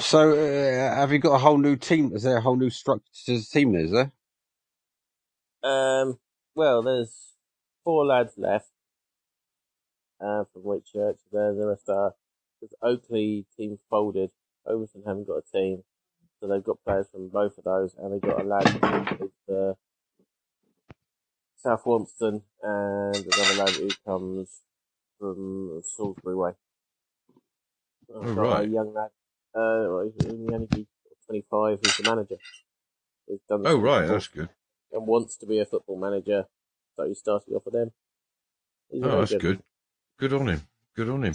So, 0.00 0.32
uh, 0.32 0.96
have 0.96 1.12
you 1.12 1.18
got 1.20 1.34
a 1.34 1.38
whole 1.38 1.58
new 1.58 1.76
team? 1.76 2.12
Is 2.16 2.24
there 2.24 2.38
a 2.38 2.40
whole 2.40 2.56
new 2.56 2.70
structure 2.70 3.04
to 3.26 3.38
the 3.38 3.44
team? 3.44 3.76
Is 3.76 3.92
there? 3.92 4.10
Um, 5.62 6.18
well, 6.54 6.82
there's 6.82 7.34
four 7.82 8.04
lads 8.06 8.34
left 8.36 8.70
uh, 10.20 10.44
from 10.52 10.62
Whitchurch. 10.62 11.18
There, 11.32 11.54
the 11.54 11.66
rest 11.68 11.88
are 11.88 12.14
the 12.62 12.68
Oakley 12.82 13.46
team 13.56 13.78
folded. 13.90 14.30
Overton 14.66 15.02
haven't 15.06 15.26
got 15.26 15.42
a 15.46 15.52
team, 15.52 15.84
so 16.40 16.46
they've 16.48 16.64
got 16.64 16.82
players 16.84 17.06
from 17.10 17.28
both 17.28 17.58
of 17.58 17.64
those, 17.64 17.94
and 17.98 18.12
they've 18.12 18.20
got 18.20 18.40
a 18.40 18.44
lad 18.44 18.68
from 18.80 19.30
uh, 19.54 19.74
South 21.56 21.84
Wonston 21.84 22.42
and 22.62 23.16
another 23.16 23.54
lad 23.64 23.70
who 23.70 23.90
comes 24.06 24.62
from 25.18 25.82
Salisbury 25.84 26.34
Way. 26.36 26.52
I've 28.10 28.16
Oh, 28.26 28.34
got 28.34 28.42
right. 28.42 28.68
A 28.68 28.70
young 28.70 28.94
lad, 28.94 29.10
uh, 29.54 29.84
well, 29.88 30.10
he's 30.18 30.26
only 30.26 30.86
25, 31.26 31.78
who's 31.82 31.96
the 31.96 32.02
manager. 32.04 32.36
Oh, 33.64 33.78
right, 33.78 34.06
that's 34.06 34.28
good. 34.28 34.50
And 34.94 35.06
wants 35.06 35.36
to 35.38 35.46
be 35.46 35.58
a 35.58 35.66
football 35.66 35.98
manager, 35.98 36.46
so 36.96 37.04
he 37.06 37.14
started 37.14 37.52
off 37.52 37.64
with 37.66 37.74
them. 37.74 37.92
He's 38.90 39.02
Oh, 39.02 39.20
that's 39.20 39.34
good. 39.34 39.62
Good 40.18 40.32
on 40.32 40.48
him. 40.48 40.62
Good 40.94 41.10
on 41.10 41.24
him. 41.24 41.34